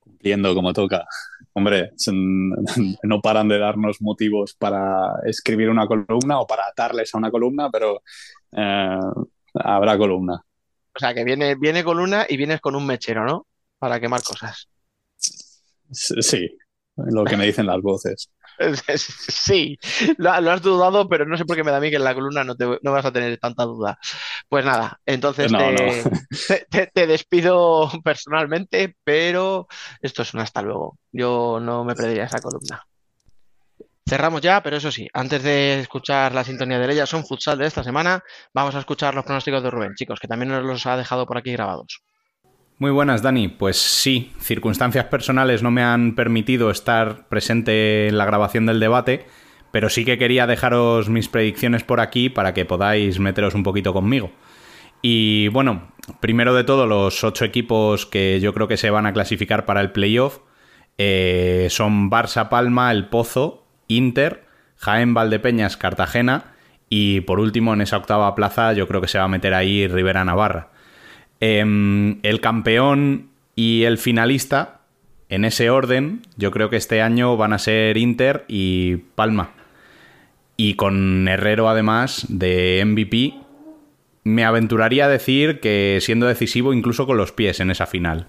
[0.00, 1.04] cumpliendo como toca.
[1.56, 1.92] Hombre,
[3.02, 7.70] no paran de darnos motivos para escribir una columna o para atarles a una columna,
[7.70, 8.02] pero
[8.52, 9.00] eh,
[9.54, 10.34] habrá columna.
[10.34, 13.46] O sea, que viene, viene con una y vienes con un mechero, ¿no?
[13.78, 14.68] Para quemar cosas.
[15.90, 16.58] Sí,
[16.96, 18.28] lo que me dicen las voces.
[18.96, 19.78] Sí,
[20.18, 22.04] lo, lo has dudado, pero no sé por qué me da a mí que en
[22.04, 23.98] la columna no, te, no vas a tener tanta duda.
[24.48, 26.10] Pues nada, entonces No, te, no.
[26.48, 29.66] te- te- te despido personalmente, pero
[30.00, 30.98] esto es un hasta luego.
[31.12, 32.82] Yo no me perdería esa columna.
[34.08, 37.66] Cerramos ya, pero eso sí, antes de escuchar la sintonía de Leia son futsal de
[37.66, 38.22] esta semana,
[38.54, 41.36] vamos a escuchar los pronósticos de Rubén, chicos, que también nos los ha dejado por
[41.38, 42.02] aquí grabados.
[42.78, 43.48] Muy buenas, Dani.
[43.48, 49.26] Pues sí, circunstancias personales no me han permitido estar presente en la grabación del debate,
[49.72, 53.94] pero sí que quería dejaros mis predicciones por aquí para que podáis meteros un poquito
[53.94, 54.30] conmigo.
[55.00, 59.14] Y bueno, primero de todo, los ocho equipos que yo creo que se van a
[59.14, 60.40] clasificar para el playoff
[60.98, 64.44] eh, son Barça, Palma, El Pozo, Inter,
[64.76, 66.54] Jaén, Valdepeñas, Cartagena
[66.90, 69.88] y por último en esa octava plaza yo creo que se va a meter ahí
[69.88, 70.75] Rivera Navarra.
[71.40, 74.80] Em, el campeón y el finalista,
[75.28, 79.50] en ese orden, yo creo que este año van a ser Inter y Palma.
[80.56, 83.34] Y con Herrero además de MVP,
[84.24, 88.28] me aventuraría a decir que siendo decisivo incluso con los pies en esa final.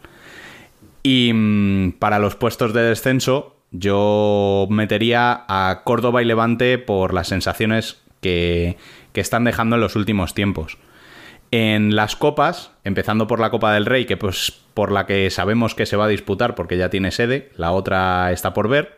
[1.03, 7.27] Y mm, para los puestos de descenso, yo metería a Córdoba y Levante por las
[7.27, 8.77] sensaciones que,
[9.13, 10.77] que están dejando en los últimos tiempos.
[11.51, 15.75] En las copas, empezando por la Copa del Rey, que pues por la que sabemos
[15.75, 18.97] que se va a disputar porque ya tiene sede, la otra está por ver.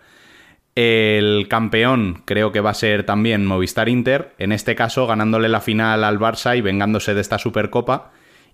[0.75, 5.61] El campeón creo que va a ser también Movistar Inter, en este caso ganándole la
[5.61, 8.11] final al Barça y vengándose de esta Supercopa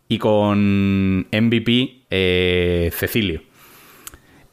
[0.08, 3.44] y con MVP eh, Cecilio.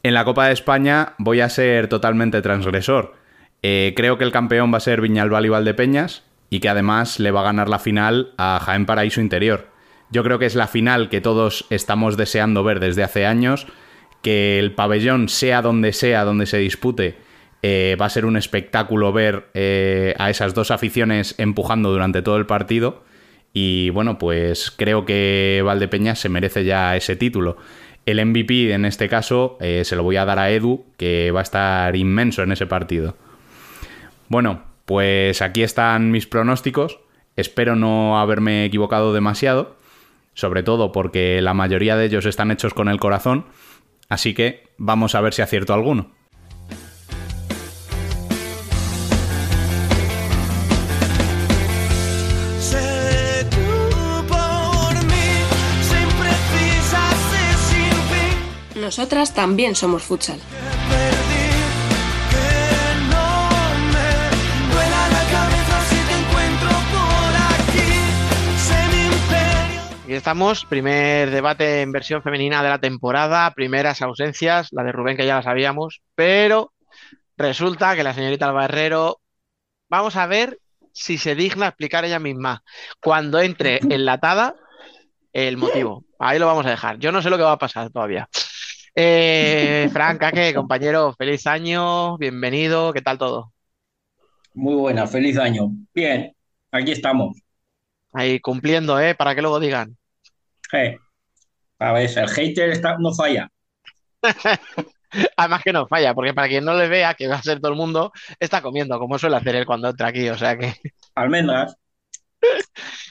[0.03, 3.15] En la Copa de España voy a ser totalmente transgresor.
[3.61, 7.31] Eh, creo que el campeón va a ser Viñalbal y Valdepeñas y que además le
[7.31, 9.69] va a ganar la final a Jaén Paraíso Interior.
[10.11, 13.65] Yo creo que es la final que todos estamos deseando ver desde hace años,
[14.21, 17.15] que el pabellón sea donde sea, donde se dispute,
[17.63, 22.37] eh, va a ser un espectáculo ver eh, a esas dos aficiones empujando durante todo
[22.37, 23.03] el partido.
[23.51, 27.57] Y bueno, pues creo que Valdepeñas se merece ya ese título.
[28.05, 31.39] El MVP en este caso eh, se lo voy a dar a Edu, que va
[31.39, 33.17] a estar inmenso en ese partido.
[34.29, 36.99] Bueno, pues aquí están mis pronósticos.
[37.35, 39.77] Espero no haberme equivocado demasiado,
[40.33, 43.45] sobre todo porque la mayoría de ellos están hechos con el corazón.
[44.09, 46.11] Así que vamos a ver si acierto alguno.
[58.75, 60.39] Nosotras también somos futsal.
[70.13, 75.17] Aquí estamos, primer debate en versión femenina de la temporada, primeras ausencias, la de Rubén
[75.17, 76.71] que ya la sabíamos, pero
[77.35, 79.21] resulta que la señorita Alba Herrero,
[79.89, 80.59] vamos a ver
[80.91, 82.61] si se digna explicar ella misma
[83.01, 84.53] cuando entre enlatada
[85.31, 86.05] el motivo.
[86.19, 86.99] Ahí lo vamos a dejar.
[86.99, 88.29] Yo no sé lo que va a pasar todavía.
[88.93, 93.51] Eh, Fran, Kake, compañero, feliz año, bienvenido, ¿qué tal todo?
[94.53, 95.71] Muy buena, feliz año.
[95.91, 96.35] Bien,
[96.71, 97.35] aquí estamos.
[98.11, 99.15] Ahí cumpliendo, ¿eh?
[99.15, 99.97] Para que luego digan.
[100.73, 100.97] Eh,
[101.79, 103.49] a ver, el hater está- no falla.
[105.37, 107.71] Además que no falla, porque para quien no le vea, que va a ser todo
[107.71, 110.29] el mundo, está comiendo, como suele hacer él cuando entra aquí.
[110.29, 110.73] O sea que,
[111.15, 111.75] Almendras,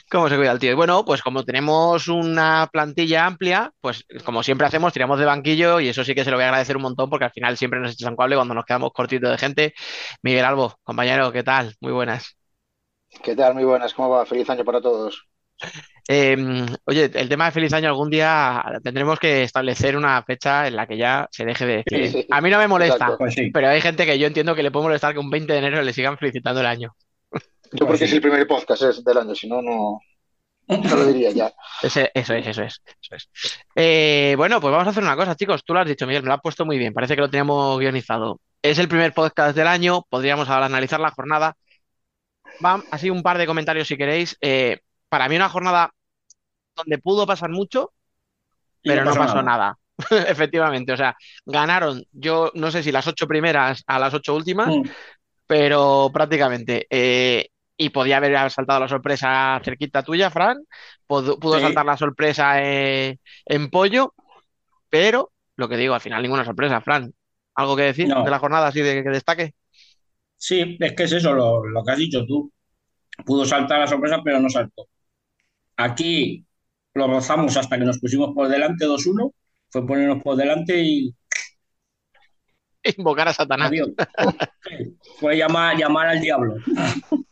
[0.09, 0.71] ¿cómo se cuida el tío?
[0.71, 5.79] Y bueno, pues como tenemos una plantilla amplia, pues como siempre hacemos, tiramos de banquillo
[5.79, 7.79] y eso sí que se lo voy a agradecer un montón porque al final siempre
[7.79, 9.73] nos echas un cable cuando nos quedamos cortitos de gente.
[10.21, 11.75] Miguel Albo, compañero, ¿qué tal?
[11.81, 12.37] Muy buenas.
[13.23, 13.55] ¿Qué tal?
[13.55, 14.25] Muy buenas, ¿cómo va?
[14.25, 15.27] Feliz año para todos.
[16.07, 16.35] Eh,
[16.85, 20.85] oye, el tema de feliz año algún día tendremos que establecer una fecha en la
[20.85, 22.07] que ya se deje de decir.
[22.11, 22.27] Sí, sí.
[22.29, 23.51] A mí no me molesta, pues sí.
[23.51, 25.81] pero hay gente que yo entiendo que le puede molestar que un 20 de enero
[25.81, 26.93] le sigan felicitando el año.
[27.71, 29.99] Yo porque es el primer podcast es del año, si no, no,
[30.67, 31.51] no lo diría ya.
[31.81, 33.29] Ese- eso es, eso es, eso es.
[33.75, 35.63] Eh, bueno, pues vamos a hacer una cosa, chicos.
[35.63, 36.93] Tú lo has dicho, Miguel, me lo has puesto muy bien.
[36.93, 38.39] Parece que lo teníamos guionizado.
[38.61, 40.03] Es el primer podcast del año.
[40.09, 41.55] Podríamos ahora analizar la jornada.
[42.63, 44.37] Va, así un par de comentarios si queréis.
[44.41, 44.79] Eh,
[45.13, 45.91] para mí una jornada
[46.75, 47.93] donde pudo pasar mucho,
[48.85, 49.77] pero no pasó pasó nada.
[50.27, 51.15] Efectivamente, o sea,
[51.45, 54.95] ganaron, yo no sé si las ocho primeras a las ocho últimas, Mm,
[55.47, 56.87] pero prácticamente.
[56.89, 60.57] Eh, y podía haber saltado la sorpresa cerquita tuya, Fran.
[61.07, 61.61] Pudo, pudo Sí.
[61.61, 64.15] saltar la sorpresa eh, en pollo,
[64.89, 67.13] pero lo que digo, al final ninguna sorpresa, Fran.
[67.55, 68.23] ¿Algo que decir No.
[68.23, 69.53] de la jornada así de que destaque?
[70.37, 72.51] Sí, es que es eso lo, lo que has dicho tú.
[73.25, 74.87] Pudo saltar la sorpresa, pero no saltó.
[75.77, 76.45] Aquí
[76.93, 79.33] lo rozamos hasta que nos pusimos por delante 2-1.
[79.69, 81.15] Fue ponernos por delante y
[82.97, 83.69] Invocar a Satanás.
[83.69, 83.89] adiós.
[85.19, 86.55] Fue llamar, llamar al diablo.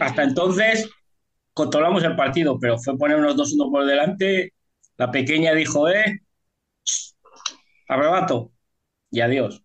[0.00, 0.88] Hasta entonces
[1.54, 4.52] controlamos el partido, pero fue ponernos 2-1 por delante.
[4.96, 6.20] La pequeña dijo, eh,
[7.88, 8.52] arrebato.
[9.10, 9.62] Y adiós.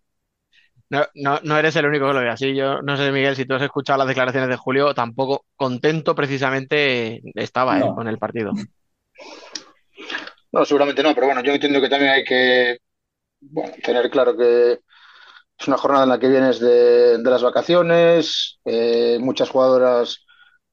[0.88, 2.54] No, no, no eres el único que lo ve así.
[2.54, 7.22] Yo no sé, Miguel, si tú has escuchado las declaraciones de Julio, tampoco contento precisamente
[7.34, 8.52] estaba eh, con el partido.
[10.52, 12.78] No, seguramente no, pero bueno, yo entiendo que también hay que
[13.40, 14.80] bueno, tener claro que
[15.58, 20.24] es una jornada en la que vienes de, de las vacaciones, eh, muchas jugadoras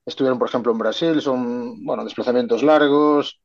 [0.05, 3.39] estuvieron, por ejemplo, en Brasil, son, bueno, desplazamientos largos.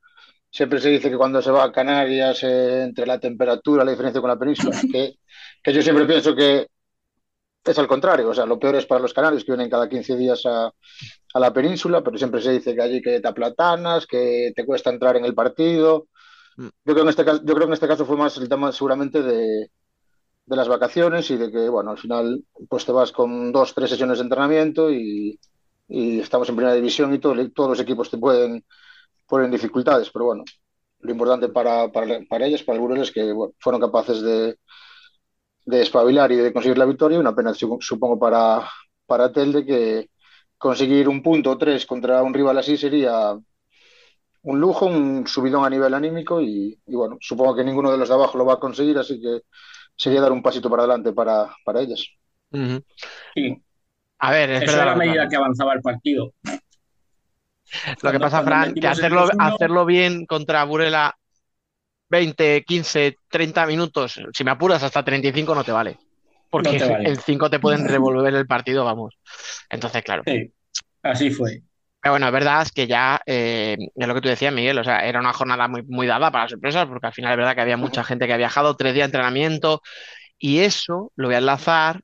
[0.51, 4.20] Siempre se dice que cuando se va a Canarias, eh, entre la temperatura, la diferencia
[4.20, 5.15] con la península, que,
[5.62, 6.68] que yo siempre pienso que
[7.64, 10.16] es al contrario, o sea, lo peor es para los canarios que vienen cada 15
[10.16, 10.66] días a,
[11.35, 14.90] a la península, pero siempre se dice que allí que te aplatanas, que te cuesta
[14.90, 16.09] entrar en el partido.
[16.56, 16.64] Mm.
[16.66, 18.48] Yo creo que en este caso, yo creo que en este caso fue más el
[18.48, 19.70] tema seguramente de,
[20.47, 23.90] de las vacaciones y de que, bueno, al final pues te vas con dos, tres
[23.90, 25.39] sesiones de entrenamiento y,
[25.89, 28.64] y estamos en primera división y todo- todos los equipos te pueden
[29.28, 30.44] poner dificultades, pero bueno,
[31.01, 34.56] lo importante para, para, para ellas, para el Burela, es que bueno, fueron capaces de,
[35.70, 37.19] de espabilar y de conseguir la victoria.
[37.20, 38.62] Una pena, su- supongo, para,
[39.07, 40.11] para Telde que
[40.59, 43.36] conseguir un punto o tres contra un rival así sería
[44.43, 48.09] un lujo, un subidón a nivel anímico y, y bueno, supongo que ninguno de los
[48.09, 49.40] de abajo lo va a conseguir, así que
[49.97, 52.05] sería dar un pasito para adelante para, para ellas.
[53.35, 53.62] Sí,
[54.20, 56.32] A ver, es eso verdad era a medida que avanzaba el partido.
[58.01, 61.18] Lo que pasa, Fran, que hacerlo, 2-1, hacerlo bien contra Burela
[62.09, 65.97] 20, 15, 30 minutos, si me apuras hasta 35 no te vale.
[66.51, 67.09] Porque No te vale.
[67.09, 69.18] en 5 te pueden revolver el partido, vamos.
[69.68, 70.22] Entonces, claro.
[70.26, 70.51] Sí,
[71.02, 71.62] así fue.
[72.01, 74.85] Pero bueno, es verdad es que ya, eh, es lo que tú decías, Miguel, o
[74.85, 77.60] sea, era una jornada muy, muy dada para sorpresas, porque al final es verdad que
[77.60, 79.82] había mucha gente que ha viajado, tres días de entrenamiento,
[80.39, 82.01] y eso lo voy a enlazar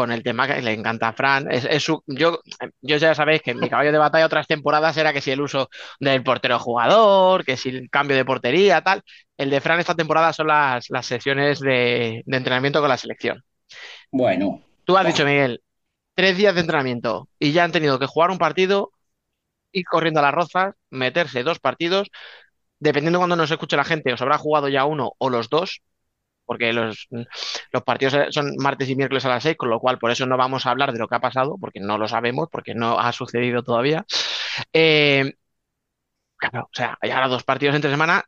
[0.00, 1.50] con el tema que le encanta a Fran.
[1.50, 2.40] Es, es su- yo,
[2.82, 5.68] yo ya sabéis que mi caballo de batalla otras temporadas era que si el uso
[6.00, 9.02] del portero jugador, que si el cambio de portería, tal.
[9.36, 13.42] El de Fran esta temporada son las, las sesiones de, de entrenamiento con la selección.
[14.12, 15.62] Bueno, Tú has dicho, Miguel,
[16.14, 18.92] tres días de entrenamiento y ya han tenido que jugar un partido,
[19.72, 22.10] ir corriendo a las rozas, meterse dos partidos,
[22.80, 25.82] dependiendo cuando nos escuche la gente, os habrá jugado ya uno o los dos,
[26.50, 27.06] porque los,
[27.72, 30.36] los partidos son martes y miércoles a las seis, con lo cual por eso no
[30.36, 33.12] vamos a hablar de lo que ha pasado, porque no lo sabemos, porque no ha
[33.12, 34.04] sucedido todavía.
[34.72, 35.34] Eh,
[36.36, 38.24] claro, o sea, hay ahora dos partidos entre semana,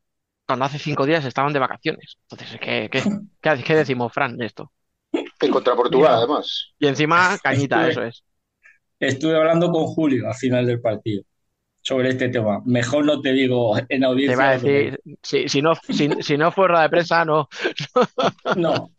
[0.46, 2.16] cuando hace cinco días estaban de vacaciones.
[2.30, 3.02] Entonces, ¿qué, qué,
[3.40, 4.72] qué, qué decimos, Fran, de esto?
[5.40, 6.74] Y contra Portugal, además.
[6.78, 8.24] Y encima, cañita, Estuve- eso es.
[9.00, 11.24] estuve hablando con Julio al final del partido
[11.82, 12.60] sobre este tema.
[12.64, 14.50] Mejor no te digo en Te audiencia.
[14.50, 14.58] a
[15.22, 17.48] si, si no, si, si no fue rueda de prensa, no.
[18.56, 18.90] No,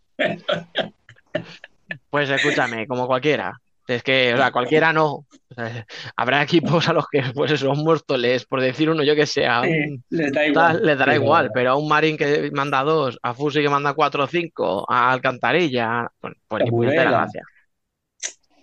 [2.10, 3.53] Pues escúchame, como cualquiera.
[3.85, 5.26] Es que, o sea, cualquiera no.
[5.53, 5.85] Sea,
[6.15, 9.45] habrá equipos a los que, pues eso, un Móstoles, por decir uno, yo que sé,
[9.45, 10.85] a sí, un les da tal, igual.
[10.85, 14.23] les dará igual, pero a un Marín que manda dos, a Fusi que manda cuatro
[14.23, 17.03] o cinco, a Alcantarilla, pues, pues ni Burela.
[17.11, 17.43] gracia.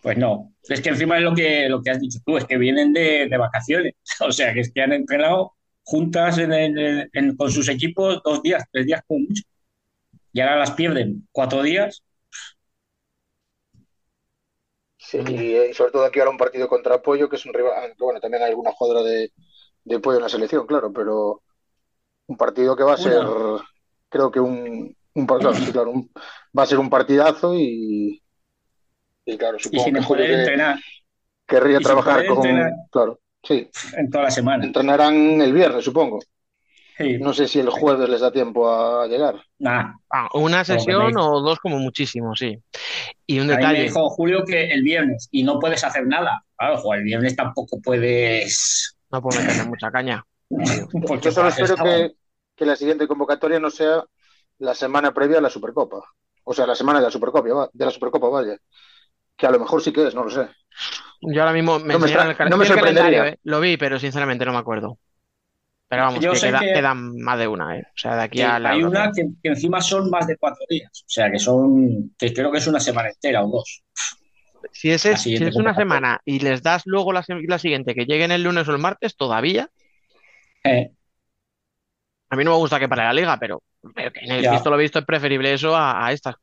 [0.02, 2.56] Pues no, es que encima es lo que, lo que has dicho tú, es que
[2.58, 5.52] vienen de, de vacaciones, o sea, que es que han entrenado
[5.84, 9.42] juntas en el- en- con sus equipos dos días, tres días como mucho,
[10.32, 12.04] y ahora las pierden cuatro días,
[14.98, 18.20] Sí, y, sobre todo aquí ahora un partido contra Apoyo, que es un rival, bueno,
[18.20, 19.32] también hay alguna jugadora de,
[19.84, 21.42] de Apoyo en la selección, claro, pero
[22.28, 23.34] un partido que va a ser, Una.
[24.08, 26.10] creo que un, un par- claro, sí, claro, un-
[26.58, 28.22] va a ser un partidazo y,
[29.24, 30.80] y claro, y supongo sin que Julio poder que- entrenar
[31.46, 32.72] querría y trabajar con, entrenar.
[32.90, 34.64] claro, sí, en toda la semana.
[34.64, 36.20] entrenarán el viernes, supongo.
[36.96, 39.42] Sí, No sé si el jueves les da tiempo a llegar.
[39.64, 39.94] Ah,
[40.34, 42.58] una sesión o dos como muchísimo, sí.
[43.26, 46.44] Y un mí me detalle, dijo Julio que el viernes y no puedes hacer nada.
[46.58, 48.98] Claro, jo, el viernes tampoco puedes.
[49.10, 50.22] no puedo meterle mucha caña.
[51.06, 52.12] Porque Yo solo espero que,
[52.54, 54.04] que la siguiente convocatoria no sea
[54.58, 56.02] la semana previa a la Supercopa.
[56.44, 58.58] O sea, la semana de la Supercopa, de la Supercopa, vaya.
[59.40, 60.46] Que a lo mejor sí que es, no lo sé.
[61.22, 63.28] Yo ahora mismo me No me el, cal- no me sorprendería.
[63.28, 63.38] eh.
[63.44, 64.98] Lo vi, pero sinceramente no me acuerdo.
[65.88, 67.82] Pero vamos, Yo que sé queda- que- quedan más de una, ¿eh?
[67.88, 70.64] O sea, de aquí a la hay una que, que encima son más de cuatro
[70.68, 70.90] días.
[70.92, 72.14] O sea, que son.
[72.16, 73.82] que creo que es una semana entera o dos.
[74.72, 77.94] Si es, es- si siguiente es una semana y les das luego la, la siguiente,
[77.94, 79.68] que lleguen el lunes o el martes, todavía,
[80.62, 80.92] Eh,
[82.28, 83.62] a mí no me gusta que pare la liga, pero,
[83.94, 84.52] pero que en el Ya.
[84.52, 86.34] visto lo visto es preferible eso a, a estas.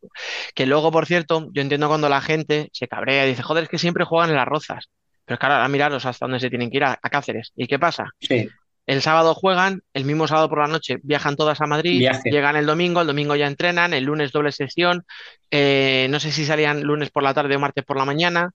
[0.56, 3.70] Que luego, por cierto, yo entiendo cuando la gente se cabrea y dice, joder, es
[3.70, 4.90] que siempre juegan en las rozas.
[5.26, 7.52] Pero es que ahora miraros hasta dónde se tienen que ir, a, a Cáceres.
[7.56, 8.12] ¿Y qué pasa?
[8.20, 8.48] sí,
[8.86, 12.32] El sábado juegan, el mismo sábado por la noche viajan todas a Madrid, Viaje.
[12.32, 15.04] llegan el domingo, el domingo ya entrenan, el lunes doble sesión,
[15.52, 18.52] eh, no sé si salían lunes por la tarde o martes por la mañana.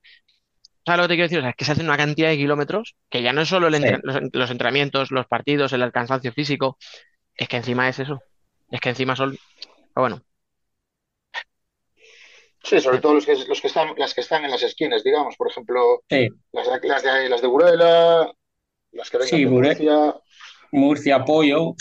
[0.85, 1.37] ¿Sabes lo que te quiero decir?
[1.37, 3.67] O sea, es que se hacen una cantidad de kilómetros que ya no es solo
[3.67, 3.83] el Sí.
[3.83, 6.77] entre- los, los entrenamientos, los partidos, el cansancio físico,
[7.35, 8.19] es que encima es eso.
[8.73, 9.37] Es que encima son.
[9.93, 10.21] Pero bueno,
[12.63, 15.35] Sí, sobre todo los que, los que están, las que están en las esquinas, digamos.
[15.37, 16.29] Por ejemplo, sí.
[16.53, 18.33] las, de- las, de, las de Burela,
[18.93, 20.15] las que vengan Sí, de Bure- Murcia,
[20.71, 21.75] Murcia, Pollo,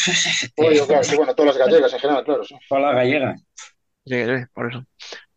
[0.57, 2.45] Pollo, claro, sí, bueno, todas las gallegas en general, claro.
[2.45, 2.57] sí.
[2.69, 3.41] todas las gallegas.
[4.05, 4.85] sí, sí, por eso.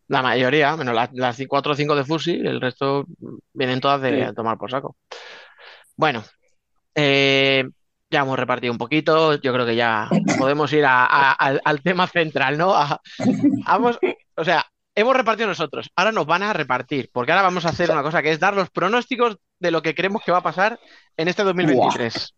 [0.07, 3.05] La mayoría, menos las, las 4 o 5 de Fusi, el resto
[3.53, 4.35] vienen todas de Sí.
[4.35, 4.97] tomar por saco.
[5.95, 6.23] Bueno,
[6.95, 7.65] eh,
[8.15, 9.35] ya hemos repartido un poquito.
[9.35, 10.09] Yo creo que ya
[10.39, 12.73] podemos ir a- a- al, al tema central, ¿no?
[12.73, 13.01] A-
[13.67, 13.99] vamos,
[14.35, 14.65] o sea,
[14.95, 15.89] hemos repartido nosotros.
[15.95, 18.55] Ahora nos van a repartir, porque ahora vamos a hacer una cosa que es dar
[18.55, 20.79] los pronósticos de lo que creemos que va a pasar
[21.17, 22.33] en este 2023.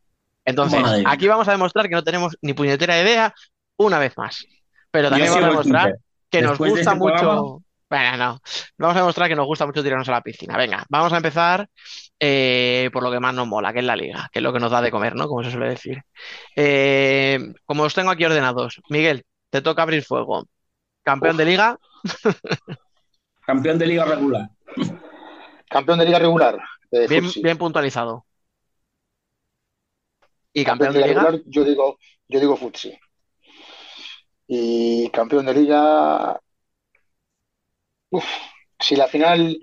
[0.45, 3.33] Entonces, Madre aquí vamos a demostrar que no tenemos ni puñetera idea
[3.77, 4.45] una vez más.
[4.91, 5.97] Pero también vamos a demostrar
[6.31, 7.15] que nos Después gusta este mucho.
[7.15, 7.57] programa-
[7.89, 8.41] Bueno, no.
[8.77, 10.57] Vamos a demostrar que nos gusta mucho tirarnos a la piscina.
[10.57, 11.69] Venga, vamos a empezar
[12.19, 14.59] eh, por lo que más nos mola, que es la liga, que es lo que
[14.59, 15.27] nos da de comer, ¿no?
[15.29, 16.01] Como se suele decir.
[16.55, 20.45] Eh, como os tengo aquí ordenados, Miguel, te toca abrir fuego.
[21.03, 21.77] Campeón de liga,
[23.45, 24.49] Campeón de liga regular.
[25.69, 26.57] Campeón de liga regular.
[26.91, 27.41] eh, bien, Futsi.
[27.41, 28.25] bien puntualizado.
[30.53, 31.97] Y Campeón campeón de de liga liga, regular, yo digo,
[32.27, 32.97] yo digo Futsi.
[34.47, 36.39] Y campeón de liga.
[38.09, 38.25] Uf,
[38.79, 39.59] si la final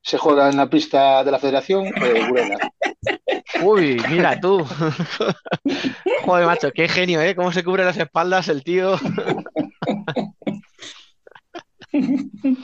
[0.00, 2.58] se juega en la pista de la Federación, eh, Burela.
[3.62, 4.64] Uy, mira tú.
[6.24, 7.34] Joder, macho, qué genio, ¿eh?
[7.34, 8.96] Cómo se cubre las espaldas el tío.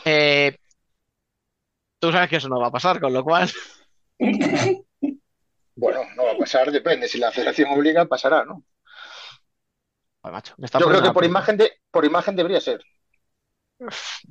[0.05, 0.57] Eh,
[2.01, 3.48] tú sabes que eso no va a pasar, con lo cual,
[5.77, 7.09] Bueno, no va a pasar, depende.
[7.09, 8.65] Si la Federación obliga, pasará, ¿no?
[10.20, 12.85] joder, macho, me está Yo creo que por imagen, de, por imagen debería ser.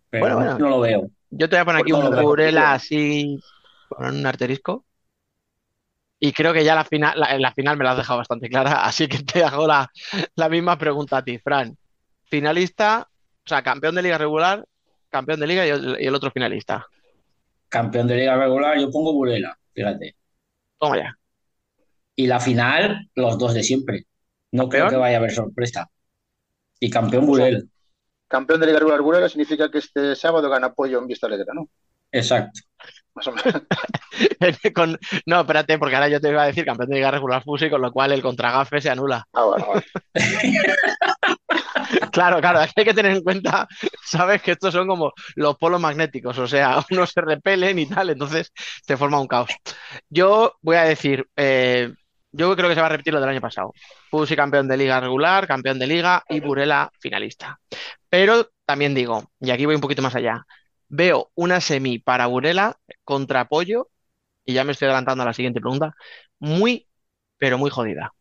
[0.10, 0.60] Pero Bueno, bueno.
[0.60, 1.10] no lo veo.
[1.32, 3.44] Yo te voy a poner aquí un Burela así
[3.88, 4.86] con un arterisco.
[6.20, 8.50] Y creo que ya la final, la, en la final me la has dejado bastante
[8.50, 9.90] clara, así que te hago la,
[10.36, 11.78] la misma pregunta a ti, Fran.
[12.26, 13.08] Finalista,
[13.46, 14.66] o sea, campeón de liga regular,
[15.10, 16.86] campeón de liga y el, y el otro finalista.
[17.68, 20.16] Campeón de liga regular, yo pongo Burela, fíjate.
[20.80, 21.16] Toma ya.
[22.16, 24.06] Y la final, los dos de siempre.
[24.52, 25.90] No creo que vaya a haber sorpresa.
[26.80, 27.62] Y campeón Burela,
[28.30, 31.70] campeón de liga regular Burela significa que este sábado gana apoyo en Vista Alegre, ¿no?
[32.12, 32.62] exacto.
[33.16, 33.64] Más o menos.
[34.76, 37.70] Con- no, espérate, porque ahora yo te iba a decir campeón de liga regular Fusi,
[37.70, 39.26] con lo cual el contragafe se anula.
[39.34, 39.86] Ah, bueno, vale.
[42.12, 43.68] Claro, claro, hay que tener en cuenta,
[44.04, 48.10] sabes que estos son como los polos magnéticos, o sea, unos se repelen y tal,
[48.10, 48.52] entonces
[48.86, 49.50] se forma un caos.
[50.10, 51.94] Yo voy a decir, eh,
[52.32, 53.74] yo creo que se va a repetir lo del año pasado.
[54.10, 57.60] Fusi campeón de liga regular, campeón de liga y Burela finalista.
[58.10, 60.46] Pero también digo, y aquí voy un poquito más allá,
[60.88, 63.90] veo una semi para Burela contra Pollo,
[64.46, 65.94] y ya me estoy adelantando a la siguiente pregunta,
[66.40, 66.88] muy,
[67.38, 68.14] pero muy jodida.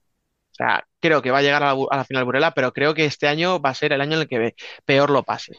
[0.52, 2.94] O sea, creo que va a llegar a la, a la final Burela, pero creo
[2.94, 4.55] que este año va a ser el año en el que
[4.85, 5.55] peor lo pase.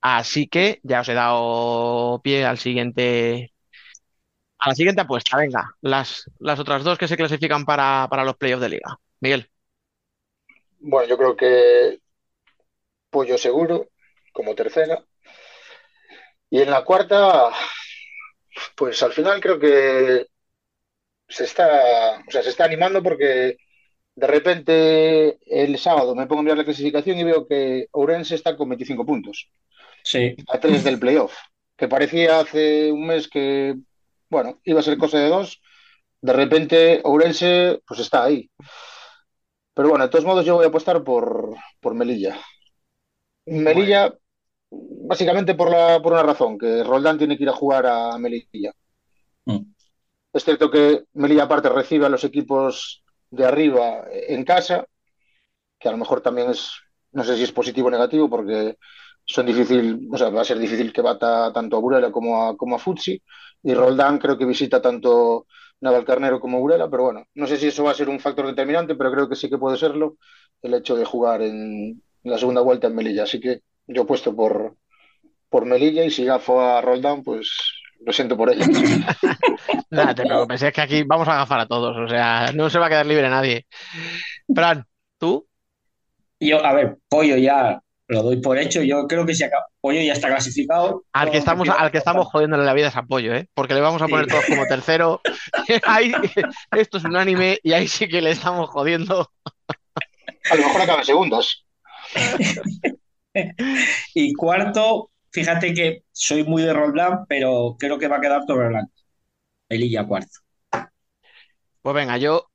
[0.00, 3.52] Así que ya os he dado pie al siguiente,
[4.60, 5.36] a la siguiente apuesta.
[5.38, 8.98] Venga, las, las otras dos que se clasifican para, para los playoffs de liga.
[9.20, 9.50] Miguel,
[10.80, 12.00] Bueno, yo creo que
[13.10, 13.90] Pollo seguro,
[14.32, 15.04] como tercera.
[16.50, 17.50] Y en la cuarta,
[18.76, 20.26] pues al final creo que
[21.28, 23.56] se está, o sea, se está animando porque
[24.16, 28.56] de repente el sábado me pongo a mirar la clasificación y veo que Ourense está
[28.56, 29.50] con 25 puntos,
[30.02, 31.34] Sí, a tres del playoff,
[31.76, 33.76] que parecía hace un mes que,
[34.30, 35.60] bueno, iba a ser cosa de dos.
[36.22, 38.50] De repente Ourense, pues está ahí.
[39.74, 42.38] Pero bueno, de todos modos yo voy a apostar por, por Melilla.
[43.46, 44.14] bueno, Melilla,
[44.70, 48.72] básicamente por la, por una razón, que Roldán tiene que ir a jugar a Melilla.
[49.46, 49.72] Mm.
[50.32, 54.86] Es cierto que Melilla aparte recibe a los equipos de arriba en casa,
[55.78, 56.72] que a lo mejor también es,
[57.12, 58.76] no sé si es positivo o negativo, porque
[59.30, 62.56] son difícil, o sea, va a ser difícil que bata tanto a Burela como a,
[62.56, 63.22] como a Futsi,
[63.62, 65.46] y Roldán creo que visita tanto
[65.80, 68.96] Navalcarnero como Burela, pero bueno, no sé si eso va a ser un factor determinante,
[68.96, 70.16] pero creo que sí que puede serlo
[70.62, 74.74] el hecho de jugar en la segunda vuelta en Melilla, así que yo apuesto por,
[75.48, 77.50] por Melilla y si gafo a Roldán, pues
[78.04, 78.66] lo siento por ella.
[79.90, 82.80] nada, te preocupes, es que aquí vamos a agafar a todos, o sea, no se
[82.80, 83.66] va a quedar libre nadie.
[84.52, 84.84] Fran,
[85.18, 85.46] ¿tú?
[86.40, 87.80] Yo, a ver, Pollo ya
[88.10, 88.82] lo doy por hecho.
[88.82, 91.04] Yo creo que si acaba, Pollo ya está clasificado.
[91.12, 93.48] Al que estamos, al que estamos jodiéndole la vida es apoyo, ¿eh?
[93.54, 94.10] Porque le vamos a Sí.
[94.10, 95.20] poner todos como tercero.
[95.86, 96.12] Ahí,
[96.72, 99.30] esto es un anime y ahí sí que le estamos jodiendo.
[100.50, 101.66] A lo mejor acaba en segundos.
[104.14, 108.92] Y cuarto, fíjate que soy muy de Roldán, pero creo que va a quedar Torreblanca.
[109.70, 110.38] Melilla cuarto.
[111.82, 112.49] Pues venga, yo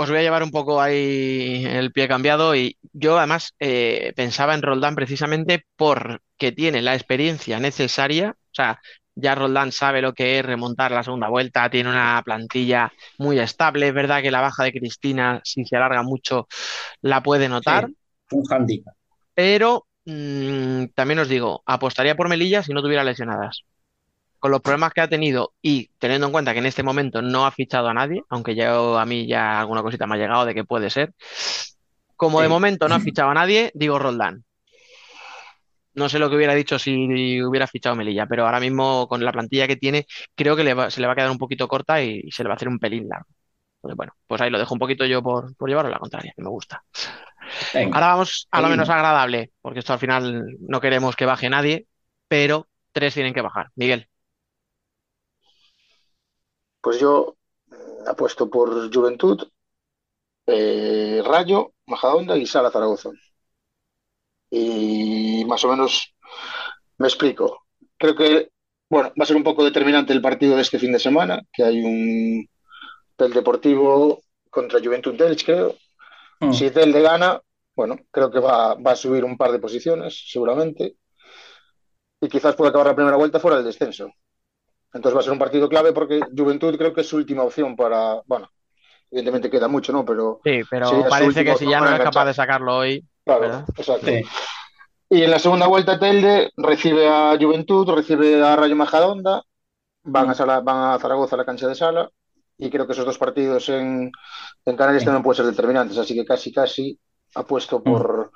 [0.00, 4.54] os voy a llevar un poco ahí el pie cambiado y yo además eh, pensaba
[4.54, 8.80] en Roldán precisamente porque tiene la experiencia necesaria, o sea,
[9.16, 13.88] ya Roldán sabe lo que es remontar la segunda vuelta, tiene una plantilla muy estable,
[13.88, 16.46] es verdad que la baja de Cristina, si se alarga mucho,
[17.02, 17.96] la puede notar, Sí,
[18.32, 18.94] un handicap.
[19.34, 23.64] pero mm, también os digo, apostaría por Melilla si no tuviera lesionadas.
[24.38, 27.44] Con los problemas que ha tenido y teniendo en cuenta que en este momento no
[27.46, 30.54] ha fichado a nadie, aunque yo a mí ya alguna cosita me ha llegado de
[30.54, 31.12] que puede ser,
[32.16, 34.44] como de momento no ha fichado a nadie, digo Roldán.
[35.94, 39.32] No sé lo que hubiera dicho si hubiera fichado Melilla, pero ahora mismo con la
[39.32, 40.06] plantilla que tiene,
[40.36, 42.42] creo que le va- se le va a quedar un poquito corta y, y se
[42.44, 43.26] le va a hacer un pelín largo.
[43.78, 46.32] Entonces, bueno, pues ahí lo dejo un poquito yo por, por llevarlo a la contraria,
[46.36, 46.82] que me gusta.
[47.72, 51.48] Venga, Ahora vamos a lo menos agradable, porque esto al final no queremos que baje
[51.50, 51.86] nadie.
[52.28, 53.70] pero tres tienen que bajar.
[53.76, 54.08] Miguel.
[56.88, 57.36] Pues yo
[58.06, 59.46] apuesto por Juventud,
[60.46, 63.10] eh, Rayo, Majadahonda y Sala Zaragoza.
[64.48, 66.14] Y más o menos
[66.96, 67.66] me explico.
[67.98, 68.52] Creo que,
[68.88, 71.62] bueno, va a ser un poco determinante el partido de este fin de semana, que
[71.62, 72.48] hay un
[73.18, 75.76] del Deportivo contra Juventud Delch, creo.
[76.40, 76.52] Mm.
[76.54, 77.38] Si Telde gana,
[77.76, 80.96] bueno, creo que va, va a subir un par de posiciones, seguramente.
[82.18, 84.10] Y quizás pueda acabar la primera vuelta fuera del descenso.
[84.98, 87.76] Entonces va a ser un partido clave porque Juventud creo que es su última opción
[87.76, 88.50] para, bueno,
[89.12, 90.04] evidentemente queda mucho, ¿no?
[90.04, 93.64] Pero Sí, pero parece que si ya no es capaz de sacarlo hoy, Claro, ¿verdad?
[93.76, 94.06] exacto.
[94.06, 94.22] Sí.
[95.10, 99.42] Y en la segunda vuelta Telde recibe a Juventud, recibe a Rayo Majadahonda,
[100.02, 102.10] van a, Sala- van a Zaragoza a la cancha de Sala
[102.58, 104.10] y creo que esos dos partidos en,
[104.64, 105.06] en Canarias Sí.
[105.06, 106.98] también pueden ser determinantes, así que casi casi
[107.36, 108.32] apuesto por,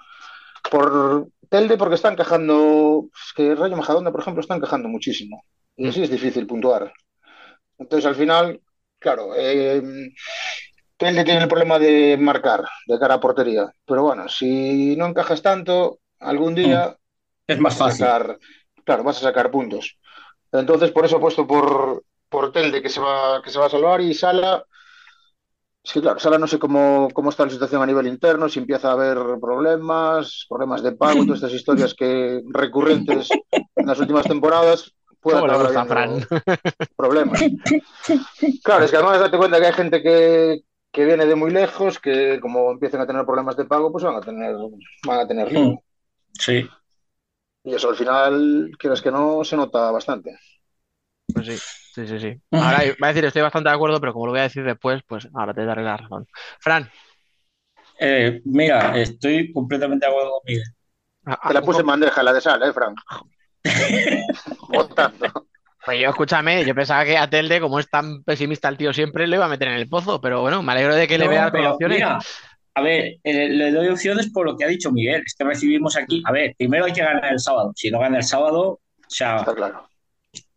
[0.71, 5.43] por Telde porque está encajando, es que Rayo Majadahonda, por ejemplo, está encajando muchísimo
[5.77, 6.93] y así es difícil puntuar.
[7.79, 8.61] Entonces al final,
[8.99, 9.83] claro, eh,
[10.97, 15.43] Telde tiene el problema de marcar de cara a portería, pero bueno, si no encajas
[15.43, 16.97] tanto, algún día
[17.47, 18.07] Es más fácil.
[18.07, 18.39] sacar,
[18.85, 19.99] claro, vas a sacar puntos.
[20.53, 23.71] Entonces, por eso he puesto por, por Telde que se va, que se va a
[23.71, 24.65] salvar y Sala.
[25.85, 28.61] Es que claro, Sala no sé cómo, cómo está la situación a nivel interno, si
[28.61, 33.41] empieza a haber problemas, problemas de pago, todas estas historias que recurrentes
[33.81, 34.93] en las últimas temporadas,
[35.23, 36.43] puede ¿Cómo le acabar habiendo Fran?
[36.97, 37.41] problemas.
[38.65, 40.61] Claro, es que además date cuenta que hay gente que,
[40.93, 44.17] que viene de muy lejos, que como empiezan a tener problemas de pago, pues van
[44.17, 44.55] a tener,
[45.05, 45.61] van a tener lío.
[45.71, 45.79] Mm.
[46.39, 46.69] Sí.
[47.65, 50.37] Y eso al final, quieras que no, se nota bastante.
[51.33, 52.41] Pues sí, sí, sí, sí.
[52.51, 55.03] Ahora va a decir, estoy bastante de acuerdo, pero como lo voy a decir después,
[55.07, 56.27] pues ahora te daré la razón.
[56.61, 56.91] Fran,
[57.99, 60.65] Eh, mira, estoy completamente de acuerdo con Miguel.
[61.27, 62.95] a- Te la puse en bandeja, la de sal, ¿eh, Fran?
[64.73, 65.47] Votando.
[65.85, 69.27] pues yo escúchame, yo pensaba que a Telde, como es tan pesimista el tío siempre,
[69.27, 71.43] le iba a meter en el pozo, pero bueno, me alegro de que le No,
[71.43, 71.99] con pero opciones.
[71.99, 72.19] mira,
[72.75, 75.23] a ver, eh, le doy opciones por lo que ha dicho Miguel.
[75.27, 76.23] Es que recibimos aquí.
[76.27, 77.73] A ver, primero hay que ganar el sábado.
[77.77, 79.87] Si no gana el sábado, o sea, Está claro.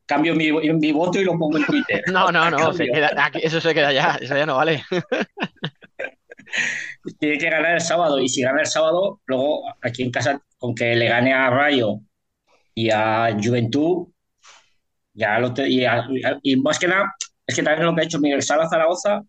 [0.06, 2.04] cambio mi, mi voto y lo pongo en Twitter.
[2.14, 2.94] No, no, no, se Cambio.
[2.94, 4.84] queda, aquí- eso se queda ya, eso ya no vale.
[7.20, 8.20] Tiene que ganar el sábado.
[8.20, 12.00] Y si gana el sábado, luego aquí en casa, con que le gane a Rayo
[12.76, 14.10] y a Juventud,
[15.14, 16.08] ya lo te- y, a-
[16.62, 17.14] más que nada,
[17.48, 19.22] es que también lo que ha hecho Miguel Sala Zaragoza,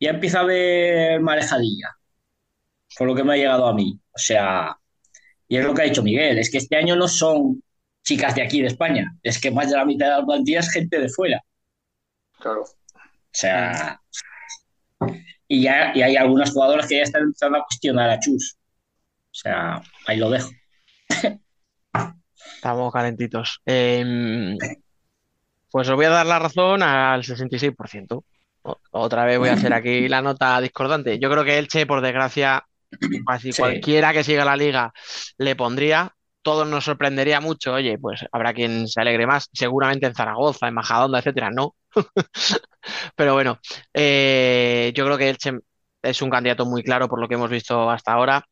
[0.00, 1.96] ya empieza a haber marejadilla,
[2.98, 3.98] por lo que me ha llegado a mí.
[4.12, 4.76] O sea,
[5.48, 7.62] y es lo que ha dicho Miguel, es que este año no son
[8.04, 10.70] chicas de aquí de España, es que más de la mitad de la plantilla es
[10.72, 11.40] gente de fuera.
[12.38, 12.62] Claro.
[12.62, 14.00] O sea,
[15.48, 18.56] y ya y hay algunas jugadoras que ya están empezando a cuestionar a Chus.
[18.56, 20.50] O sea, ahí lo dejo.
[22.64, 23.60] Estamos calentitos.
[23.66, 24.56] Em,
[25.70, 28.24] pues os voy a dar la razón al 66%.
[28.62, 31.18] O- Otra vez voy a hacer aquí la nota discordante.
[31.18, 32.64] Yo creo que Elche, por desgracia,
[33.26, 33.60] casi Sí.
[33.60, 34.94] cualquiera que siga la liga
[35.36, 36.14] le pondría.
[36.40, 37.74] Todos nos sorprendería mucho.
[37.74, 39.50] Oye, pues habrá quien se alegre más.
[39.52, 41.74] Seguramente en Zaragoza, en Majadahonda, etcétera, no.
[43.14, 43.58] Pero bueno,
[43.92, 45.52] eh, yo creo que Elche
[46.02, 48.42] es un candidato muy claro por lo que hemos visto hasta ahora.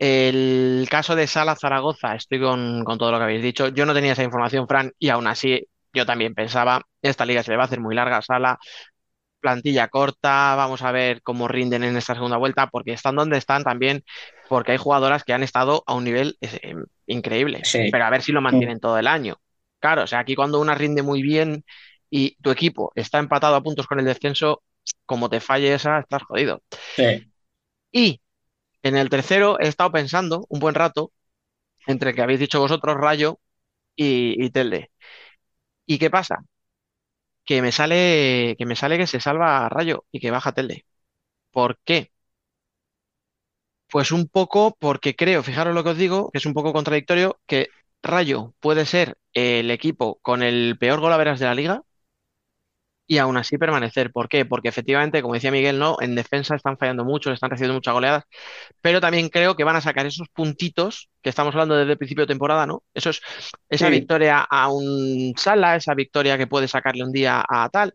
[0.00, 3.68] El caso de Sala Zaragoza, estoy con, con todo lo que habéis dicho.
[3.68, 7.50] Yo no tenía esa información, Fran, y aún así yo también pensaba, esta liga se
[7.50, 8.58] le va a hacer muy larga Sala,
[9.40, 13.62] plantilla corta, vamos a ver cómo rinden en esta segunda vuelta, porque están donde están
[13.62, 14.02] también,
[14.48, 16.74] porque hay jugadoras que han estado a un nivel eh,
[17.06, 17.90] increíble, Sí.
[17.92, 19.36] pero a ver si lo mantienen todo el año.
[19.80, 21.62] Claro, o sea, aquí cuando una rinde muy bien
[22.08, 24.62] y tu equipo está empatado a puntos con el descenso,
[25.04, 26.62] como te falle esa, estás jodido.
[26.96, 27.30] Sí.
[27.92, 28.20] Y
[28.82, 31.12] en el tercero he estado pensando un buen rato
[31.86, 33.40] entre que habéis dicho vosotros, Rayo
[33.96, 34.90] y, y Telde.
[35.86, 36.44] ¿Y qué pasa?
[37.44, 40.86] Que me sale, que me sale que se salva Rayo y que baja Telde.
[41.52, 42.12] ¿Por qué?
[43.90, 47.40] Pues un poco porque creo, fijaros lo que os digo, que es un poco contradictorio,
[47.46, 47.68] que
[48.02, 51.82] Rayo puede ser el equipo con el peor golaveras de la liga
[53.10, 54.12] y aún así permanecer.
[54.12, 54.44] ¿Por qué?
[54.44, 55.96] Porque efectivamente, como decía Miguel, ¿no?
[56.00, 58.24] En defensa están fallando mucho, están recibiendo muchas goleadas,
[58.82, 62.24] pero también creo que van a sacar esos puntitos que estamos hablando desde el principio
[62.24, 62.84] de temporada, ¿no?
[62.94, 63.20] Eso es
[63.68, 63.90] esa Sí.
[63.90, 67.94] victoria a un Sala, esa victoria que puede sacarle un día a tal,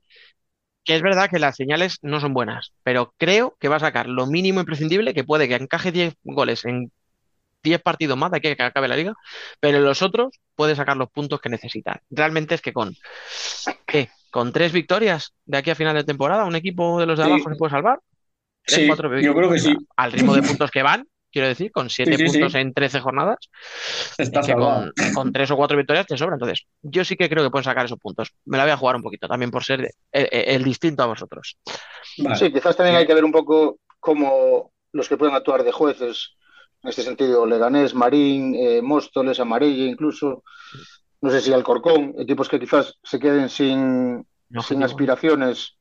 [0.84, 4.08] que es verdad que las señales no son buenas, pero creo que va a sacar
[4.08, 6.92] lo mínimo imprescindible, que puede que encaje 10 goles en
[7.64, 9.14] 10 partidos más de aquí a que acabe la liga,
[9.60, 12.02] pero en los otros puede sacar los puntos que necesita.
[12.12, 12.94] Realmente es que con,
[13.88, 14.10] ¿qué?
[14.36, 17.32] Con tres victorias de aquí a final de temporada, un equipo de los de Sí.
[17.32, 18.00] abajo se puede salvar.
[18.66, 19.74] Tres, Sí, cuatro yo creo que sí.
[19.96, 22.58] Al ritmo de puntos que van, quiero decir, con 7 Sí, sí, puntos sí.
[22.58, 23.38] en 13 jornadas,
[24.18, 24.92] Está es que salvado.
[24.94, 26.36] con, con 3 o 4 victorias te sobra.
[26.36, 28.34] Entonces, yo sí que creo que pueden sacar esos puntos.
[28.44, 31.56] Me la voy a jugar un poquito también por ser el, el distinto a vosotros.
[32.18, 32.36] Vale.
[32.36, 36.32] Sí, quizás también hay que ver un poco cómo los que pueden actuar de jueces,
[36.84, 40.44] en este sentido, Leganés, Marín, eh, Móstoles, Amarilla, incluso,
[41.22, 45.78] no sé si Alcorcón, equipos que quizás se queden sin, No, sin aspiraciones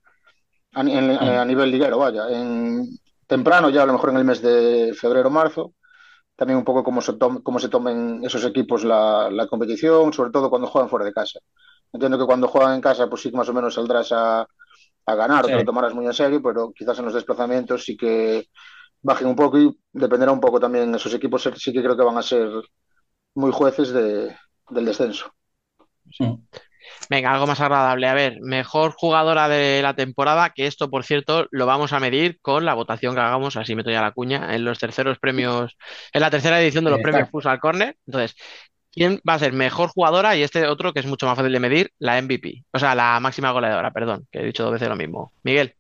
[0.75, 2.87] a, ni- en- a nivel liguero, vaya, en,
[3.27, 5.75] temprano, ya a lo mejor en el mes de febrero marzo,
[6.37, 10.51] también un poco cómo se, cómo se tomen esos equipos la, la competición, sobre todo
[10.51, 11.41] cuando juegan fuera de casa.
[11.93, 14.43] Entiendo que cuando juegan en casa, pues sí que más o menos saldrás a,
[15.07, 15.59] a ganar, o te Sí.
[15.59, 18.49] lo tomarás muy en serio, pero quizás en los desplazamientos sí que
[19.03, 22.19] bajen un poco y dependerá un poco también, esos equipos sí que creo que van
[22.19, 22.51] a ser
[23.35, 24.37] muy jueces de,
[24.71, 25.33] del descenso.
[26.19, 26.35] Mm.
[27.09, 28.07] Venga, algo más agradable.
[28.09, 32.39] A ver, mejor jugadora de la temporada, que esto, por cierto, lo vamos a medir
[32.41, 35.77] con la votación que hagamos, así meto ya la cuña, en los terceros premios,
[36.13, 37.29] en la tercera edición de los premios.
[37.31, 37.97] Futsal Corner.
[38.07, 38.37] Entonces,
[38.93, 40.37] ¿quién va a ser mejor jugadora?
[40.37, 42.65] Y este otro, que es mucho más fácil de medir, la MVP.
[42.73, 45.33] O sea, la máxima goleadora, perdón, que he dicho dos veces lo mismo.
[45.43, 45.75] Miguel,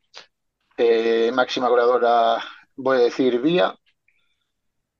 [0.76, 2.42] Eh, máxima goleadora,
[2.76, 3.74] voy a decir Vía,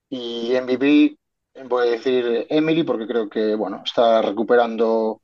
[0.09, 1.19] y MVP
[1.69, 5.23] voy a decir Emily, porque creo que, bueno, está recuperando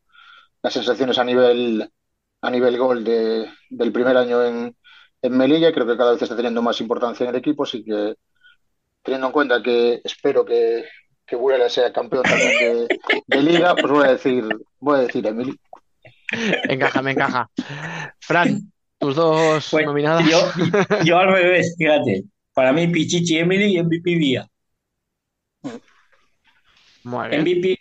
[0.63, 1.91] las sensaciones a nivel,
[2.43, 4.77] a nivel gol de, del primer año en,
[5.23, 5.73] en Melilla.
[5.73, 8.15] Creo que cada vez está teniendo más importancia en el equipo, así que
[9.03, 10.85] teniendo en cuenta que espero que,
[11.27, 12.89] que Burela sea campeón también de,
[13.27, 14.45] de liga, pues voy a decir,
[14.79, 15.57] voy a decir Emily.
[16.69, 17.51] encaja, me encaja.
[18.21, 20.25] Fran, tus dos Pues nominadas.
[20.29, 20.39] yo,
[21.05, 22.25] yo al revés, fíjate.
[22.53, 24.49] Para mí, Pichichi Emily y MVP Vía.
[27.05, 27.41] Muy bien.
[27.43, 27.79] MVP,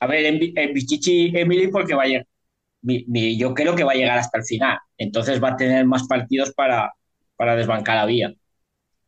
[0.00, 2.26] a ver, MVP eh, Pichichi Emily porque va a llegar.
[2.82, 4.78] mi- mi- yo creo que va a llegar hasta el final.
[4.98, 6.92] Entonces va a tener más partidos para,
[7.36, 8.32] para desbancar a Vía.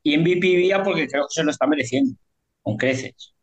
[0.02, 2.14] Y MVP Vía porque creo que se lo está mereciendo.
[2.62, 3.34] Con creces.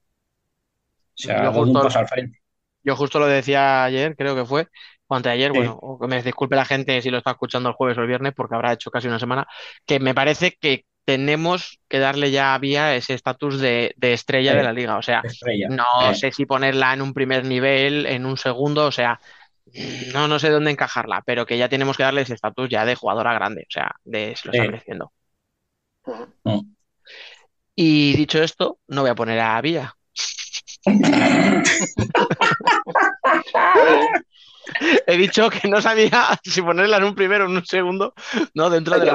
[1.15, 2.39] O sea, Yo un paso al frente.
[2.83, 4.67] Yo justo lo decía ayer, creo que fue,
[5.07, 5.57] o anteayer, Sí.
[5.57, 8.07] bueno, o que me disculpe la gente si lo está escuchando el jueves o el
[8.07, 9.45] viernes, porque habrá hecho casi una semana,
[9.85, 14.51] que me parece que tenemos que darle ya a Vía ese estatus de, de estrella
[14.51, 14.57] Sí.
[14.57, 14.97] de la liga.
[14.97, 15.69] O sea, Estrella.
[15.69, 16.19] no Sí.
[16.19, 19.17] sé si ponerla en un primer nivel, en un segundo, o sea,
[20.13, 22.95] no, no sé dónde encajarla, pero que ya tenemos que darle ese estatus ya de
[22.95, 24.69] jugadora grande, o sea, de se lo está Sí.
[24.69, 25.13] mereciendo.
[26.43, 26.59] Mm.
[27.75, 29.95] Y dicho esto, no voy a poner a Vía.
[35.07, 38.13] He dicho que no sabía si ponerla en un primero o en un segundo,
[38.53, 39.11] no dentro Hay de que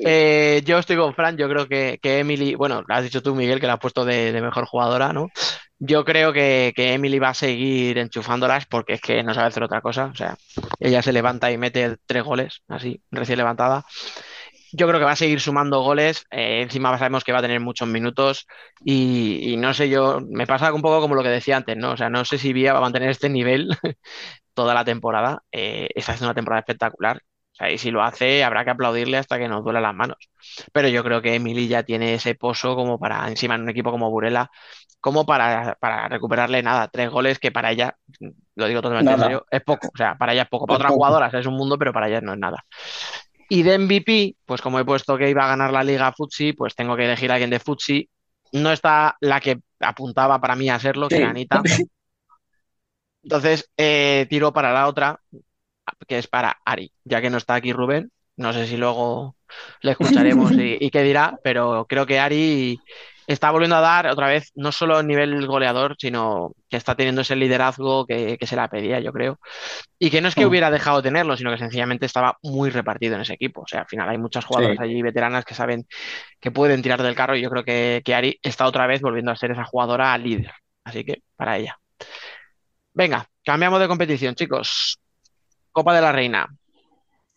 [0.00, 3.34] Eh, yo estoy con Fran, yo creo que, que Emily, bueno, lo has dicho tú,
[3.34, 5.30] Miguel, que la has puesto de, mejor jugadora, ¿no?
[5.78, 9.62] Yo creo que, que Emily va a seguir enchufándolas porque es que no sabe hacer
[9.62, 10.06] otra cosa.
[10.06, 10.36] O sea,
[10.80, 13.84] ella se levanta y mete tres goles, así, recién levantada.
[14.72, 16.26] Yo creo que va a seguir sumando goles.
[16.30, 18.46] eh, encima sabemos que va a tener muchos minutos.
[18.84, 21.92] Y, no sé, yo me pasa un poco como lo que decía antes, ¿no?
[21.92, 23.68] O sea, no sé si Vía va a mantener este nivel
[24.54, 25.42] toda la temporada.
[25.52, 27.22] Eh, está haciendo una temporada espectacular.
[27.58, 30.16] Sea, y si lo hace, habrá que aplaudirle hasta que nos duele las manos.
[30.72, 33.90] Pero yo creo que Emily ya tiene ese pozo como para, encima en un equipo
[33.90, 34.50] como Burela,
[35.00, 37.96] como para, para recuperarle nada, tres goles que para ella,
[38.56, 39.88] lo digo totalmente en serio, es poco.
[39.88, 40.66] O sea, para ella es poco.
[40.66, 40.98] Para Es otras poco.
[40.98, 42.64] jugadoras es un mundo, pero para ellas no es nada.
[43.48, 46.74] Y de MVP, pues como he puesto que iba a ganar la Liga Futsi, pues
[46.74, 48.08] tengo que elegir a alguien de Futsi.
[48.52, 51.62] No está la que apuntaba para mí a serlo, que era Anita.
[53.22, 55.20] Entonces, eh, tiro para la otra,
[56.06, 58.10] que es para Ari, ya que no está aquí Rubén.
[58.36, 59.36] No sé si luego
[59.82, 62.78] le escucharemos y, y qué dirá, pero creo que Ari
[63.26, 67.20] está volviendo a dar otra vez, no solo a nivel goleador, sino que está teniendo
[67.22, 69.38] ese liderazgo que, que se la pedía, yo creo.
[69.98, 70.48] Y que no es que Mm.
[70.48, 73.62] hubiera dejado de tenerlo, sino que sencillamente estaba muy repartido en ese equipo.
[73.62, 74.84] O sea, al final hay muchas jugadoras Sí.
[74.84, 75.86] allí veteranas que saben
[76.40, 79.30] que pueden tirar del carro y yo creo que, que Ari está otra vez volviendo
[79.32, 80.52] a ser esa jugadora líder.
[80.84, 81.78] Así que para ella.
[82.94, 84.98] Venga, cambiamos de competición, chicos.
[85.78, 86.44] Copa de la Reina.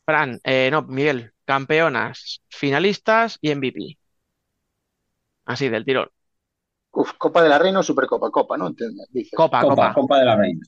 [0.03, 3.99] Fran, eh, no, Miguel, campeonas, finalistas y MVP.
[5.45, 6.09] Así, del tirón.
[6.89, 8.65] Uf, Copa de la Reina o Supercopa, Copa, ¿no?
[8.65, 9.35] Entiende- Dice.
[9.35, 9.93] Copa, Copa, copa.
[9.93, 10.65] Copa de la Reina.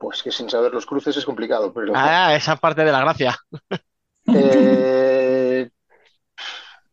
[0.00, 3.36] Pues que sin saber los cruces es complicado, pero Ah, esa parte de la gracia.
[4.34, 5.70] Eh,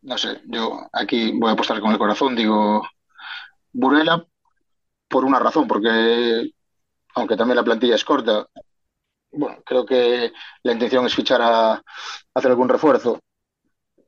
[0.02, 2.82] no sé, yo aquí voy a apostar con el corazón, digo
[3.72, 4.24] Burela
[5.08, 6.52] por una razón, porque
[7.16, 8.46] aunque también la plantilla es corta,
[9.30, 10.32] bueno, creo que
[10.62, 11.82] la intención es fichar a,
[12.34, 13.20] hacer algún refuerzo.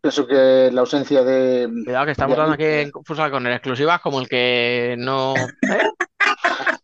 [0.00, 4.00] Pienso que la ausencia de, Cuidado que estamos de dando aquí en Futsal con exclusivas
[4.00, 5.34] como el que no...
[5.36, 5.90] ¿eh?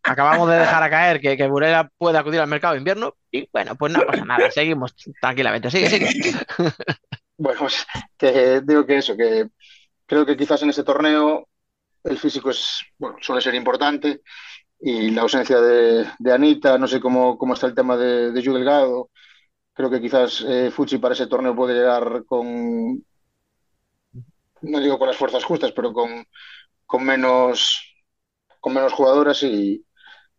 [0.03, 3.49] Acabamos de dejar a caer que, que Burela puede acudir al mercado de invierno y
[3.53, 5.71] bueno, pues no pasa nada, seguimos tranquilamente.
[5.71, 6.11] Sigue, sigue.
[7.39, 7.87] Bueno, pues
[8.17, 9.49] que digo que eso, que
[10.07, 11.47] creo que quizás en este torneo
[12.05, 14.23] el físico es, bueno, suele ser importante
[14.81, 18.43] y la ausencia de, de Anita, no sé cómo, cómo está el tema de, de
[18.43, 19.11] Yu Delgado.
[19.75, 23.05] Creo que quizás eh, Fuchi para ese torneo puede llegar con,
[24.63, 26.25] no digo con las fuerzas justas, pero con,
[26.87, 27.97] con menos,
[28.61, 29.85] con menos jugadoras y,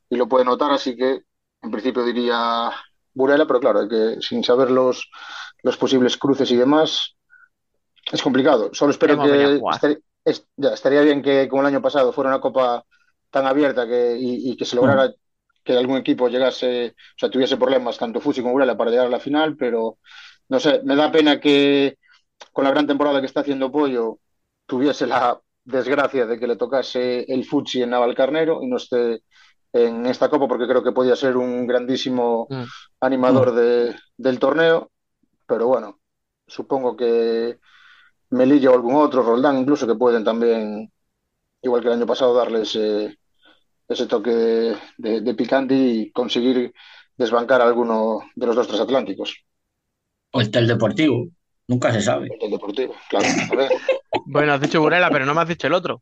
[0.09, 1.21] y lo puede notar, así que
[1.63, 2.71] en principio diría
[3.13, 5.09] Burela, pero claro, hay que, sin saber los,
[5.63, 7.17] los posibles cruces y demás,
[8.11, 8.71] es complicado.
[8.73, 9.61] Solo espero que
[10.25, 12.85] es- ya, estaría bien que como el año pasado fuera una copa
[13.29, 15.13] tan abierta que, y, y que se lograra
[15.63, 19.09] que algún equipo llegase, o sea, tuviese problemas tanto Fusi como Burela para llegar a
[19.09, 19.97] la final, pero
[20.49, 21.97] no sé, me da pena que
[22.53, 24.19] con la gran temporada que está haciendo Pollo
[24.65, 29.23] tuviese la desgracia de que le tocase el Futsi en Navalcarnero y no esté
[29.73, 32.67] en esta copa porque creo que podía ser un grandísimo Mm.
[33.01, 34.91] animador de- del torneo,
[35.47, 35.99] pero bueno,
[36.47, 37.59] supongo que
[38.31, 40.91] Melilla o algún otro, Roldán incluso, que pueden también,
[41.61, 43.17] igual que el año pasado, darle ese,
[43.87, 46.73] ese toque de, de- de picante y conseguir
[47.15, 49.43] desbancar a alguno de los dos transatlánticos.
[50.31, 51.27] O el Tel Deportivo.
[51.67, 52.29] Nunca se sabe.
[52.39, 53.25] El Deportivo, claro.
[53.51, 53.71] A ver.
[54.25, 56.01] Bueno, has dicho Burela, pero no me has dicho el otro.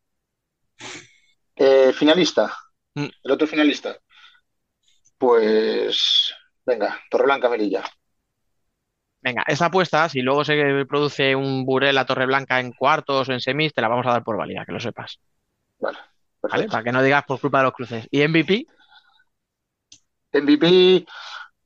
[1.56, 2.54] Eh, finalista.
[2.96, 3.08] Mm.
[3.24, 3.98] El otro finalista.
[5.18, 6.34] Pues,
[6.66, 7.84] venga, Torreblanca, Melilla.
[9.22, 13.74] Venga, esa apuesta, si luego se produce un Burela Torreblanca en cuartos o en semis,
[13.74, 15.20] te la vamos a dar por válida, que lo sepas.
[15.86, 16.04] Vale, ¿Vale?
[16.42, 16.72] perfecto.
[16.72, 18.08] Para que no digas por culpa de los cruces.
[18.12, 18.68] ¿Y MVP?
[20.34, 21.06] MVP,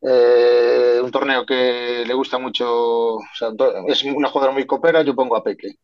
[0.01, 3.49] eh, un torneo que le gusta mucho, o sea,
[3.87, 5.75] es una jugadora muy copera, yo pongo a Peque.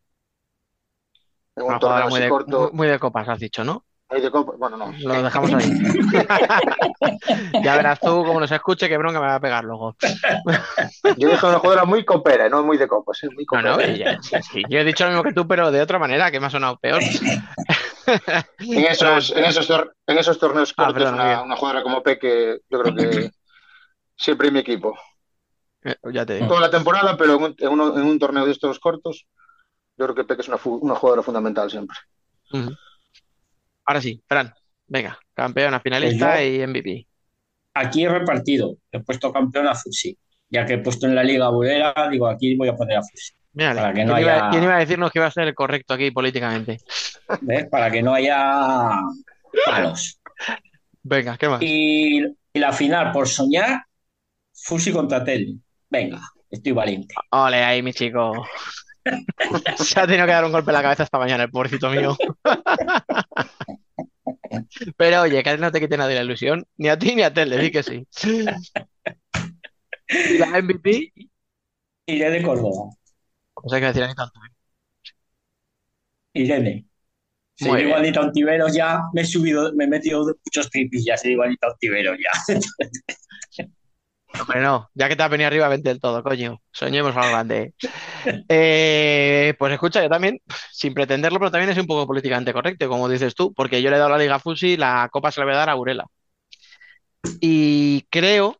[1.56, 3.86] En un Una torneo jugadora muy así de, corto, muy de copas, has dicho, ¿no?
[4.58, 4.94] Bueno, no.
[5.04, 5.72] Lo dejamos ahí.
[7.64, 9.96] Ya verás tú cómo nos escuche, qué bronca me va a pegar luego.
[11.18, 13.30] Yo dije una jugadora muy copera, no muy de copas, ¿eh?
[13.34, 13.92] Muy No, no, copera.
[13.92, 16.40] ella- sí, sí, Yo he dicho lo mismo que tú, pero de otra manera, que
[16.40, 17.02] me ha sonado peor.
[18.60, 22.60] En esos, en esos, tor- en esos torneos Ah, cortos, perdón, una, jugadora como Peque,
[22.70, 23.32] yo creo que
[24.16, 24.96] siempre en mi equipo.
[25.84, 26.48] Eh, Ya te digo.
[26.48, 29.26] Toda la temporada, pero en un, en uno- en un torneo de estos cortos,
[29.98, 31.98] yo creo que Peque es una, jugadora fundamental siempre.
[33.86, 34.54] Ahora sí, Fran,
[34.88, 37.08] venga, campeona, finalista Pues yo- y MVP.
[37.74, 38.78] Aquí he repartido.
[38.92, 40.18] He puesto campeón a Fusi.
[40.50, 43.34] Ya que he puesto en la Liga Burela, digo, aquí voy a poner a Fusi.
[43.54, 45.48] Mírale, Para que ¿quién, no iba, haya- quién iba a decirnos que iba a ser
[45.48, 46.78] el correcto aquí políticamente?
[47.42, 47.66] ¿Ves?
[47.70, 48.92] Para que no haya
[49.66, 50.20] palos.
[51.04, 51.62] Venga, ¿qué más?
[51.62, 52.20] Y,
[52.54, 53.84] y la final, por soñar,
[54.54, 55.60] Fusi contra Tel.
[55.90, 57.14] Venga, estoy valiente.
[57.32, 58.46] Ole, ahí, mi chico.
[59.78, 62.18] Se ha tenido que dar un golpe en la cabeza esta mañana, el pobrecito mío.
[64.98, 67.58] Pero oye, que no te quite nadie la ilusión, ni a ti ni a Tel,
[67.60, 68.08] di que sí.
[70.08, 71.14] Y la MVP,
[72.08, 72.90] Iré de Córdoba.
[73.72, 74.40] hay que decir ahí tanto.
[76.34, 76.86] Irene.
[77.56, 78.00] Si Muy digo bien.
[78.00, 81.22] Anita Ontiveros ya, me he subido, me he metido muchos tripillas.
[81.22, 82.56] Si digo Anita Ontiveros ya.
[84.40, 86.62] Hombre, no, ya que te has venido arriba, vente del todo, coño.
[86.72, 87.74] Soñemos algo grande.
[88.50, 90.40] Eh, pues escucha, yo también,
[90.72, 93.96] sin pretenderlo, pero también es un poco políticamente correcto, como dices tú, porque yo le
[93.98, 96.06] he dado la Liga Fusi, la copa se la voy a dar a Burela.
[97.40, 98.58] Y creo,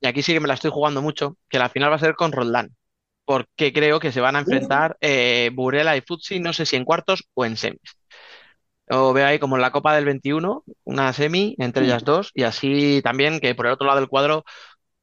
[0.00, 2.14] y aquí sí que me la estoy jugando mucho, que la final va a ser
[2.14, 2.74] con Roldán,
[3.24, 6.84] porque creo que se van a enfrentar eh, Burela y Futsi, no sé si en
[6.84, 7.80] cuartos o en semis.
[8.92, 12.42] O veo ahí como en la Copa del 21, una semi entre ellas dos, y
[12.42, 14.44] así también que por el otro lado del cuadro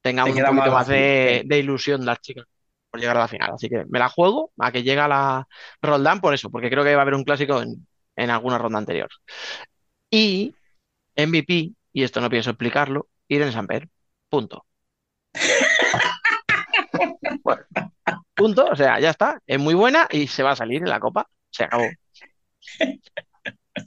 [0.08, 2.46] tengamos Te un poquito más de, ilusión las chicas
[2.90, 3.52] por llegar a la final.
[3.54, 5.48] Así que me la juego a que llega la
[5.82, 8.80] Roldán por eso, porque creo que va a haber un clásico en, en alguna ronda
[8.80, 9.10] anterior.
[10.10, 10.56] Y
[11.16, 13.90] MVP, y esto no pienso explicarlo, Irene Samper.
[14.30, 14.66] Punto.
[17.44, 17.64] Bueno,
[18.34, 19.40] Punto, o sea, ya está.
[19.46, 21.28] Es muy buena y se va a salir en la copa.
[21.50, 21.86] Se acabó.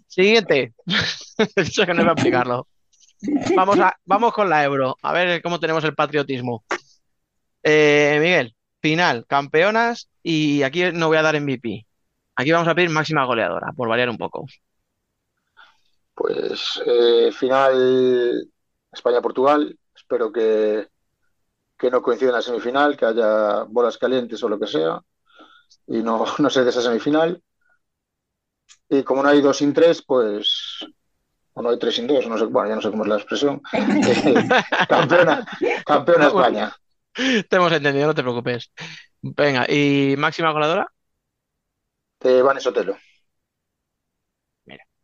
[0.06, 0.74] Siguiente.
[1.56, 2.66] Dicho que no iba a explicarlo.
[3.56, 4.96] Vamos, a, vamos con la Euro.
[5.02, 6.64] A ver cómo tenemos el patriotismo.
[7.62, 11.86] Eh, Miguel, final, campeonas y aquí no voy a dar MVP.
[12.36, 14.46] Aquí vamos a pedir máxima goleadora, por variar un poco.
[16.14, 18.48] pues eh, final
[18.92, 19.76] España-Portugal.
[19.94, 20.88] Espero que,
[21.78, 25.00] que no coincida en la semifinal, que haya bolas calientes o lo que sea,
[25.86, 27.42] y no, no se de esa semifinal.
[28.88, 30.84] Y como no hay dos sin tres, pues,
[31.60, 33.16] o no hay tres sin dos, no sé, bueno, ya no sé cómo es la
[33.16, 33.60] expresión.
[33.72, 34.48] Eh,
[34.88, 35.44] campeona,
[35.84, 36.72] campeona España.
[37.48, 38.72] Te hemos entendido, no te preocupes.
[39.22, 40.86] Venga, ¿y máxima goleadora?
[42.20, 42.96] Eh, Vane Sotelo.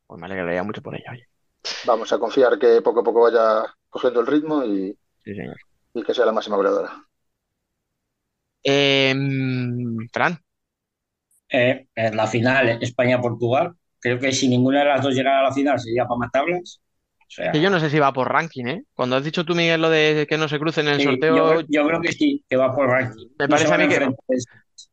[0.06, 1.28] Pues me alegraría mucho por ella, oye.
[1.88, 3.44] Vamos a confiar que poco a poco vaya
[3.88, 5.56] cogiendo el ritmo y, Sí, señor.
[5.94, 6.92] y que sea la máxima goleadora.
[8.72, 9.24] Em,
[10.12, 10.38] Fran,
[11.48, 13.74] Eh, en la final, España-Portugal.
[14.00, 16.80] Creo que si ninguna de las dos llegara a la final sería para matarlas.
[17.20, 18.84] O sea, Que yo no sé si va por ranking, ¿eh?
[18.94, 21.34] Cuando has dicho tú, Miguel, lo de que no se crucen en el sí, sorteo,
[21.34, 23.28] yo, yo creo que sí, que va por ranking.
[23.38, 24.08] Me No parece a mí que-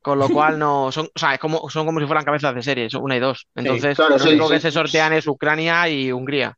[0.02, 2.62] con lo cual no son, o sea, es como, son como si fueran cabezas de
[2.64, 3.48] serie, son una y dos.
[3.56, 4.54] Entonces, claro, lo sí, único sí.
[4.54, 6.58] que se sortean es Ucrania y Hungría.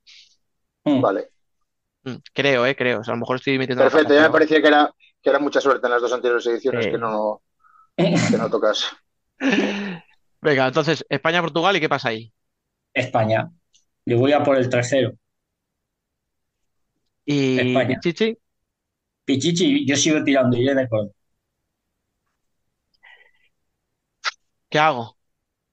[0.86, 1.02] Mm.
[1.02, 1.32] Vale,
[2.04, 3.00] Mm, Creo, eh, creo.
[3.02, 4.14] O sea, a lo mejor estoy metiendo perfecto.
[4.14, 4.92] Ya me parecía que era,
[5.22, 6.90] que era mucha suerte en las dos anteriores ediciones Sí.
[6.90, 7.42] que no,
[8.30, 8.86] que no tocas.
[10.42, 12.32] Venga, entonces, España-Portugal, ¿y qué pasa ahí?
[12.94, 13.50] España.
[14.06, 15.14] Yo voy a por el tercero.
[17.26, 18.00] Y España.
[18.00, 18.38] Chichi,
[19.26, 21.12] Pichichi, yo sigo tirando, iré de Córdoba.
[24.76, 25.18] ¿qué hago?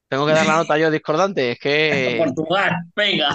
[0.08, 1.52] ¿Tengo que dar la nota yo discordante?
[1.52, 3.30] Es que, Portugal, venga.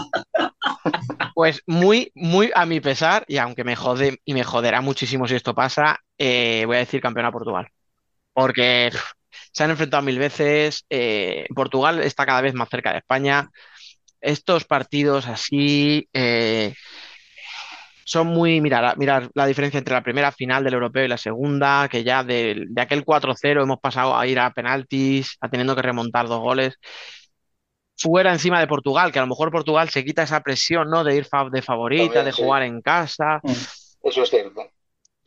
[1.35, 5.35] pues muy, muy a mi pesar, y aunque me jode y me joderá muchísimo si
[5.35, 7.67] esto pasa, eh, voy a decir campeón a Portugal.
[8.31, 9.11] Porque pff,
[9.57, 13.49] se han enfrentado mil veces, eh, Portugal está cada vez más cerca de España.
[14.21, 16.75] Estos partidos así eh,
[18.05, 18.61] son muy.
[18.61, 22.23] Mirar, mirar la diferencia entre la primera final del europeo y la segunda, que ya
[22.23, 26.75] de, aquel 4-0 hemos pasado a ir a penaltis, a teniendo que remontar dos goles.
[27.95, 31.03] Fuera encima de Portugal, que a lo mejor Portugal se quita esa presión, ¿no?
[31.03, 32.43] De ir de favorita, También, de sí.
[32.43, 33.41] jugar en casa.
[34.03, 34.69] Eso es cierto.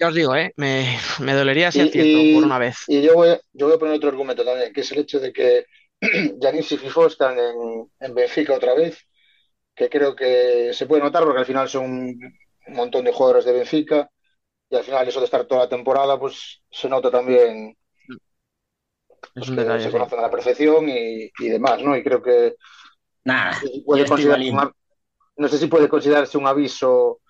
[0.00, 0.52] Ya os digo, ¿eh?
[0.56, 2.76] Me, me dolería si es cierto, y- por una vez.
[2.86, 5.32] Y yo voy, yo voy a poner otro argumento también, que es el hecho de
[5.32, 5.66] que
[6.40, 8.98] Yanis y Fifo están en, en Benfica otra vez,
[9.74, 12.34] que creo que se puede notar porque al final son un
[12.68, 14.10] montón de jugadores de Benfica
[14.70, 17.76] y al final eso de estar toda la temporada, pues se nota también
[19.34, 19.92] Es pues, que detalle, se sí.
[19.92, 21.96] conocen a la perfección y, y demás, ¿no?
[21.96, 22.54] Y creo que
[23.44, 24.70] no sé si puede valiente.
[25.36, 27.20] no sé si puede considerarse un aviso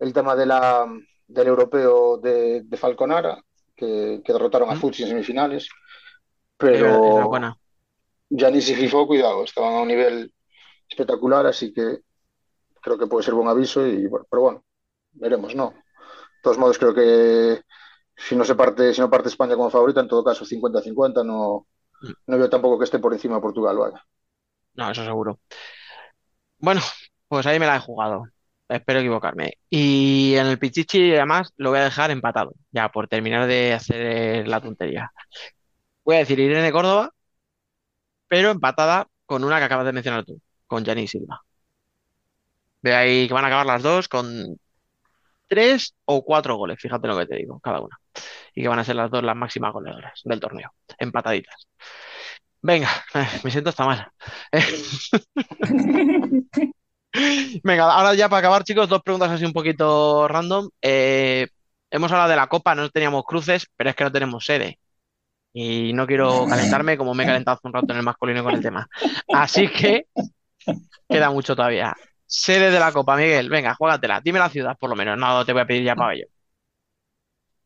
[0.00, 0.86] el tema de la,
[1.34, 3.42] del europeo de, de Falconara,
[3.76, 4.80] que, que derrotaron a ¿Mm?
[4.80, 5.68] Futsi en semifinales,
[6.70, 7.30] Era- pero.
[8.30, 10.32] Yanis y Fifo, cuidado, estaban a un nivel
[10.88, 12.00] espectacular, así que
[12.82, 14.64] creo que puede ser buen aviso, y, pero bueno,
[15.12, 15.70] veremos, ¿no?
[15.70, 15.76] De
[16.42, 17.62] todos modos, creo que
[18.16, 21.66] si no se parte, si no parte España como favorita, en todo caso 50-50, no,
[22.28, 24.04] no veo tampoco que esté por encima de Portugal, vaya.
[24.74, 25.40] No, eso seguro.
[26.58, 26.80] Bueno,
[27.28, 28.24] pues ahí me la he jugado.
[28.68, 29.54] Espero equivocarme.
[29.70, 34.48] Y en el Pichichi, además, lo voy a dejar empatado, ya por terminar de hacer
[34.48, 35.12] la tontería.
[36.04, 37.10] Voy a decir Irene Córdoba,
[38.28, 41.42] pero empatada con una que acabas de mencionar tú, con Yanni Silva.
[42.82, 44.58] Ve ahí que van a acabar las dos con
[45.48, 47.98] tres o cuatro goles, fíjate lo que te digo, cada una.
[48.54, 51.68] Y que van a ser las dos las máximas goleadoras del torneo, empataditas.
[52.62, 54.12] Venga, eh, me siento hasta mal.
[57.62, 60.68] Venga, ahora ya para acabar, chicos, dos preguntas así un poquito random.
[60.82, 61.46] Eh,
[61.90, 64.78] hemos hablado de la Copa, no teníamos cruces, pero es que no tenemos sede.
[65.52, 68.54] Y no quiero calentarme como me he calentado hace un rato en el masculino con
[68.54, 68.88] el tema.
[69.32, 70.06] Así que
[71.08, 71.94] queda mucho todavía.
[72.26, 74.20] Sede de la Copa, Miguel, venga, juégatela.
[74.20, 75.16] Dime la ciudad, por lo menos.
[75.16, 76.28] No te voy a pedir ya pabellón.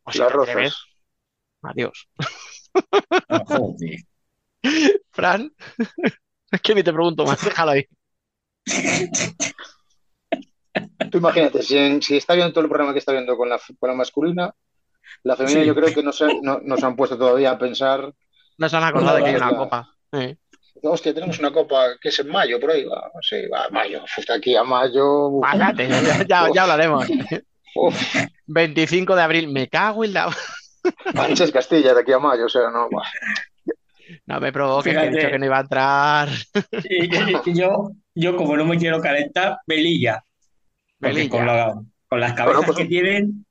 [0.05, 0.51] O si Las te Rozas.
[0.51, 0.75] atreves,
[1.63, 2.09] adiós.
[3.29, 3.99] Joder.
[5.11, 5.51] Fran,
[6.51, 7.87] es que ni te pregunto más, déjalo ahí.
[11.11, 13.59] Tú imagínate, si, en- si está viendo todo el programa que está viendo con la,
[13.79, 14.55] con la masculina,
[15.23, 15.67] la femenina Sí.
[15.67, 18.13] yo creo que no se, no, no se han puesto todavía a pensar,
[18.59, 19.95] No se han acordado de que hay una Copa.
[20.13, 20.37] Eh.
[20.83, 24.35] hostia, tenemos una copa que es en mayo, por ahí, va, sí, va, mayo, hasta
[24.35, 27.07] aquí a mayo, Cállate, ya, ya- ya hablaremos.
[27.75, 28.15] uf,
[28.47, 30.31] 25 de abril, me cago en la...
[31.15, 33.03] Sánchez Castilla de aquí a mayo, o sea, no, va.
[34.27, 36.29] No me provoques, que he dicho que no iba a entrar.
[37.47, 40.25] Yo, yo, como no me quiero calentar, Velilla.
[41.01, 41.31] Porque Melilla.
[41.31, 43.47] Con, la- con las cabezas Bueno, pues- que tienen,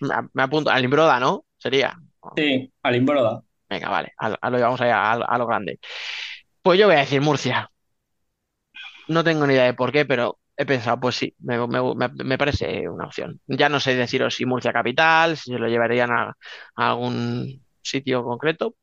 [0.00, 0.70] Me, me apunto.
[0.70, 1.44] Al Imbroda, ¿no?
[1.56, 1.96] Sería.
[2.36, 3.42] sí, al Imbroda.
[3.68, 4.12] Venga, vale.
[4.18, 5.78] A, lo- a lo vamos allá, a, lo- a lo grande.
[6.62, 7.70] Pues yo voy a decir Murcia.
[9.08, 12.24] No tengo ni idea de por qué, pero he pensado, pues sí, me, me- me-
[12.24, 13.40] me parece una opción.
[13.46, 16.36] Ya no sé deciros si Murcia capital, si se lo llevarían a,
[16.76, 18.74] a algún sitio concreto.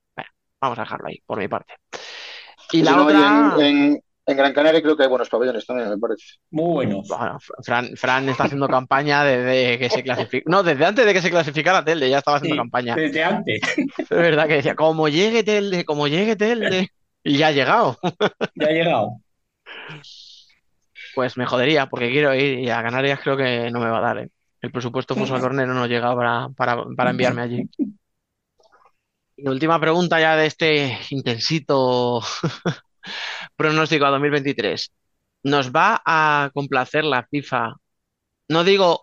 [0.62, 1.74] Vamos a dejarlo ahí, por mi parte.
[2.72, 3.20] Y Y la si no, otra.
[3.58, 6.26] y en, en- en Gran Canaria creo que hay buenos pabellones también, me parece.
[6.52, 7.08] Muy buenos.
[7.08, 10.50] Bueno, Fran, Fran está haciendo campaña desde que se clasificó.
[10.50, 12.94] No, desde antes de que se clasificara Telde, ya estaba haciendo Sí, campaña.
[12.96, 13.62] desde antes.
[13.98, 16.90] Es verdad que decía, como llegue Telde, como llegue Telde.
[17.24, 17.98] Y ya ha llegado.
[18.56, 19.22] Ya ha llegado.
[21.16, 24.02] Pues me jodería, porque quiero ir y a Canarias creo que no me va a
[24.02, 24.30] dar, ¿eh?
[24.62, 27.70] El presupuesto Futsal Corner no nos llega para, para, para enviarme allí.
[29.38, 32.22] Y última pregunta ya de este intensito
[33.56, 34.92] pronóstico a 2023.
[35.44, 37.76] ¿Nos va a complacer la FIFA?
[38.50, 39.00] No digo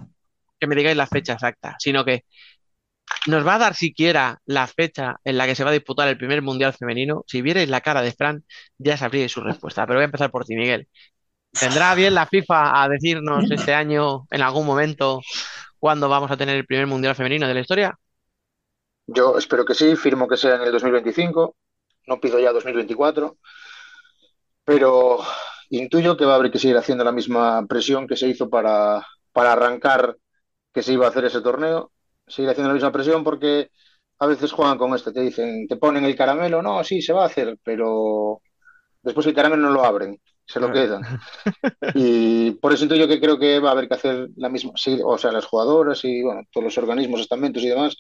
[0.61, 2.25] que me digáis la fecha exacta, sino que
[3.27, 6.19] nos va a dar siquiera la fecha en la que se va a disputar el
[6.19, 7.25] primer Mundial femenino.
[7.27, 8.45] Si vierais la cara de Fran,
[8.79, 9.87] ya sabríais su respuesta.
[9.87, 10.89] Pero voy a empezar por ti, Miguel.
[11.53, 15.23] ¿Tendrá bien la FIFA a decirnos este año, en algún momento,
[15.79, 17.99] cuándo vamos a tener el primer Mundial femenino de la historia?
[19.07, 21.57] Yo espero que sí, firmo que sea en el 2025,
[22.07, 23.37] no pido ya 2024,
[24.65, 25.19] pero
[25.71, 29.07] intuyo que va a haber que seguir haciendo la misma presión que se hizo para,
[29.33, 30.17] para arrancar
[30.73, 31.93] que se iba a hacer ese torneo,
[32.27, 33.71] seguir haciendo la misma presión porque
[34.19, 37.25] a veces juegan con esto, te dicen, te ponen el caramelo, no, sí, se va
[37.25, 38.43] a hacer, pero
[39.03, 41.03] después el caramelo no lo abren, se lo quedan.
[41.95, 45.01] Y por eso intuyo que creo que va a haber que hacer la misma, sí,
[45.05, 47.97] o sea, las jugadoras y bueno, todos los organismos, estamentos y demás,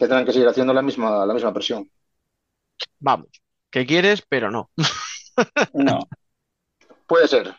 [0.00, 1.88] tendrán que seguir haciendo la misma, la misma presión.
[2.98, 3.28] Vamos,
[3.70, 4.70] que quieres, pero no.
[5.72, 6.00] No.
[7.06, 7.54] Puede ser.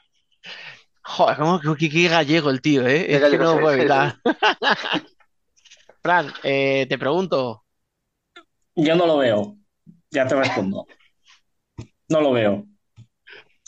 [1.03, 3.01] Joder, como que, que gallego el tío, ¿eh?
[3.01, 4.15] Es que gallego no sí, evitar.
[6.03, 7.63] Fran, eh, te pregunto,
[8.75, 9.57] Yo no lo veo.
[10.11, 10.85] Ya te respondo.
[12.09, 12.65] No lo veo.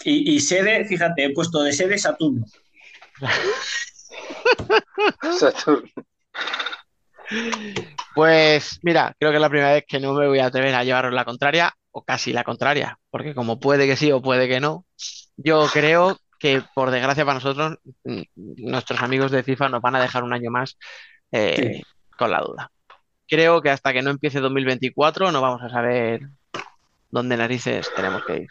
[0.04, 2.46] Y, y sede, fíjate, he puesto de sede Saturno.
[5.40, 5.90] Saturno.
[8.16, 10.84] Pues mira, creo que es la primera vez que no me voy a atrever a
[10.84, 14.60] llevaros la contraria, o casi la contraria, porque como puede que sí o puede que
[14.60, 14.86] no,
[15.38, 20.02] yo creo que por desgracia para nosotros, mm, nuestros amigos de FIFA nos van a
[20.02, 20.78] dejar un año más
[21.32, 21.84] eh, Sí.
[22.18, 22.72] con la duda.
[23.28, 26.22] Creo que hasta que no empiece 2024 no vamos a saber
[27.10, 28.48] dónde narices tenemos que ir.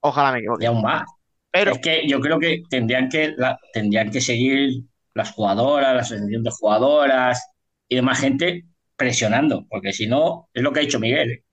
[0.00, 0.64] Ojalá me equivoque.
[0.64, 1.04] Y aún más.
[1.50, 4.82] Pero Es que yo creo que tendrían que, la- tendrían que seguir
[5.14, 7.46] las jugadoras, la asociación de jugadoras
[7.88, 11.44] y demás gente presionando, porque si no, es lo que ha dicho Miguel.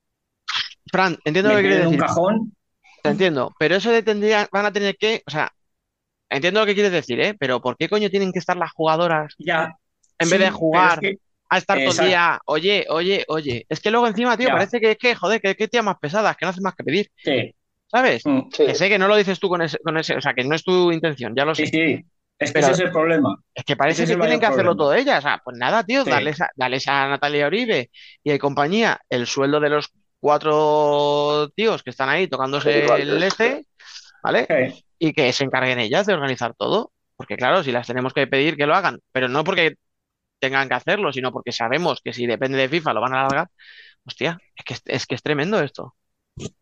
[0.90, 1.98] Fran, entiendo lo que quieres en un decir.
[1.98, 2.52] cajón,
[3.02, 5.52] Te entiendo, pero eso de tendría, van a tener que, o sea,
[6.30, 7.34] entiendo lo que quieres decir, ¿eh?
[7.38, 9.76] Pero ¿por qué coño tienen que estar las jugadoras ya.
[10.18, 11.18] en Sí, vez de jugar es que-
[11.50, 13.66] a estar todo el día, oye, oye, oye?
[13.68, 14.52] Es que luego encima, tío, Ya.
[14.52, 16.84] parece que es que, joder, que, que tías más pesadas, que no hacen más que
[16.84, 17.54] pedir, sí,
[17.88, 18.24] ¿sabes?
[18.24, 18.64] mm, Sí.
[18.64, 20.54] Que sé que no lo dices tú con ese, con ese, o sea, que no
[20.56, 21.72] es tu intención, ya lo sí, sé.
[21.72, 22.04] sí.
[22.38, 23.36] Es que Pero- ese es el problema.
[23.54, 24.84] Es que parece Ese que tienen que hacerlo problema.
[24.84, 25.18] todo ellas.
[25.18, 26.10] O sea, pues nada, tío, Sí.
[26.56, 27.90] darles a, Natalia Uribe
[28.22, 29.90] y a compañía el sueldo de los
[30.20, 33.66] cuatro tíos que están ahí tocándose el es- este,
[34.22, 34.46] ¿vale?
[34.48, 36.92] Sí, y que se encarguen ellas de organizar todo.
[37.16, 39.76] Porque claro, si las tenemos que pedir que lo hagan, pero no porque
[40.40, 43.48] tengan que hacerlo, sino porque sabemos que si depende de FIFA lo van a alargar.
[44.04, 45.94] Hostia, es que es, es que es tremendo esto.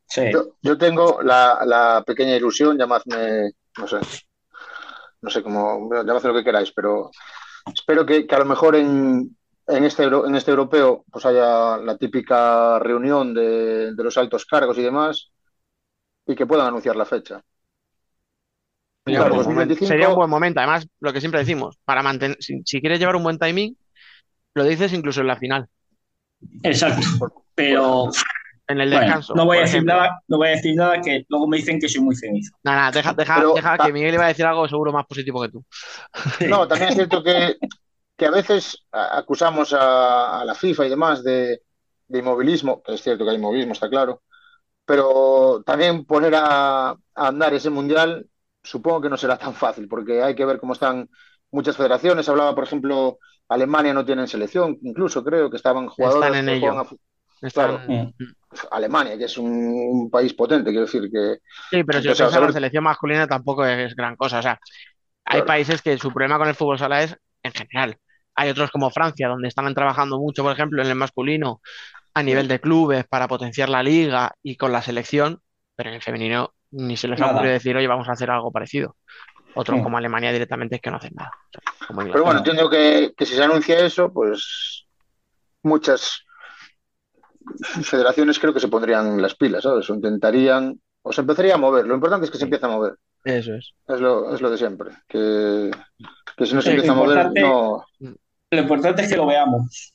[0.06, 0.24] sí.
[0.30, 3.96] Yo, yo tengo la, la pequeña ilusión, llamadme, no sé,
[5.22, 7.10] no sé cómo, llamadme lo que queráis, pero
[7.72, 9.36] espero que, que a lo mejor en,
[9.66, 14.78] en este, en este europeo pues haya la típica reunión de, de los altos cargos
[14.78, 15.30] y demás
[16.26, 17.40] y que puedan anunciar la fecha.
[19.04, 19.74] Sería Claro, un buen momento.
[19.74, 20.60] 2025 Sería un buen momento.
[20.60, 23.76] Además, lo que siempre decimos, para mantener, si, si quieres llevar un buen timing,
[24.54, 25.68] lo dices incluso en la final,
[26.62, 27.06] Exacto.
[27.54, 28.10] Pero
[28.72, 29.34] en el bueno, descanso.
[29.34, 31.88] no voy a decir nada, no voy a decir nada que luego me dicen que
[31.88, 32.52] soy muy cenizo.
[32.64, 35.40] Nada, nada, deja, deja, Pero- deja que Miguel iba a decir algo seguro más positivo
[35.42, 35.64] que tú.
[36.48, 37.56] No, también es cierto que,
[38.16, 41.62] que a veces acusamos a, a la FIFA y demás de,
[42.08, 44.22] de inmovilismo, que es cierto que hay inmovilismo, está claro,
[44.84, 48.26] pero también poner a, a andar ese mundial
[48.62, 51.08] supongo que no será tan fácil, porque hay que ver cómo están
[51.50, 52.28] muchas federaciones.
[52.28, 53.18] Hablaba, por ejemplo,
[53.48, 56.60] Alemania no tienen selección, incluso creo que estaban jugadores Están en que ello.
[56.68, 56.88] juegan a
[57.42, 58.12] Están- Mm.
[58.70, 61.38] Alemania, que es un, un país potente, quiero decir que
[61.70, 64.38] Sí, pero si Entonces, os a piensas, la saber- selección masculina tampoco es gran cosa.
[64.38, 64.58] O sea,
[65.24, 65.46] hay Claro.
[65.46, 67.96] países que su problema con el fútbol sala es en general.
[68.34, 71.60] Hay otros como Francia, donde están trabajando mucho, por ejemplo, en el masculino
[72.14, 75.40] a nivel de clubes para potenciar la liga y con la selección,
[75.74, 78.52] pero en el femenino ni se les ha ocurrido decir, oye, vamos a hacer algo
[78.52, 78.96] parecido.
[79.54, 81.30] Otros como Alemania directamente es que no hacen nada.
[81.30, 84.86] O sea, como Pero bueno, entiendo que, que si se anuncia eso, pues
[85.62, 86.24] muchas
[87.82, 89.88] federaciones creo que se pondrían las pilas, ¿sabes?
[89.90, 91.86] O intentarían, o se empezaría a mover.
[91.86, 92.94] Lo importante es que se empiece a mover.
[93.24, 93.72] Eso es.
[93.88, 94.90] Es lo, es lo de siempre.
[95.08, 95.70] Que,
[96.36, 97.84] que si no se empieza a mover, no.
[98.00, 99.94] Lo importante es que lo veamos.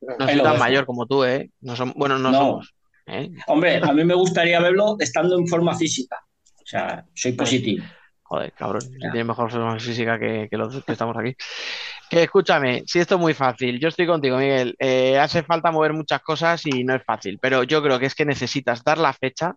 [0.00, 1.50] No soy tan mayor como tú, ¿eh?
[1.60, 2.38] No som- bueno, no, No.
[2.38, 2.74] somos.
[3.06, 3.30] ¿eh?
[3.46, 6.16] Hombre, a mí me gustaría verlo estando en forma física.
[6.54, 7.84] O sea, soy positivo.
[8.22, 11.34] Joder, cabrón, tienes mejor forma física que, que los que estamos aquí.
[12.10, 14.74] Que escúchame, si esto es muy fácil, yo estoy contigo, Miguel.
[14.78, 18.14] Eh, hace falta mover muchas cosas y no es fácil, pero yo creo que es
[18.14, 19.54] que necesitas dar la fecha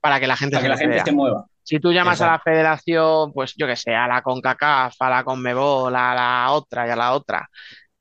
[0.00, 1.46] para que la gente Para se que la gente se mueva.
[1.62, 5.22] Si tú llamas a la federación, pues yo qué sé, a la CONCACAF, a la
[5.22, 7.48] CONMEBOL, a la otra y a la otra,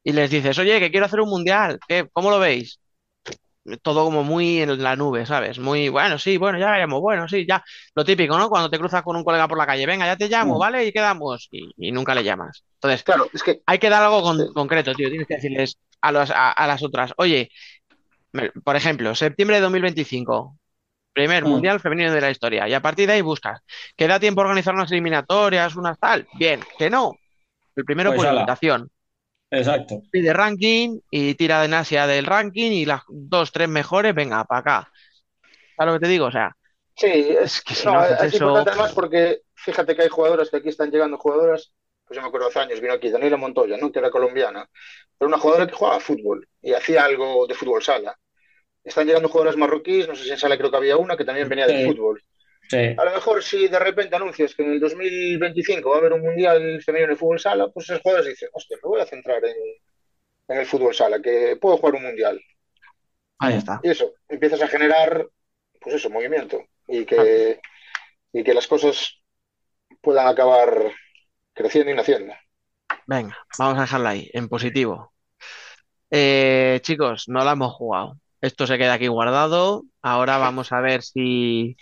[0.04, 2.08] y les dices, oye, que quiero hacer un mundial, ¿qué?
[2.12, 2.81] ¿Cómo lo veis?
[3.84, 5.60] Todo como muy en la nube, ¿sabes?
[5.60, 7.64] Muy, bueno, sí, bueno, ya veremos, bueno, sí, ya.
[7.96, 8.50] Lo típico, ¿no?
[8.50, 10.60] Cuando te cruzas con un colega por la calle, venga, ya te llamo, Mm.
[10.60, 10.86] ¿vale?
[10.86, 11.48] Y quedamos.
[11.52, 12.64] Y, y nunca le llamas.
[12.76, 14.54] Entonces, Claro, es que hay que dar algo con- Sí.
[14.54, 15.10] concreto, tío.
[15.10, 17.50] Tienes que decirles a, los- a, a las otras, oye,
[18.64, 20.58] por ejemplo, septiembre de 2025,
[21.14, 21.50] primer Mm.
[21.50, 22.68] mundial femenino de la historia.
[22.68, 23.60] Y a partir de ahí buscas,
[23.96, 26.26] ¿que da tiempo a organizar unas eliminatorias, unas tal?
[26.34, 27.14] Bien, que no.
[27.76, 28.90] El primero Pues por invitación.
[29.52, 30.02] Exacto.
[30.12, 34.60] Pide ranking y tira en Asia del ranking y las dos, tres mejores, venga, para
[34.62, 34.92] acá.
[35.78, 36.26] ¿Sabes lo que te digo?
[36.28, 36.56] O sea,
[36.96, 40.10] Sí, es que si no, no haces es eso- importante además porque fíjate que hay
[40.10, 41.74] jugadoras que aquí están llegando jugadoras,
[42.06, 43.92] pues yo me acuerdo hace años, vino aquí Daniela Montoya, ¿no?
[43.92, 44.70] que era colombiana,
[45.18, 48.18] pero una jugadora que jugaba fútbol y hacía algo de fútbol sala.
[48.84, 51.48] Están llegando jugadoras marroquíes, no sé si en sala creo que había una que también
[51.50, 51.86] venía del Sí.
[51.86, 52.22] fútbol.
[52.72, 52.96] Sí.
[52.98, 56.22] A lo mejor si de repente anuncias que en el 2025 va a haber un
[56.22, 59.58] mundial femenino de fútbol sala, pues esos jugadores dicen, hostia, me voy a centrar en,
[60.48, 62.40] en el fútbol sala, que puedo jugar un mundial.
[63.40, 63.82] ahí está.
[63.84, 65.28] Y eso, empiezas a generar,
[65.82, 67.60] pues eso, movimiento y que,
[68.32, 69.18] y que las cosas
[70.00, 70.94] puedan acabar
[71.54, 72.34] creciendo y naciendo.
[73.06, 75.12] Venga, vamos a dejarla ahí, en positivo.
[76.10, 78.18] Eh, chicos, no la hemos jugado.
[78.40, 79.84] Esto se queda aquí guardado.
[80.02, 81.76] Ahora vamos a ver si,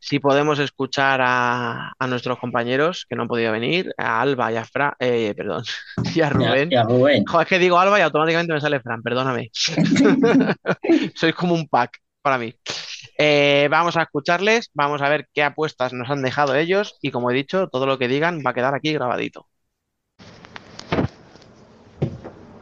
[0.00, 4.56] si podemos escuchar a, a nuestros compañeros que no han podido venir, a Alba y
[4.56, 5.62] a Fran, eh, perdón,
[6.14, 6.68] y a Y a- Rubén.
[6.70, 7.24] y a Rubén.
[7.26, 9.50] Joder, es que digo Alba y automáticamente me sale Fran, perdóname.
[11.14, 12.54] Sois como un pack para mí.
[13.18, 17.30] Eh, vamos a escucharles, vamos a ver qué apuestas nos han dejado ellos y como
[17.30, 19.46] he dicho, todo lo que digan va a quedar aquí grabadito.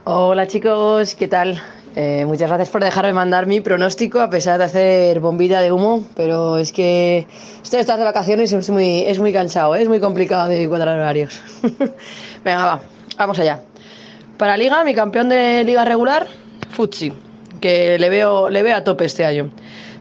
[0.04, 1.62] Hola chicos, ¿qué tal?
[2.00, 6.04] Eh, muchas gracias por dejarme mandar mi pronóstico a pesar de hacer bombilla de humo,
[6.14, 7.26] pero es que
[7.60, 9.82] esto de de vacaciones es muy, es muy cansado, ¿eh?
[9.82, 11.40] es muy complicado de cuadrar horarios.
[12.44, 12.80] Venga, va,
[13.16, 13.62] vamos allá.
[14.36, 16.28] Para Liga, mi campeón de Liga regular,
[16.70, 17.12] Futsi,
[17.60, 19.50] que le veo, le a tope este año.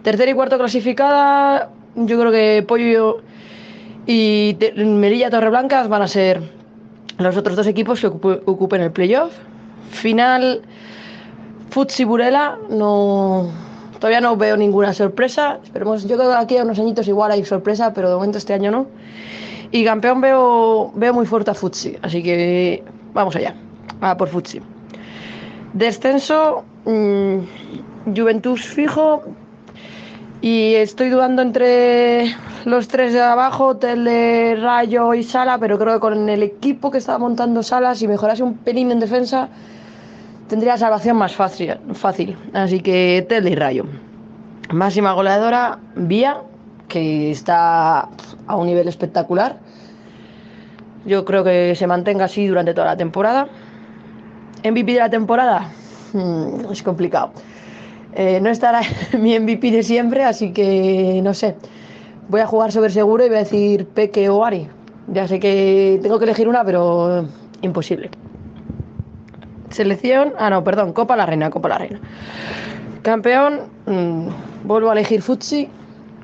[0.04, 3.24] Tercera y cuarto clasificada, yo creo que Pollo
[4.06, 6.44] y Melilla Torreblancas van a ser
[7.18, 9.34] los otros dos equipos que ocupe- ocupen el playoff.
[9.90, 10.62] Final,
[11.70, 13.50] Futsi Burela, no,
[14.00, 15.60] todavía no veo ninguna sorpresa.
[15.64, 18.54] Esperemos, yo creo que aquí a unos añitos igual hay sorpresa, pero de momento este
[18.54, 18.88] año no.
[19.72, 22.84] Y campeón veo, veo muy fuerte a Futsi, así que
[23.14, 23.56] vamos allá,
[24.02, 24.62] a por Futsi.
[25.74, 27.38] Descenso, mm,
[28.16, 29.24] Juventus fijo.
[30.40, 32.36] Y estoy dudando entre
[32.66, 37.00] los tres de abajo, Tele, Rayo y Sala, pero creo que con el equipo que
[37.00, 39.50] estaba montando Sala, si mejorase un pelín en defensa,
[40.48, 41.76] tendría salvación más fácil.
[41.94, 42.38] fácil.
[42.54, 43.86] Así que Tele y Rayo.
[44.72, 46.42] Máxima goleadora, Vía,
[46.88, 48.10] que está
[48.48, 49.58] a un nivel espectacular.
[51.06, 53.48] Yo creo que se mantenga así durante toda la temporada.
[54.64, 55.70] MVP de la temporada,
[56.14, 57.32] Hmm, es complicado.
[58.14, 58.82] Eh, no estará
[59.20, 61.56] mi MVP de siempre, así que no sé.
[62.30, 64.68] Voy a jugar sobre seguro y voy a decir Peque o Ari.
[65.08, 67.26] Ya sé que tengo que elegir una, pero
[67.62, 68.10] imposible.
[69.70, 72.00] Selección, ah no, perdón, Copa la Reina, Copa la Reina.
[73.02, 74.28] Campeón, mm,
[74.64, 75.70] vuelvo a elegir Futsi,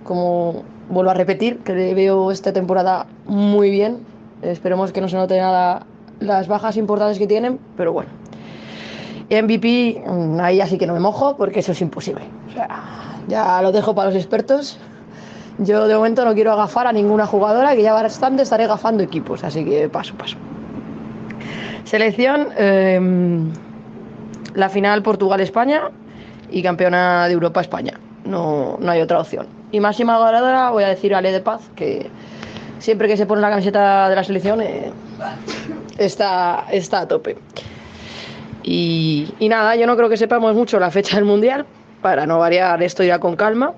[0.04, 4.00] como vuelvo a repetir, que le veo esta temporada muy bien.
[4.42, 5.86] Esperemos que no se note nada
[6.20, 8.10] las bajas importantes que tienen, pero bueno.
[9.30, 12.24] MVP, mm, ahí así que no me mojo porque eso es imposible.
[12.50, 12.68] O sea,
[13.28, 14.78] ya lo dejo para los expertos.
[15.60, 19.44] Yo de momento no quiero agafar a ninguna jugadora, que ya bastante estaré agafando equipos,
[19.44, 20.38] así que paso, paso.
[21.86, 23.00] Selección, eh,
[24.56, 25.90] la final Portugal-España
[26.50, 28.00] y campeona de Europa España.
[28.26, 29.48] No, no hay otra opción.
[29.72, 32.10] Y máxima goleadora voy a decir Ale de Paz, que
[32.80, 34.92] siempre que se pone la camiseta de la selección eh,
[35.98, 37.38] está, está a tope.
[38.64, 41.66] Y, y nada, yo no creo que sepamos mucho la fecha del Mundial.
[42.02, 43.74] Para no variar, esto irá con calma.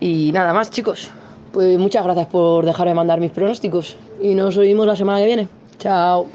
[0.00, 1.10] Y nada más, chicos.
[1.52, 3.96] Pues muchas gracias por dejarme mandar mis pronósticos.
[4.20, 5.48] Y nos oímos la semana que viene.
[5.78, 6.30] Chao.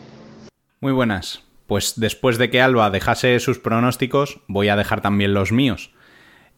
[0.79, 1.43] Muy buenas.
[1.67, 5.91] Pues después de que Alba dejase sus pronósticos, voy a dejar también los míos.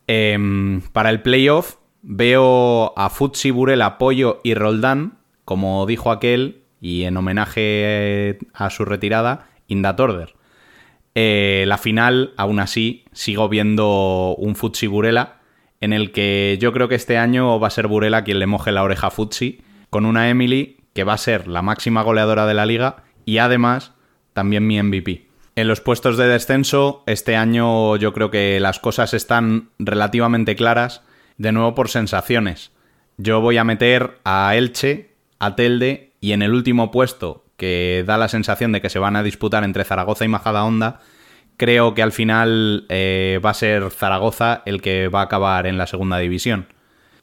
[0.07, 7.03] Em, para el playoff veo a Futsi, Burela, Pollo y Roldán, como dijo aquel, y
[7.03, 10.33] en homenaje a su retirada, Indatorder.
[11.15, 15.41] Eh, la final, aún así, sigo viendo un Futsi Burela,
[15.79, 18.71] en el que yo creo que este año va a ser Burela quien le moje
[18.71, 22.53] la oreja a Futsi, con una Emily que va a ser la máxima goleadora de
[22.53, 23.93] la liga y además
[24.33, 25.27] también mi MVP.
[25.55, 31.03] En los puestos de descenso, este año yo creo que las cosas están relativamente claras,
[31.37, 32.71] de nuevo por sensaciones.
[33.17, 38.17] Yo voy a meter a Elche, a Telde y en el último puesto, que da
[38.17, 41.01] la sensación de que se van a disputar entre Zaragoza y Majadahonda,
[41.57, 45.77] creo que al final eh, va a ser Zaragoza el que va a acabar en
[45.77, 46.67] la segunda división.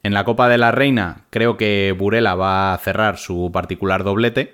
[0.02, 4.52] En la Copa de la Reina creo que Burela va a cerrar su particular doblete,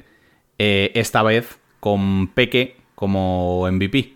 [0.58, 4.14] eh, esta vez con Peque como MVP.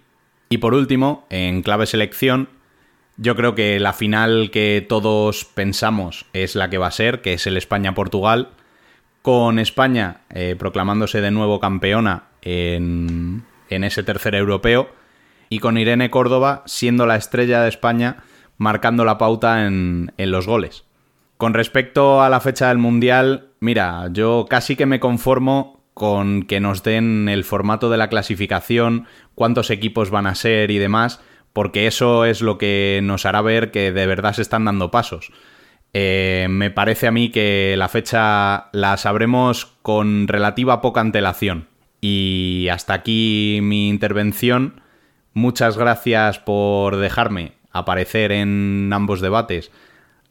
[0.48, 2.48] Y por último, en clave selección,
[3.16, 7.34] yo creo que la final que todos pensamos es la que va a ser, que
[7.34, 8.48] es el España-Portugal,
[9.22, 14.88] con España eh, proclamándose de nuevo campeona en, en ese tercer europeo
[15.50, 18.24] y con Irene Córdoba siendo la estrella de España
[18.56, 20.84] marcando la pauta en, en los goles.
[21.40, 26.60] Con respecto a la fecha del Mundial, mira, yo casi que me conformo con que
[26.60, 31.22] nos den el formato de la clasificación, cuántos equipos van a ser y demás,
[31.54, 35.32] porque eso es lo que nos hará ver que de verdad se están dando pasos.
[35.94, 41.68] Eh, me parece a mí que la fecha la sabremos con relativa poca antelación.
[42.02, 44.82] Y hasta aquí mi intervención.
[45.32, 49.70] Muchas gracias por dejarme aparecer en ambos debates,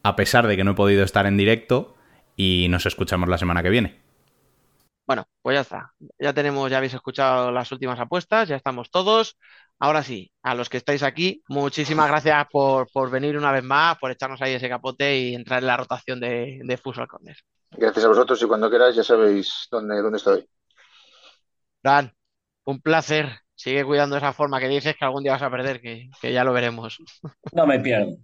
[0.03, 1.95] a pesar de que no he podido estar en directo.
[2.35, 3.99] Y nos escuchamos la semana que viene.
[5.05, 5.91] Bueno, pues ya está.
[6.17, 9.37] Ya tenemos, ya habéis escuchado las últimas apuestas, ya estamos todos.
[9.77, 13.97] Ahora sí, a los que estáis aquí, muchísimas gracias por, por venir una vez más,
[13.97, 17.35] por echarnos ahí ese capote y entrar en la rotación de, de Futsal Corner.
[17.71, 20.47] Gracias a vosotros y cuando queráis ya sabéis dónde, dónde estoy.
[21.83, 22.13] Dan,
[22.65, 23.39] un placer.
[23.55, 26.45] Sigue cuidando esa forma que dices que algún día vas a perder, que, que ya
[26.45, 26.97] lo veremos.
[27.51, 28.15] No me pierdo.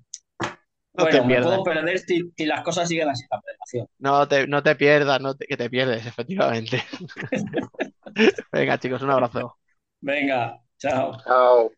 [0.98, 1.48] No bueno, te me pierdas.
[1.48, 3.88] puedo perder si, si las cosas siguen así la preparación.
[4.00, 6.84] No te, no te pierdas, no te- que te pierdes, efectivamente.
[8.52, 9.58] Venga, chicos, un abrazo.
[10.02, 11.18] Venga, chao.
[11.24, 11.72] Chao.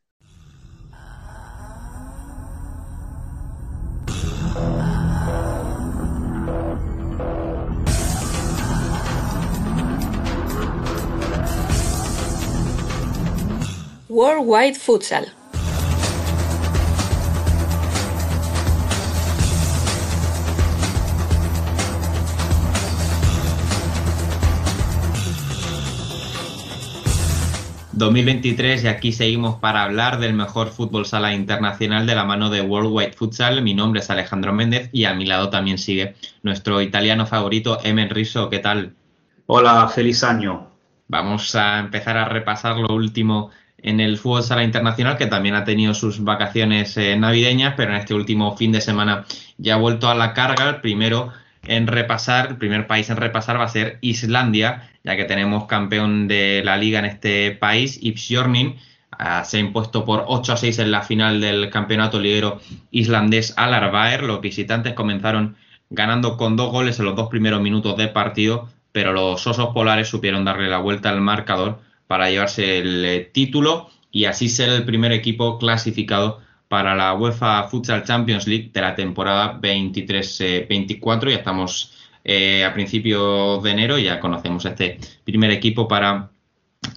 [14.09, 15.25] Worldwide Futsal.
[27.97, 32.61] ...2023 y aquí seguimos para hablar del mejor fútbol sala internacional de la mano de
[32.61, 33.63] Worldwide Futsal.
[33.63, 36.13] Mi nombre es Alejandro Méndez y a mi lado también sigue
[36.43, 38.51] nuestro italiano favorito, Emen Riso.
[38.51, 38.93] ¿Qué tal?
[39.47, 40.67] Hola, feliz año.
[41.07, 43.49] Vamos a empezar a repasar lo último
[43.79, 47.97] en el fútbol sala internacional, que también ha tenido sus vacaciones eh, navideñas, pero en
[47.97, 49.25] este último fin de semana
[49.57, 50.69] ya ha vuelto a la carga.
[50.69, 51.33] El primero
[51.67, 56.27] en repasar, el primer país en repasar va a ser Islandia, ya que tenemos campeón
[56.27, 58.75] de la liga en este país, Ipsjornin.
[59.11, 62.61] Ah, se ha impuesto por 8 a 6 en la final del campeonato liguero
[62.91, 64.23] islandés al Arbaer.
[64.23, 65.55] Los visitantes comenzaron
[65.89, 70.09] ganando con dos goles en los dos primeros minutos de partido, pero los osos polares
[70.09, 74.85] supieron darle la vuelta al marcador para llevarse el eh, título y así ser el
[74.85, 81.29] primer equipo clasificado para la UEFA Futsal Champions League de la temporada 23-24.
[81.29, 86.29] ya estamos eh, a principios de enero, ya conocemos este primer equipo para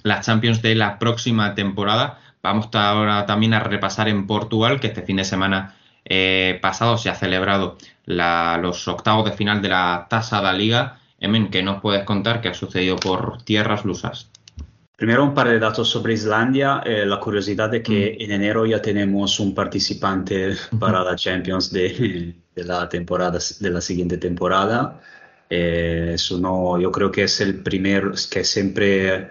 [0.03, 2.19] las Champions de la próxima temporada.
[2.43, 5.75] Vamos ahora también a repasar en Portugal, que este fin de semana
[6.05, 10.99] eh, pasado se ha celebrado la- los octavos de final de la Tasa da Liga.
[11.19, 14.30] Emen, ¿qué nos puedes contar qué ha sucedido por tierras lusas?
[15.01, 16.83] Primero un par de datos sobre Islandia.
[16.85, 22.35] Eh, la curiosidad de que en enero ya tenemos un participante para la Champions de,
[22.55, 25.01] de la temporada, de la siguiente temporada.
[25.49, 29.29] Eh, eso no, yo creo que es el primer, que siempre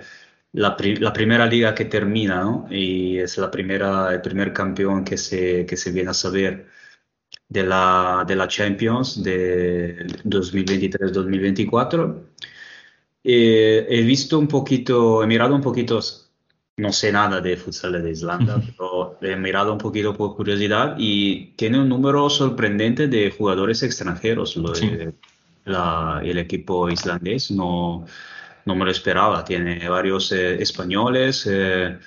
[0.52, 2.66] la, pri- la primera liga que termina, ¿no?
[2.70, 6.66] Y es la primera, el primer campeón que se, que se viene a saber
[7.48, 12.22] de la, de la Champions de 2023-2024.
[13.22, 16.00] Eh, he visto un poquito, he mirado un poquito,
[16.78, 21.52] no sé nada de futsal de Islandia, pero he mirado un poquito por curiosidad y
[21.56, 24.56] tiene un número sorprendente de jugadores extranjeros.
[24.56, 25.14] Lo de-
[25.66, 28.06] la- el equipo islandés no,
[28.64, 29.44] no me lo esperaba.
[29.44, 31.98] Tiene varios eh, españoles eh,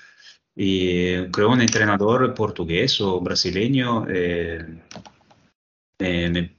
[0.55, 4.05] y creo un entrenador portugués o brasileño.
[4.09, 4.65] eh,
[5.99, 6.55] eh, me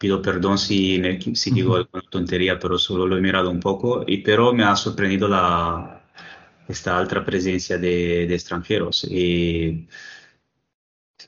[0.00, 1.02] pido perdón si,
[1.34, 4.74] si digo alguna tontería, pero solo lo he mirado un poco, y, pero me ha
[4.74, 6.02] sorprendido la,
[6.68, 9.04] esta alta presencia de, de extranjeros.
[9.04, 9.86] Y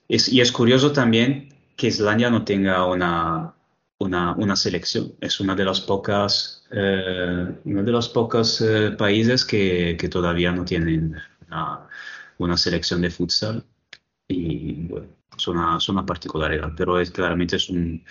[0.09, 3.55] es, y es curioso también que Islandia no tenga una,
[3.99, 5.13] una, una selección.
[5.21, 10.51] Es una de las pocas, eh, uno de los pocos eh, países que, que todavía
[10.53, 11.17] no tienen
[11.47, 11.89] una,
[12.39, 13.65] una selección de futsal.
[14.29, 18.03] Y bueno, es una, es una particularidad, pero es claramente es un,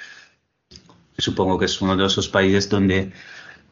[1.18, 3.12] supongo que es uno de esos países donde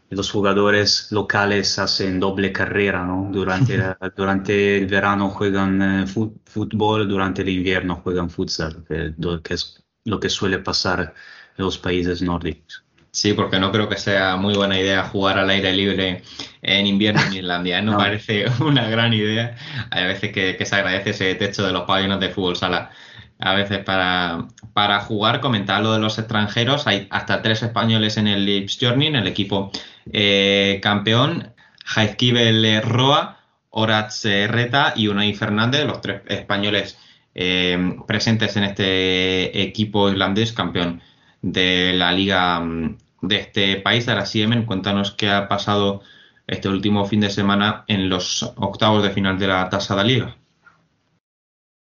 [0.09, 3.29] los jugadores locales hacen doble carrera, ¿no?
[3.31, 9.13] Durante, la- durante el verano juegan eh, fútbol, durante el invierno juegan futsal, que,
[9.53, 11.13] es lo que suele pasar
[11.57, 12.83] en los países nórdicos.
[13.11, 16.23] Sí, porque no creo que sea muy buena idea jugar al aire libre
[16.61, 17.79] en invierno en Islandia.
[17.79, 17.81] ¿eh?
[17.81, 17.97] No, No.
[17.97, 19.55] parece una gran idea.
[19.89, 22.91] Hay veces que, que se agradece ese techo de los pabellones de fútbol sala.
[23.39, 28.27] A veces para, para jugar, comentar lo de los extranjeros, hay hasta tres españoles en
[28.27, 29.71] el Leipzig en el equipo
[30.11, 31.53] eh, campeón,
[31.85, 33.39] Jaizkibel Roa,
[33.69, 36.97] Horatz Reta y Unai Fernández, los tres españoles
[37.35, 41.01] eh, presentes en este equipo islandés campeón
[41.41, 44.07] de la liga mm, de este país.
[44.09, 46.01] Ahora sí, Emen, cuéntanos qué ha pasado
[46.47, 50.38] este último fin de semana en los octavos de final de la Tasa de Liga.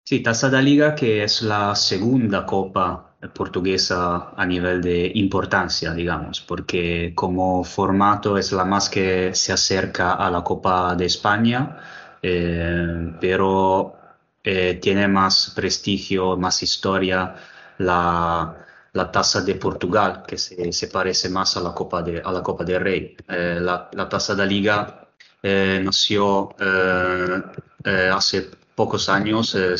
[0.08, 6.40] Sí, Taza da Liga, que es la segunda copa portuguesa a nivel de importancia, digamos,
[6.40, 11.76] porque como formato es la más que se acerca a la Copa de España,
[12.22, 13.96] eh, pero
[14.42, 17.34] eh, tiene más prestigio, más historia
[17.76, 18.56] la,
[18.94, 22.42] la Taza de Portugal, que se, se parece más a la Copa de, a la
[22.42, 23.14] Copa del Rey.
[23.28, 25.06] Eh, la, la Taza da Liga
[25.42, 27.42] eh, nació eh,
[27.84, 29.74] eh, hace pocos años, eh,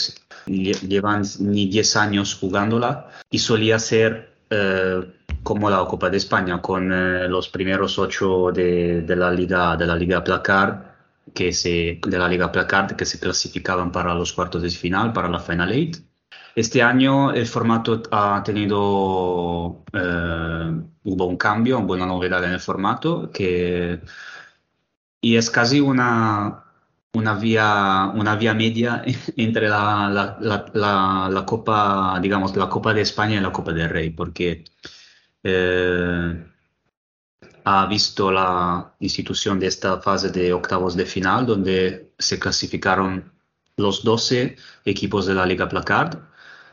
[0.47, 1.23] lle- llevan
[1.53, 2.91] ni 10 años jugándola
[3.31, 4.09] y solía ser
[4.51, 5.01] eh,
[5.43, 9.87] como la Copa de España, con eh, los primeros ocho de, de la Liga, de
[9.87, 10.73] la Liga Placard,
[11.35, 15.29] que se, de la Liga Placard que se clasificaban para los cuartos de final, para
[15.29, 15.97] la Final Eight.
[16.55, 19.85] Este año el formato ha tenido,
[21.05, 24.01] hubo un cambio, una buena novedad en el formato, que,
[25.21, 26.65] y es casi una,
[27.15, 29.03] una vía, una vía media
[29.37, 30.09] entre la,
[30.41, 34.65] la, la, Copa, digamos, la Copa de España y la Copa del Rey, porque
[35.43, 36.45] eh,
[37.65, 43.33] ha visto la institución de esta fase de octavos de final, donde se clasificaron
[43.77, 46.19] los 12 equipos de la Liga Placard,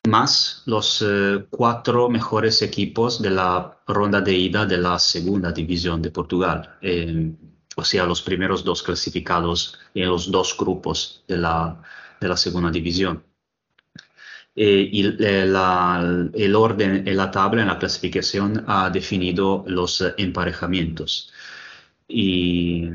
[0.07, 6.01] más los eh, cuatro mejores equipos de la ronda de ida de la segunda división
[6.01, 6.77] de Portugal.
[6.81, 7.33] Eh,
[7.75, 11.81] o sea, los primeros dos clasificados en los dos grupos de la,
[12.21, 13.23] de la segunda división.
[14.55, 20.01] Eh, y eh, la- el orden en la tabla, en la clasificación, ha definido los
[20.17, 21.33] emparejamientos.
[22.07, 22.89] Y,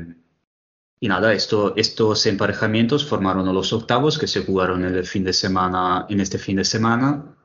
[0.99, 6.05] y nada, esto, estos emparejamientos formaron los octavos que se jugaron el fin de semana,
[6.09, 7.35] en este fin de semana,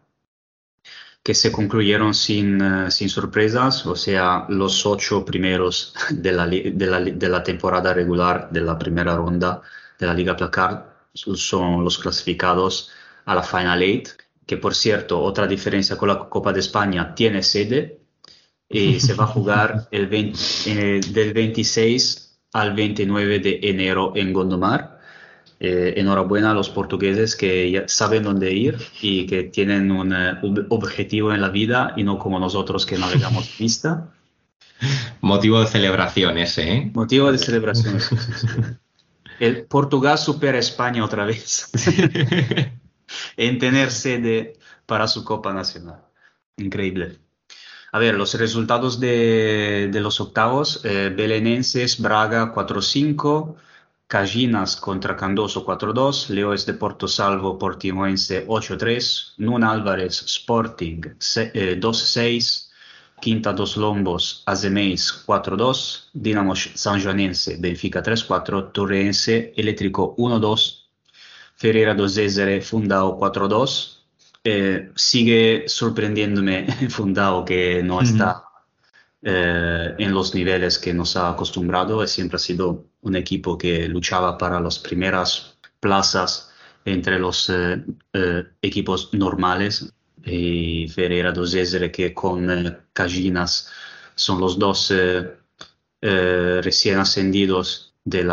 [1.27, 6.86] que se concluyeron sin, eh, sin sorpresas, o sea, los ocho primeros de la, de
[6.86, 9.61] la, de la temporada regular de la primera ronda
[9.98, 12.93] de la Liga Placard son los clasificados
[13.24, 14.11] a la Final Eight,
[14.47, 18.03] que por cierto, otra diferencia con la Copa de España, tiene sede
[18.69, 24.32] y se va a jugar el 20 eh, del 26 al 29 de enero en
[24.32, 24.95] Gondomar.
[25.59, 30.39] Eh, enhorabuena a los portugueses que ya saben dónde ir y que tienen un eh,
[30.43, 34.11] ob- objetivo en la vida y no como nosotros que navegamos pista.
[35.23, 36.91] Motivo de celebración ese, ¿eh?
[36.93, 37.99] Motivo de celebración.
[38.01, 38.47] sí, sí, sí.
[39.41, 41.70] El Portugal supera a España otra vez
[43.37, 44.55] en tener sede
[44.87, 46.01] para su Copa Nacional.
[46.57, 47.19] Increíble.
[47.93, 50.81] A ver, los resultados de, de los octavos.
[50.85, 53.57] eh, Belenenses, Braga 4-5,
[54.09, 61.77] Caginas contra Candoso 4-2, Leoes de Porto Salvo, Portimonense 8-3, Nun Álvarez, Sporting se- eh,
[61.77, 62.70] 2-6,
[63.20, 70.87] Quinta dos Lombos, Azeméis 4-2, Dinamo Sanjoanense, Benfica 3-4, Torrense, Eléctrico 1-2,
[71.57, 74.05] Ferreira do Zezere, Fundao 4-2.
[74.45, 78.45] Eh, sigue sorprendiéndome Fundao que no está
[79.23, 82.07] eh, en los niveles que nos ha acostumbrado.
[82.07, 86.53] Siempre ha sido un equipo que luchaba para las primeras plazas
[86.85, 89.93] entre los eh, eh, equipos normales.
[90.24, 93.70] Y Ferreira do Zezere que con eh, Caginas
[94.15, 98.24] son los dos eh, recién ascendidos de,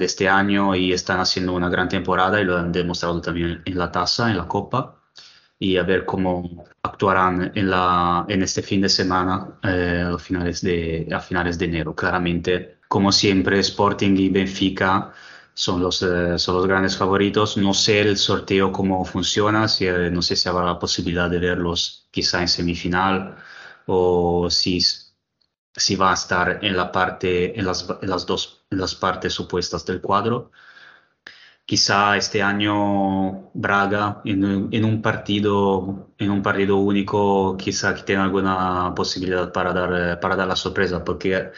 [0.00, 3.90] este año y están haciendo una gran temporada y lo han demostrado también en la
[3.92, 4.98] tasa, en la copa
[5.58, 11.58] y a ver cómo actuarán en, este fin de semana a, finales de, a finales
[11.58, 11.94] de enero.
[11.94, 15.12] Claramente, como siempre, Sporting y Benfica
[15.54, 17.56] son los, eh, son los grandes favoritos.
[17.56, 21.38] No sé el sorteo cómo funciona, si, eh, no sé si habrá la posibilidad de
[21.38, 23.36] verlos quizá en semifinal
[23.86, 24.80] o si,
[25.74, 29.38] si va a estar en la parte, en las, en las dos en las partes
[29.40, 30.50] opuestas del cuadro.
[31.64, 38.24] Quizá este año Braga en, en un partido, en un partido único, quizá que tenga
[38.24, 41.50] alguna posibilidad para dar, eh, para dar la sorpresa, porque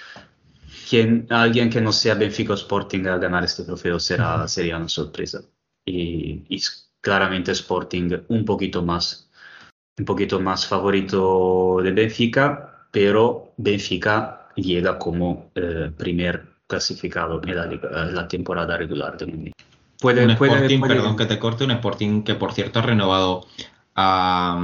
[0.91, 4.89] quien, alguien que no sea Benfica o Sporting a ganar este trofeo será, sería una
[4.89, 5.41] sorpresa.
[5.87, 6.61] Y, y
[7.01, 9.31] claramente Sporting un poquito más,
[9.99, 16.35] un poquito más favorito de Benfica, pero Benfica llega como eh, primer
[16.67, 19.55] clasificado en la, en la temporada regular del Mundial.
[20.01, 22.83] Puede, un puede- Sporting, puede- perdón que te corte, un Sporting que por cierto ha
[22.83, 23.47] renovado
[23.95, 24.59] a,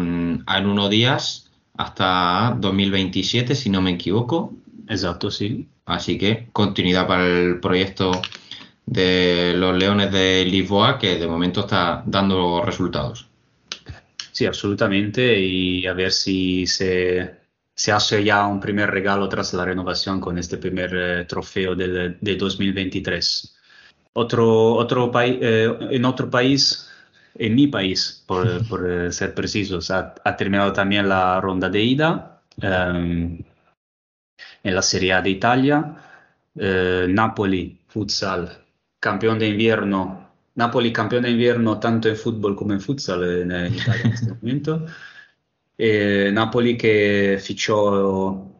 [0.46, 4.52] a en uno días hasta 2027, si no me equivoco.
[4.88, 5.68] Exacto, sí.
[5.86, 8.10] Así que continuidad para el proyecto
[8.84, 13.28] de los Leones de Lisboa, que de momento está dando resultados.
[14.32, 15.38] Sí, absolutamente.
[15.40, 17.36] Y a ver si se,
[17.74, 22.18] se hace ya un primer regalo tras la renovación con este primer eh, trofeo del,
[22.20, 23.56] de 2023.
[24.12, 26.88] Otro, otro eh, en otro país,
[27.34, 31.82] en mi país, por, por, eh, ser precisos, ha, ha terminado también la ronda de
[31.82, 33.38] ida ehm,
[34.66, 35.96] en la Serie A de Italia.
[36.54, 38.50] Eh, Napoli, futsal,
[39.00, 40.26] campeón de invierno.
[40.56, 44.32] Napoli campeón de invierno tanto en fútbol como en futsal en, en Italia en este
[44.40, 44.86] momento.
[45.78, 48.50] Eh, Napoli que fichó,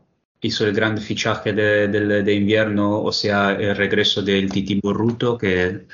[0.40, 5.38] hizo el gran fichaje de, del- de invierno, o sea, el regreso del Titi Borruto
[5.38, 5.86] que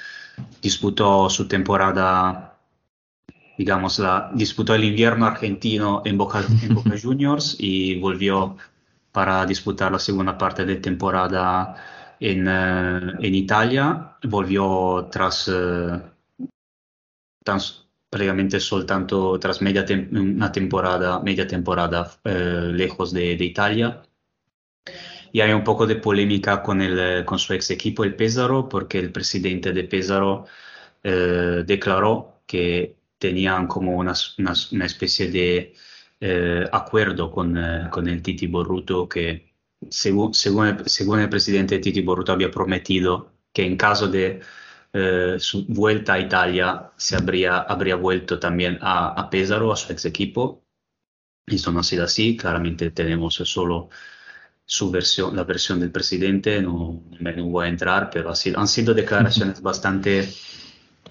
[0.63, 2.59] disputó su temporada,
[3.57, 8.57] digamos, la, disputó el invierno argentino en Boca, en Boca Juniors y volvió
[9.13, 11.77] para disputar la segunda parte de temporada
[12.21, 14.17] en, eh, en Italia.
[14.25, 16.01] Volvió tras, eh,
[17.45, 24.03] tras prácticamente soltanto tras media tem- una temporada, media temporada eh, lejos de, de Italia.
[25.33, 28.99] Y hay un poco de polémica con, el, con su ex equipo, el Pesaro, porque
[28.99, 30.47] el presidente de Pesaro
[31.03, 35.75] declaró que tenían como una, una- una especie de
[36.23, 39.55] eh, acuerdo con, eh, con el Titi Borruto que
[39.91, 44.41] según, según, el, según el presidente Titi Borruto había prometido que en caso de
[44.95, 49.93] eh, su vuelta a Italia se habría, habría vuelto también a, a Pesaro, a su
[49.93, 50.65] ex equipo.
[51.47, 53.91] Y esto no ha sido así, claramente tenemos solo
[54.67, 58.61] su versión, la versión del presidente, no, me no voy a entrar, pero ha sido-
[58.61, 60.29] han sido declaraciones bastante,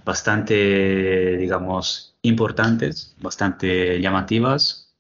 [0.06, 4.91] bastante, digamos, importantes, bastante llamativas,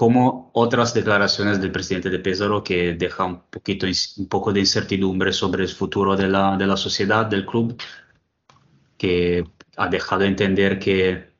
[0.00, 3.86] como otras declaraciones del presidente de Pesaro que deja un, poquito,
[4.16, 7.76] un poco de incertidumbre sobre el futuro de la, de la sociedad, del club,
[8.96, 9.44] que
[9.76, 11.34] ha dejado entender que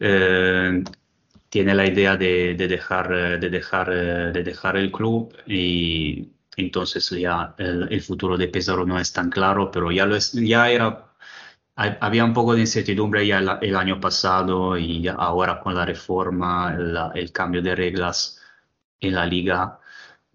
[0.00, 0.82] eh,
[1.48, 6.28] tiene la idea de, de dejar, eh, de, dejar, eh, de dejar el club y
[6.56, 10.68] entonces ya el, futuro de Pesaro no es tan claro, pero ya, lo es, ya
[10.68, 11.11] era,
[11.76, 16.74] había un poco de incertidumbre ya el, el año pasado y ahora con la reforma,
[16.74, 18.40] el, el cambio de reglas
[19.00, 19.80] en la liga,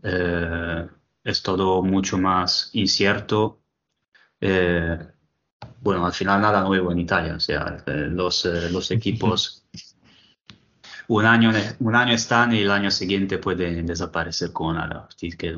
[0.04, 0.88] eh,
[1.24, 3.62] es todo mucho más incierto.
[4.42, 4.98] Eh,
[5.82, 9.66] bueno, al final nada nuevo en Italia, o sea, eh, los, eh, los equipos
[11.08, 15.08] un año, un año están y el año siguiente pueden desaparecer con nada.
[15.10, 15.56] Así que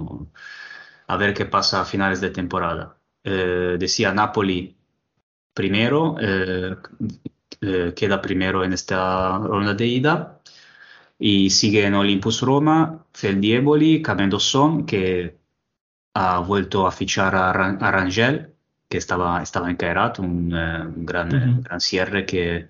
[1.08, 2.98] a ver qué pasa a finales de temporada.
[3.24, 4.79] Eh, decía Napoli
[5.60, 6.76] primero, eh,
[7.62, 10.42] eh, queda primero en esta ronda de ida
[11.20, 15.38] y sigue en Olympus Roma, Feldieboli, Camendosson que
[16.16, 18.56] ha vuelto a fichar a, Ran- a Rangel
[18.90, 21.64] que estaba, estaba en Kairat, un, eh, un gran, Ujú.
[21.64, 22.70] gran cierre que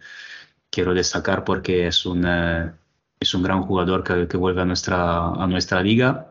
[0.70, 2.72] quiero destacar porque es un, eh,
[3.20, 6.29] es un gran jugador que, que vuelve a nuestra, a nuestra liga.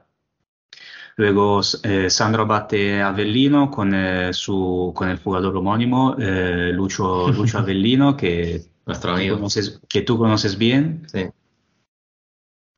[1.18, 7.58] Luego eh, Sandro Batte Avellino con, eh, su, con el jugador homónimo eh, Lucho, Lucho
[7.58, 11.02] Avellino que, Nuestro que, conoces, que tú conoces bien.
[11.12, 11.26] Sí.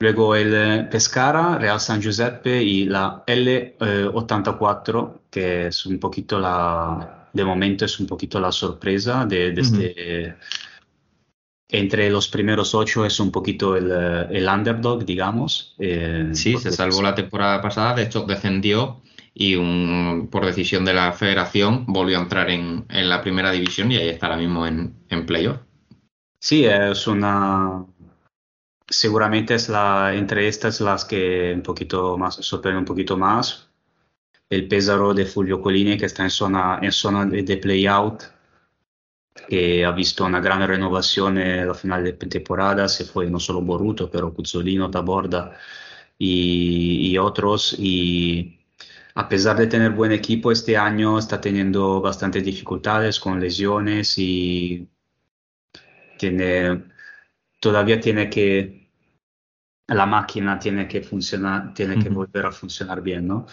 [0.00, 7.28] Luego el eh, Pescara, Real San Giuseppe y la L84, que es un poquito la,
[7.34, 10.36] de momento es un poquito la sorpresa de, de este,
[11.72, 15.74] entre los primeros ocho es un poquito el, eh, el underdog, digamos.
[15.78, 19.02] eh, Sí, se salvó la temporada pasada, de hecho descendió
[19.34, 23.90] y un- por decisión de la federación volvió a entrar en, en la primera división
[23.92, 25.58] y ahí está ahora mismo en, en playoff.
[26.40, 27.84] Sí, es una.
[28.88, 33.68] Seguramente es la, entre estas las que un poquito más, sorprende un poquito más.
[34.48, 38.24] El Pesaro de Fulvio Colini que está en zona, en zona de, de play-out,
[39.48, 42.88] que ha visto una gran renovación en la final de temporada.
[42.88, 45.56] Se fue no solo Boruto, pero Cuzzolino, Taborda
[46.18, 47.76] y, y otros.
[47.78, 48.58] Y
[49.14, 54.88] a pesar de tener buen equipo, este año está teniendo bastantes dificultades con lesiones y
[56.18, 56.84] tiene,
[57.60, 58.90] todavía tiene que,
[59.88, 63.46] la máquina tiene que funcionar, tiene que volver a funcionar bien, ¿no?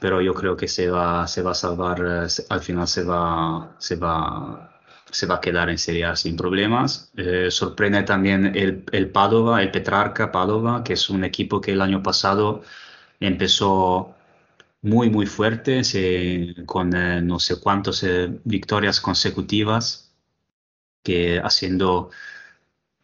[0.00, 3.74] pero yo creo que se va, se va a salvar, eh, al final se va,
[3.78, 4.77] se va,
[5.10, 7.12] se va a quedar en Serie A sin problemas.
[7.16, 11.80] Eh, sorprende también el, el Padova, el Petrarca Padova, que es un equipo que el
[11.82, 12.62] año pasado
[13.20, 14.14] empezó
[14.82, 15.82] muy, muy fuerte,
[16.66, 18.04] con eh, no sé cuántas
[18.44, 20.08] victorias consecutivas,
[21.02, 22.10] que haciendo,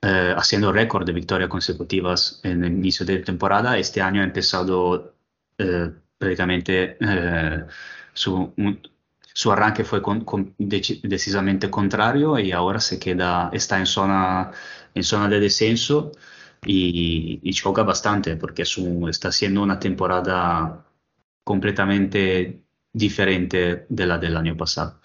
[0.02, 3.78] eh, haciendo récord de victorias consecutivas en el inicio de temporada.
[3.78, 5.14] Este año ha empezado
[5.58, 7.64] eh, prácticamente eh,
[8.12, 8.52] su,
[9.34, 14.52] su arranque fue con- con- deci- decisamente contrario y ahora se queda, está en zona,
[14.94, 16.12] en zona de descenso
[16.64, 18.64] y, y choca bastante porque
[19.08, 20.86] está siendo una temporada
[21.44, 22.62] completamente
[22.92, 25.00] diferente de la del año pasado.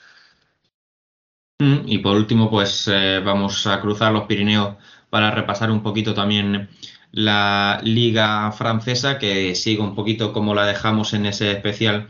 [1.60, 4.76] Mm, Y por último, pues eh, vamos a cruzar los Pirineos
[5.10, 6.70] para repasar un poquito también
[7.12, 12.10] la liga francesa, que sigue un poquito como la dejamos en ese especial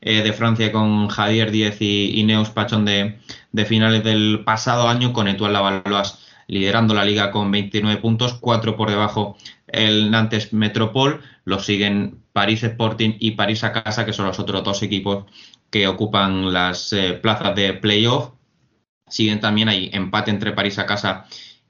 [0.00, 3.18] eh, de Francia con Javier Díez y, Neus Pachón de,
[3.66, 6.18] finales del pasado año, con Etoile Lavalois
[6.48, 9.36] liderando la liga con 29 puntos, 4 por debajo
[9.66, 14.62] el Nantes Metropol, lo siguen París Sporting y París a casa, que son los otros
[14.62, 15.24] dos equipos
[15.70, 18.30] que ocupan las eh, plazas de playoff.
[19.08, 21.26] Siguen también ahí empate entre París a casa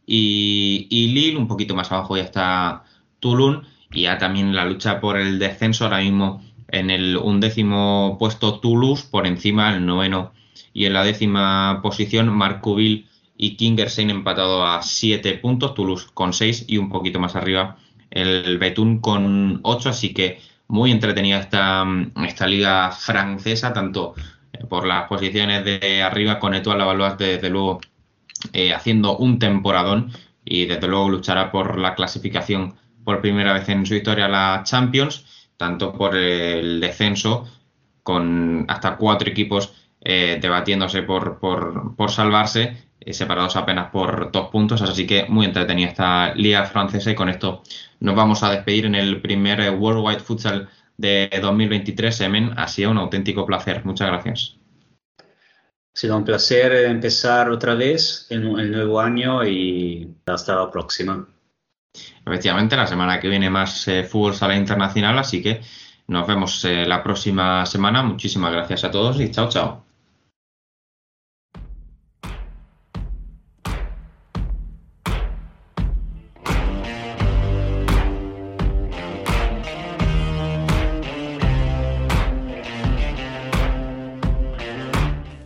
[0.06, 2.84] y, y Lille, un poquito más abajo ya está
[3.20, 8.60] Toulon y ya también la lucha por el descenso ahora mismo en el undécimo puesto
[8.60, 10.32] Toulouse, por encima el noveno.
[10.72, 13.06] Y en la décima posición Marcouville
[13.36, 17.76] y Kingersheim empatado a 7 puntos, Toulouse con 6 y un poquito más arriba
[18.10, 21.84] el Betún con 8, así que muy entretenida esta,
[22.26, 24.14] esta liga francesa, tanto
[24.52, 27.80] eh, por las posiciones de arriba con Etoile Lavalois desde luego
[28.52, 30.12] eh, haciendo un temporadón
[30.44, 34.62] y desde luego luchará por la clasificación por primera vez en su historia a la
[34.64, 35.24] Champions,
[35.56, 37.46] tanto por el descenso
[38.02, 44.48] con hasta cuatro equipos eh, debatiéndose por, por, por salvarse, eh, separados apenas por dos
[44.50, 47.62] puntos, así que muy entretenida esta liga francesa y con esto
[47.98, 52.14] nos vamos a despedir en el primer eh, Worldwide Futsal de 2023.
[52.14, 53.84] Semen, ha sido un auténtico placer.
[53.84, 54.56] Muchas gracias.
[55.18, 61.26] Ha sido un placer empezar otra vez en el nuevo año y hasta la próxima.
[62.24, 65.60] Efectivamente, la semana que viene más eh, fútbol sala internacional, así que
[66.08, 68.02] nos vemos eh, la próxima semana.
[68.02, 69.86] Muchísimas gracias a todos y chao, chao.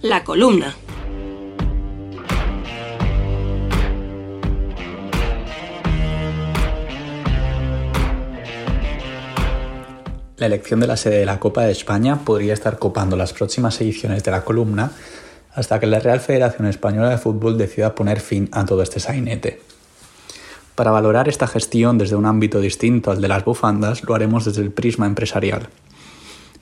[0.02, 0.74] La columna.
[10.40, 13.78] La elección de la sede de la Copa de España podría estar copando las próximas
[13.82, 14.90] ediciones de la columna
[15.52, 19.60] hasta que la Real Federación Española de Fútbol decida poner fin a todo este sainete.
[20.76, 24.62] Para valorar esta gestión desde un ámbito distinto al de las bufandas, lo haremos desde
[24.62, 25.68] el prisma empresarial.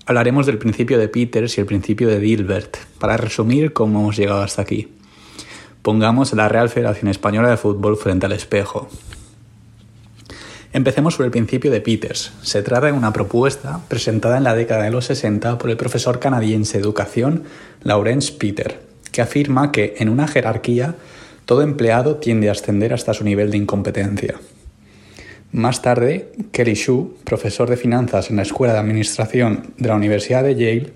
[0.07, 4.43] Hablaremos del principio de Peters y el principio de Dilbert, para resumir cómo hemos llegado
[4.43, 4.89] hasta aquí.
[5.83, 8.89] Pongamos a la Real Federación Española de Fútbol frente al espejo.
[10.73, 12.33] Empecemos por el principio de Peters.
[12.43, 16.19] Se trata de una propuesta presentada en la década de los 60 por el profesor
[16.21, 17.45] canadiense de educación
[17.83, 18.79] Laurence Peter,
[19.11, 20.97] que afirma que en una jerarquía
[21.47, 24.35] todo empleado tiende a ascender hasta su nivel de incompetencia.
[25.53, 30.45] Más tarde, Kelly Shu, profesor de finanzas en la Escuela de Administración de la Universidad
[30.45, 30.93] de Yale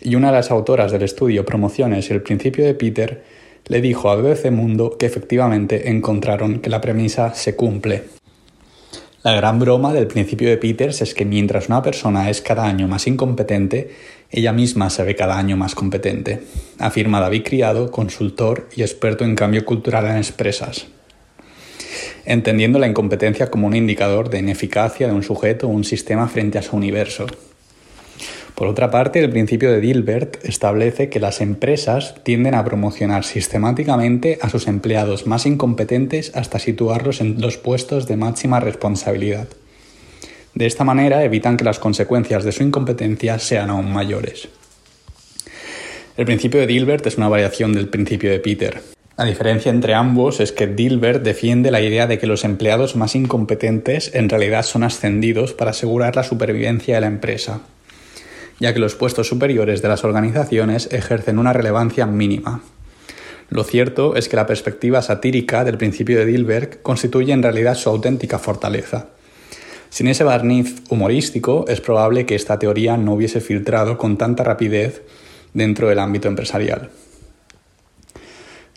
[0.00, 3.24] y una de las autoras del estudio Promociones y el principio de Peter,
[3.66, 8.04] le dijo a BBC Mundo que efectivamente encontraron que la premisa se cumple.
[9.24, 12.86] La gran broma del principio de Peters es que mientras una persona es cada año
[12.86, 13.90] más incompetente,
[14.30, 16.42] ella misma se ve cada año más competente,
[16.78, 20.88] afirma David Criado, consultor y experto en cambio cultural en empresas
[22.26, 26.58] entendiendo la incompetencia como un indicador de ineficacia de un sujeto o un sistema frente
[26.58, 27.26] a su universo.
[28.54, 34.38] Por otra parte, el principio de Dilbert establece que las empresas tienden a promocionar sistemáticamente
[34.42, 39.48] a sus empleados más incompetentes hasta situarlos en los puestos de máxima responsabilidad.
[40.54, 44.48] De esta manera evitan que las consecuencias de su incompetencia sean aún mayores.
[46.16, 48.80] El principio de Dilbert es una variación del principio de Peter,
[49.16, 53.14] la diferencia entre ambos es que Dilbert defiende la idea de que los empleados más
[53.14, 57.60] incompetentes en realidad son ascendidos para asegurar la supervivencia de la empresa,
[58.60, 62.62] ya que los puestos superiores de las organizaciones ejercen una relevancia mínima.
[63.50, 67.90] Lo cierto es que la perspectiva satírica del principio de Dilbert constituye en realidad su
[67.90, 69.08] auténtica fortaleza.
[69.90, 75.02] Sin ese barniz humorístico, es probable que esta teoría no hubiese filtrado con tanta rapidez
[75.52, 76.90] dentro del ámbito empresarial.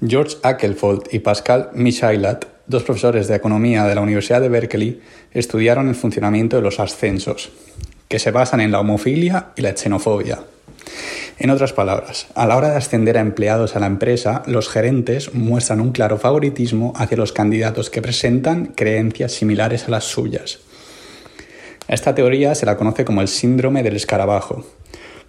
[0.06, 5.90] George Ackelfold y Pascal Michailat, dos profesores de economía de la Universidad de Berkeley, estudiaron
[5.90, 7.50] el funcionamiento de los ascensos,
[8.08, 10.40] que se basan en la homofilia y la xenofobia.
[11.40, 15.36] En otras palabras, a la hora de ascender a empleados a la empresa, los gerentes
[15.36, 20.60] muestran un claro favoritismo hacia los candidatos que presentan creencias similares a las suyas.
[21.88, 24.66] Esta teoría se la conoce como el síndrome del escarabajo,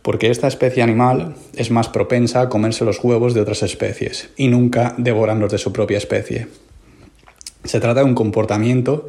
[0.01, 4.49] porque esta especie animal es más propensa a comerse los huevos de otras especies y
[4.49, 6.49] nunca devoran los de su propia especie.
[7.65, 9.09] Se trata de un comportamiento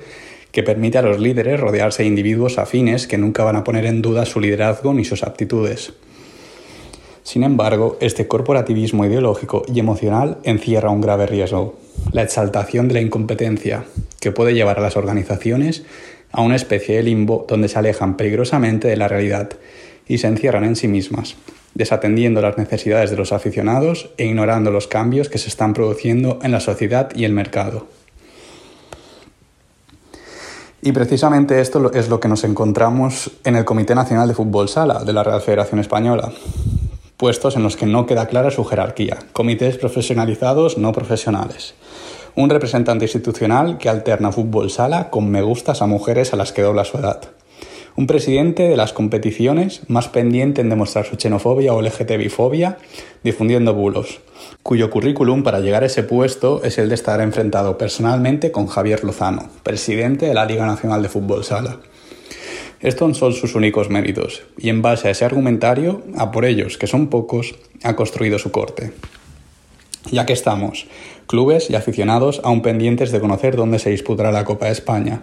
[0.51, 4.01] que permite a los líderes rodearse de individuos afines que nunca van a poner en
[4.01, 5.93] duda su liderazgo ni sus aptitudes.
[7.23, 11.77] Sin embargo, este corporativismo ideológico y emocional encierra un grave riesgo,
[12.11, 13.85] la exaltación de la incompetencia,
[14.19, 15.83] que puede llevar a las organizaciones
[16.31, 19.51] a una especie de limbo donde se alejan peligrosamente de la realidad
[20.07, 21.35] y se encierran en sí mismas,
[21.75, 26.51] desatendiendo las necesidades de los aficionados e ignorando los cambios que se están produciendo en
[26.51, 27.87] la sociedad y el mercado.
[30.81, 35.03] Y precisamente esto es lo que nos encontramos en el Comité Nacional de Fútbol Sala
[35.03, 36.31] de la Real Federación Española,
[37.17, 41.75] puestos en los que no queda clara su jerarquía, comités profesionalizados no profesionales,
[42.35, 46.61] un representante institucional que alterna fútbol sala con me gustas a mujeres a las que
[46.61, 47.19] dobla su edad,
[47.99, 52.77] un presidente de las competiciones más pendiente en demostrar su xenofobia o LGTBI-fobia
[53.25, 54.21] difundiendo bulos,
[54.63, 59.03] cuyo currículum para llegar a ese puesto es el de estar enfrentado personalmente con Javier
[59.03, 61.81] Lozano, presidente de la Liga Nacional de Fútbol Sala.
[62.79, 66.87] Estos son sus únicos méritos, y en base a ese argumentario, a por ellos, que
[66.87, 68.93] son pocos, ha construido su corte.
[70.09, 70.87] Ya que estamos,
[71.29, 75.21] clubes y aficionados aún pendientes de conocer dónde se disputará la Copa de España.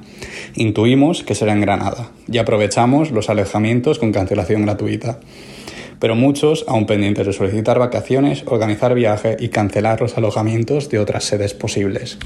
[0.54, 5.18] Intuimos que será en Granada y aprovechamos los alejamientos con cancelación gratuita.
[5.98, 11.24] Pero muchos aún pendientes de solicitar vacaciones, organizar viaje y cancelar los alojamientos de otras
[11.24, 12.18] sedes posibles.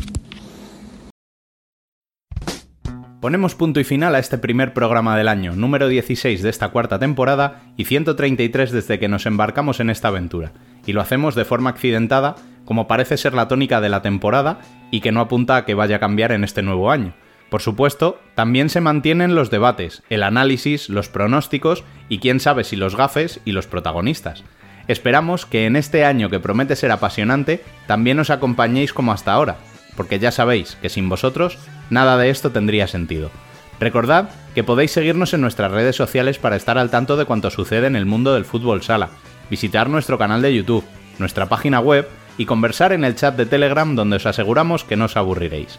[3.21, 6.99] Ponemos punto y final a este primer programa del año, número 16 de esta cuarta
[6.99, 10.53] temporada y 133 desde que nos embarcamos en esta aventura.
[10.87, 12.37] Y lo hacemos de forma accidentada,
[12.71, 14.61] como parece ser la tónica de la temporada
[14.93, 17.15] y que no apunta a que vaya a cambiar en este nuevo año.
[17.49, 22.77] Por supuesto, también se mantienen los debates, el análisis, los pronósticos y quién sabe si
[22.77, 24.45] los gafes y los protagonistas.
[24.87, 29.57] Esperamos que en este año que promete ser apasionante también os acompañéis como hasta ahora,
[29.97, 31.59] porque ya sabéis que sin vosotros
[31.91, 33.33] nada de esto tendría sentido.
[33.81, 37.89] Recordad que podéis seguirnos en nuestras redes sociales para estar al tanto de cuanto sucede
[37.89, 39.09] en el mundo del fútbol sala,
[39.51, 40.85] visitar nuestro canal de YouTube,
[41.19, 42.09] nuestra página web
[42.39, 45.79] y conversar en el chat de Telegram donde os aseguramos que no os aburriréis.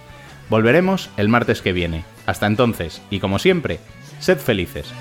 [0.49, 2.03] Volveremos el martes que viene.
[2.25, 3.79] Hasta entonces, y como siempre,
[4.19, 4.91] sed felices.